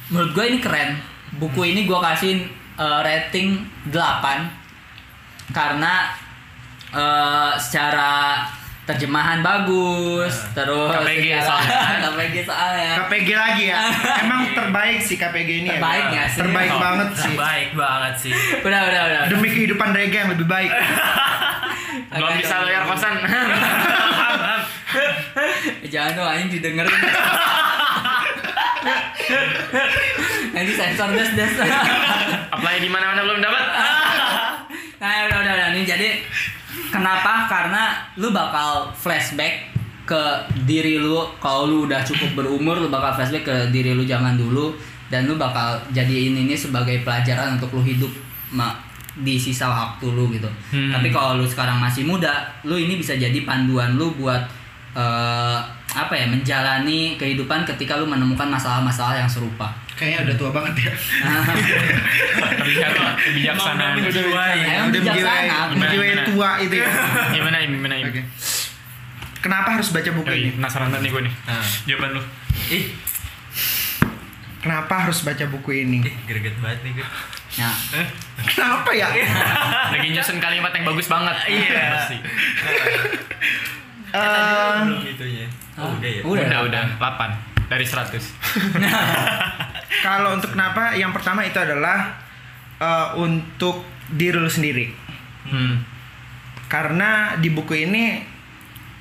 menurut 0.09 0.33
gue 0.33 0.45
ini 0.57 0.59
keren. 0.65 0.97
Buku 1.37 1.63
ini 1.63 1.85
gue 1.85 1.99
kasih 2.01 2.49
uh, 2.81 3.05
rating 3.05 3.61
8 3.93 5.53
karena 5.53 6.15
uh, 6.95 7.53
secara 7.59 8.43
terjemahan 8.83 9.39
bagus, 9.39 10.35
terus 10.51 10.91
KPG 10.91 11.27
segala- 11.31 11.47
soalnya. 11.47 11.79
KPG 12.07 12.37
soalnya. 12.43 12.91
KPG 12.99 13.29
lagi 13.33 13.65
ya. 13.67 13.79
Emang 14.25 14.41
terbaik 14.51 14.99
sih 14.99 15.15
KPG 15.15 15.51
ini 15.61 15.69
Terbaik 15.71 16.03
ya. 16.03 16.11
nggak 16.11 16.27
sih? 16.29 16.39
Terbaik 16.41 16.71
Oh, 16.71 16.81
banget 16.81 17.09
sih. 17.15 17.35
Baik 17.35 17.71
banget 17.73 18.15
sih. 18.19 18.33
Udah, 18.61 18.81
udah, 18.83 19.03
udah. 19.05 19.23
Demi 19.29 19.49
kehidupan 19.49 19.89
Rega 19.91 20.17
yang 20.19 20.31
lebih 20.31 20.47
baik. 20.47 20.71
Belum 22.13 22.33
bisa 22.37 22.55
bayar 22.61 22.83
kosan. 22.85 23.15
Jangan 25.85 26.11
dong 26.13 26.27
anjing 26.27 26.51
didengerin. 26.53 27.01
Nanti 30.51 30.73
sensor 30.73 31.09
des 31.13 31.31
des. 31.33 31.53
Apply 32.51 32.77
di 32.79 32.89
mana-mana 32.89 33.23
belum 33.23 33.39
dapat. 33.39 33.65
Nah 35.01 35.27
udah 35.27 35.39
udah 35.41 35.53
udah 35.57 35.69
nih 35.73 35.85
jadi 35.89 36.09
kenapa 36.93 37.49
karena 37.49 37.97
lu 38.21 38.31
bakal 38.31 38.93
flashback 38.93 39.73
ke 40.05 40.23
diri 40.69 41.01
lu 41.01 41.25
kalau 41.41 41.65
lu 41.65 41.77
udah 41.89 42.05
cukup 42.05 42.37
berumur 42.37 42.77
lu 42.77 42.93
bakal 42.93 43.17
flashback 43.17 43.49
ke 43.49 43.57
diri 43.73 43.97
lu 43.97 44.05
zaman 44.05 44.37
dulu 44.37 44.77
dan 45.11 45.27
lu 45.27 45.35
bakal 45.41 45.81
jadiin 45.91 46.37
ini 46.47 46.55
sebagai 46.55 47.03
pelajaran 47.03 47.59
untuk 47.59 47.75
lu 47.75 47.83
hidup 47.83 48.13
ma- 48.55 48.79
di 49.19 49.35
sisa 49.35 49.67
waktu 49.67 50.07
lu 50.07 50.31
gitu. 50.31 50.47
Hmm. 50.71 50.95
Tapi 50.95 51.11
kalau 51.11 51.43
lu 51.43 51.47
sekarang 51.47 51.83
masih 51.83 52.07
muda, 52.07 52.47
lu 52.63 52.79
ini 52.79 52.95
bisa 52.95 53.19
jadi 53.19 53.43
panduan 53.43 53.99
lu 53.99 54.15
buat 54.15 54.39
eh, 54.95 55.59
apa 55.91 56.15
ya 56.15 56.31
menjalani 56.31 57.19
kehidupan 57.19 57.67
ketika 57.67 57.99
lu 57.99 58.07
menemukan 58.07 58.47
masalah-masalah 58.47 59.19
yang 59.19 59.27
serupa. 59.27 59.75
Kayaknya 60.01 60.19
udah 60.25 60.37
tua 60.37 60.51
banget 60.51 60.75
ya. 60.81 60.93
Terlihat 62.61 62.93
kebijaksanaan. 63.21 63.95
Menjiwai. 64.01 64.57
Emang 64.59 64.89
udah 64.89 65.01
menjiwai, 65.05 65.45
bijaksana. 65.45 65.77
menjiwai 65.77 66.09
Gimana? 66.09 66.25
tua 66.25 66.51
itu 66.59 66.75
ya. 66.75 66.89
Gimana 67.31 67.57
Im? 67.61 67.71
Gimana 67.77 67.95
Im? 68.01 68.07
Oke. 68.09 68.23
Kenapa 69.41 69.69
harus 69.73 69.89
baca 69.89 70.11
buku 70.11 70.29
Yoi, 70.29 70.41
ini? 70.43 70.51
penasaran 70.53 70.89
banget 70.89 71.01
nih 71.01 71.11
gue 71.11 71.23
nih. 71.25 71.35
Nah. 71.45 71.65
Jawaban 71.85 72.11
lu. 72.17 72.23
Ih, 72.71 72.85
Kenapa 74.61 74.95
harus 75.01 75.19
baca 75.21 75.45
buku 75.49 75.71
ini? 75.75 76.05
ih, 76.05 76.17
greget 76.25 76.53
banget 76.61 76.81
nih 76.85 76.93
gue. 76.97 77.09
Nah, 77.57 77.73
Kenapa 78.43 78.93
ya? 78.93 79.09
Lagi 79.93 80.09
nyusun 80.13 80.37
kalimat 80.37 80.69
yang 80.71 80.85
bagus 80.87 81.09
banget. 81.09 81.37
Iya. 81.45 81.85
Pasti. 81.95 82.17
Eh, 84.11 84.77
Belum 84.83 85.05
itunya. 85.07 85.47
Oh, 85.77 85.93
udah 85.93 86.11
ya. 86.11 86.21
Udah. 86.21 86.45
Udah, 86.45 86.59
udah. 86.69 86.83
8 87.01 87.73
dari 87.73 87.85
100. 87.85 88.21
kalau 89.99 90.39
untuk 90.39 90.55
kenapa? 90.55 90.95
Yang 90.95 91.13
pertama 91.19 91.43
itu 91.43 91.59
adalah 91.59 92.15
eh, 92.79 93.09
untuk 93.19 93.83
diri 94.15 94.39
lu 94.39 94.51
sendiri. 94.51 94.87
Hmm. 95.51 95.83
Karena 96.71 97.35
di 97.39 97.51
buku 97.51 97.75
ini 97.75 98.23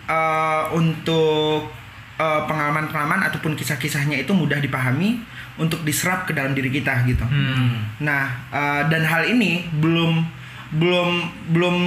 eh, 0.10 0.64
untuk 0.74 1.70
eh, 2.18 2.42
pengalaman-pengalaman 2.50 3.30
ataupun 3.30 3.54
kisah-kisahnya 3.54 4.26
itu 4.26 4.34
mudah 4.34 4.58
dipahami 4.58 5.22
untuk 5.60 5.84
diserap 5.84 6.26
ke 6.26 6.32
dalam 6.34 6.56
diri 6.58 6.72
kita 6.74 7.06
gitu. 7.06 7.24
Hmm. 7.24 8.02
Nah, 8.02 8.50
eh, 8.50 8.82
dan 8.90 9.06
hal 9.06 9.30
ini 9.30 9.70
belum 9.78 10.42
belum 10.70 11.10
belum 11.50 11.78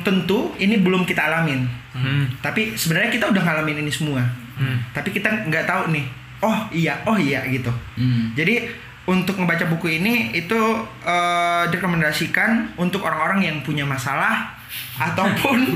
tentu 0.00 0.56
ini 0.56 0.80
belum 0.80 1.04
kita 1.04 1.28
alamin. 1.28 1.68
Hmm. 1.92 2.24
Tapi 2.40 2.72
sebenarnya 2.76 3.12
kita 3.12 3.28
udah 3.28 3.42
ngalamin 3.44 3.84
ini 3.84 3.92
semua. 3.92 4.24
Hmm. 4.56 4.80
Tapi 4.96 5.12
kita 5.12 5.48
nggak 5.48 5.68
tahu 5.68 5.92
nih. 5.92 6.06
Oh 6.42 6.58
iya, 6.70 6.98
oh 7.04 7.14
iya 7.14 7.46
gitu. 7.46 7.70
hmm. 7.96 8.34
Jadi 8.34 8.66
untuk 9.02 9.34
membaca 9.34 9.62
buku 9.64 9.96
ini 9.96 10.30
itu 10.32 10.58
eh, 11.02 11.62
direkomendasikan 11.70 12.74
untuk 12.76 13.02
orang-orang 13.02 13.42
yang 13.42 13.56
punya 13.60 13.82
masalah 13.82 14.50
ataupun 15.06 15.66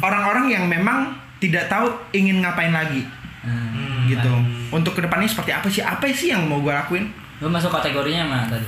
orang-orang 0.00 0.48
yang 0.50 0.64
memang 0.64 1.12
tidak 1.36 1.68
tahu 1.68 1.86
ingin 2.10 2.40
ngapain 2.40 2.72
lagi 2.72 3.04
Hmm. 3.44 4.08
gitu. 4.08 4.32
Untuk 4.72 4.96
ke 4.96 5.04
depannya 5.04 5.28
seperti 5.28 5.52
apa 5.52 5.68
sih? 5.68 5.84
Apa 5.84 6.08
sih 6.08 6.32
yang 6.32 6.48
mau 6.48 6.64
gue 6.64 6.72
lakuin? 6.72 7.04
Lu 7.38 7.52
masuk 7.52 7.68
kategorinya 7.68 8.24
mana 8.24 8.48
tadi? 8.48 8.64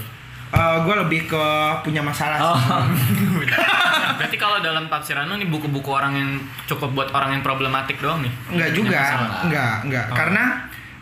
gue 0.57 0.95
lebih 1.01 1.25
ke 1.27 1.45
punya 1.81 2.01
masalah 2.01 2.37
Oh. 2.39 2.53
sih. 2.53 3.49
Berarti 4.21 4.37
kalau 4.37 4.61
dalam 4.61 4.85
tafsiran 4.87 5.25
lu 5.27 5.37
nih 5.37 5.49
buku-buku 5.49 5.89
orang 5.89 6.13
yang 6.13 6.31
cukup 6.65 6.93
buat 6.93 7.09
orang 7.11 7.37
yang 7.37 7.43
problematik 7.43 7.97
doang 7.99 8.21
nih. 8.21 8.33
Enggak 8.49 8.71
juga, 8.73 9.01
enggak, 9.45 9.75
enggak. 9.85 10.05
Oh. 10.09 10.17
Karena 10.17 10.45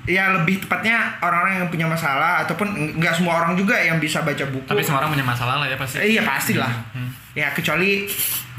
ya 0.05 0.37
lebih 0.37 0.61
tepatnya 0.61 1.17
orang-orang 1.25 1.65
yang 1.65 1.69
punya 1.73 1.87
masalah 1.89 2.45
ataupun 2.45 2.97
enggak 2.97 3.17
semua 3.17 3.41
orang 3.41 3.57
juga 3.57 3.77
yang 3.81 3.97
bisa 3.97 4.21
baca 4.21 4.45
buku. 4.49 4.69
Tapi 4.69 4.85
semua 4.85 5.01
orang 5.01 5.17
punya 5.17 5.25
masalah 5.25 5.65
lah 5.65 5.67
ya 5.69 5.77
pasti. 5.81 5.97
Eh, 6.01 6.17
iya 6.17 6.23
pastilah. 6.23 6.73
Hmm. 6.93 7.09
Ya 7.33 7.49
kecuali 7.57 8.05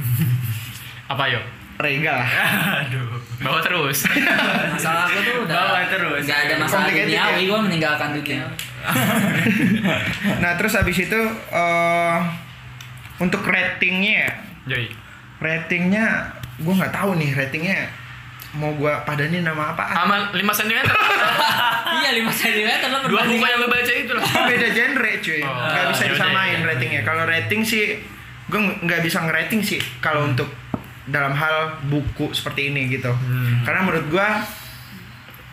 Apa 1.12 1.30
yuk? 1.30 1.46
Rega 1.76 2.24
lah. 2.24 2.30
Aduh. 2.88 3.20
Bawa 3.43 3.60
terus. 3.62 4.08
Masalah 4.74 5.12
aku 5.12 5.20
tuh 5.22 5.36
udah 5.43 5.54
Bawa 5.54 5.82
terus. 5.86 6.24
Gak 6.24 6.39
ada 6.50 6.56
masalah 6.56 6.88
Complicated 6.88 7.14
duniawi, 7.14 7.36
ya? 7.36 7.50
gue 7.52 7.60
meninggalkan 7.68 8.10
dunia. 8.16 8.46
Nah 10.39 10.52
terus 10.56 10.74
habis 10.74 10.98
itu 10.98 11.22
eh 11.52 12.18
untuk 13.16 13.43
ratingnya, 13.48 14.28
ya, 14.28 14.32
Joy. 14.68 14.86
ratingnya 15.39 16.32
gue 16.60 16.74
nggak 16.76 16.91
tahu 16.91 17.16
nih 17.16 17.32
ratingnya 17.32 17.88
mau 18.56 18.72
gue 18.72 18.93
padanin 19.03 19.41
nama 19.41 19.72
apa? 19.72 19.84
Sama 19.91 20.16
5 20.32 20.39
cm. 20.39 20.80
iya 21.99 22.10
5 22.16 22.32
cm 22.32 22.70
lah 22.86 23.01
Dua 23.06 23.22
buku 23.24 23.39
yang 23.41 23.60
lu 23.60 23.68
baca 23.68 23.91
itu 23.91 24.12
lah. 24.12 24.24
Beda 24.24 24.68
genre 24.70 25.12
cuy, 25.20 25.41
Oh, 25.41 25.51
nggak 25.51 25.86
bisa 25.89 26.03
yaudah, 26.03 26.14
disamain 26.16 26.56
yaudah. 26.56 26.70
ratingnya. 26.72 27.01
Kalau 27.01 27.24
rating 27.24 27.62
sih 27.62 27.99
gue 28.45 28.60
nggak 28.82 29.01
bisa 29.01 29.20
ngerating 29.22 29.60
sih 29.60 29.82
kalau 29.99 30.24
untuk 30.24 30.45
dalam 31.06 31.34
hal 31.34 31.82
buku 31.84 32.32
seperti 32.32 32.70
ini 32.70 32.89
gitu. 32.89 33.10
Hmm. 33.10 33.62
Karena 33.62 33.82
menurut 33.82 34.06
gue 34.08 34.28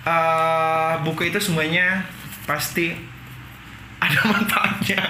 eh 0.03 0.93
buku 1.01 1.23
itu 1.25 1.39
semuanya 1.39 2.03
pasti 2.43 2.91
ada 3.99 4.19
manfaatnya. 4.31 5.03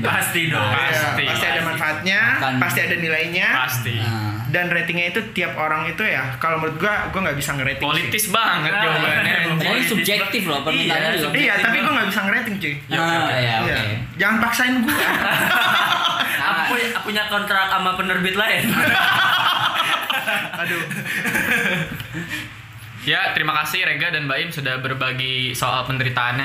Pasti 0.00 0.48
dong. 0.48 0.60
Pasti. 0.64 1.22
Ya, 1.22 1.28
pasti 1.28 1.46
ada 1.46 1.60
manfaatnya, 1.62 2.20
Akan- 2.36 2.58
pasti 2.58 2.80
ada 2.80 2.96
nilainya. 2.96 3.48
Pasti. 3.56 3.94
Nah, 3.94 4.26
Dan 4.48 4.68
ratingnya 4.68 5.12
itu 5.12 5.20
tiap 5.30 5.52
orang 5.54 5.84
itu 5.86 6.00
ya, 6.00 6.24
kalau 6.36 6.56
menurut 6.56 6.78
gua, 6.78 7.08
gua 7.08 7.20
nggak 7.22 7.36
bisa 7.36 7.52
ngerating. 7.52 7.84
sih. 7.84 7.92
Politis 8.00 8.24
banget 8.28 8.70
Ah, 8.70 8.80
jawabannya. 8.80 9.34
iya. 9.44 9.54
Jadi 9.60 9.80
subjektif 9.84 10.42
loh 10.44 10.60
permintaannya 10.62 11.10
Iya, 11.10 11.20
juga. 11.20 11.36
Iya, 11.36 11.54
tapi 11.60 11.76
gua 11.78 11.92
nggak 11.94 12.08
bisa 12.08 12.20
ngerating 12.22 12.54
cuy. 12.56 12.74
Ah, 12.88 12.96
ya 13.30 13.54
oke. 13.60 13.68
Iya. 13.68 13.78
Jangan 14.16 14.36
paksain 14.40 14.74
gua. 14.80 14.96
Aku 16.48 16.60
punya, 16.70 16.88
punya 17.02 17.22
kontrak 17.28 17.66
sama 17.66 17.92
penerbit 17.94 18.34
lain. 18.34 18.64
Aduh. 20.60 20.82
Ya, 23.06 23.32
terima 23.32 23.56
kasih 23.56 23.88
Rega 23.88 24.12
dan 24.12 24.28
Baim 24.28 24.52
sudah 24.52 24.84
berbagi 24.84 25.56
soal 25.56 25.80
penderitaannya. 25.82 26.44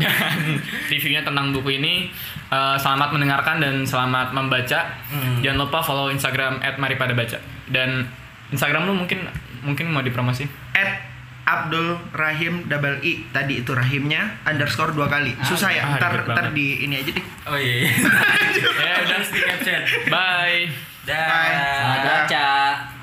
Dan 0.00 0.56
reviewnya 0.92 1.22
tentang 1.22 1.52
buku 1.52 1.76
ini. 1.76 2.08
Eh, 2.50 2.76
selamat 2.80 3.14
mendengarkan 3.14 3.62
dan 3.62 3.86
selamat 3.86 4.32
membaca. 4.34 4.80
Hmm. 5.12 5.38
Jangan 5.44 5.58
lupa 5.68 5.78
follow 5.84 6.08
Instagram 6.10 6.58
@maripadabaca. 6.80 7.38
Dan 7.70 8.08
Instagram 8.50 8.90
lu 8.90 8.98
mungkin 8.98 9.28
mungkin 9.62 9.92
mau 9.92 10.02
dipromosi. 10.02 10.48
At 10.74 11.10
Abdul 11.50 11.98
Rahim 12.14 12.70
double 12.70 13.02
I 13.02 13.26
tadi 13.34 13.62
itu 13.62 13.74
rahimnya 13.74 14.42
underscore 14.46 14.94
dua 14.94 15.10
kali. 15.10 15.34
Susah 15.42 15.70
ya. 15.74 15.82
Ah, 15.82 15.98
ntar 15.98 16.26
ntar 16.26 16.46
di 16.54 16.86
ini 16.86 17.00
aja 17.00 17.10
deh. 17.10 17.24
Oh 17.50 17.58
iya. 17.58 17.90
ya 18.86 18.92
udah 19.02 19.18
di 19.26 19.40
caption. 19.42 19.80
Bye. 20.06 20.70
Dah. 21.06 21.26
Bye. 21.26 21.54
Selamat 21.54 22.00
baca. 22.06 22.99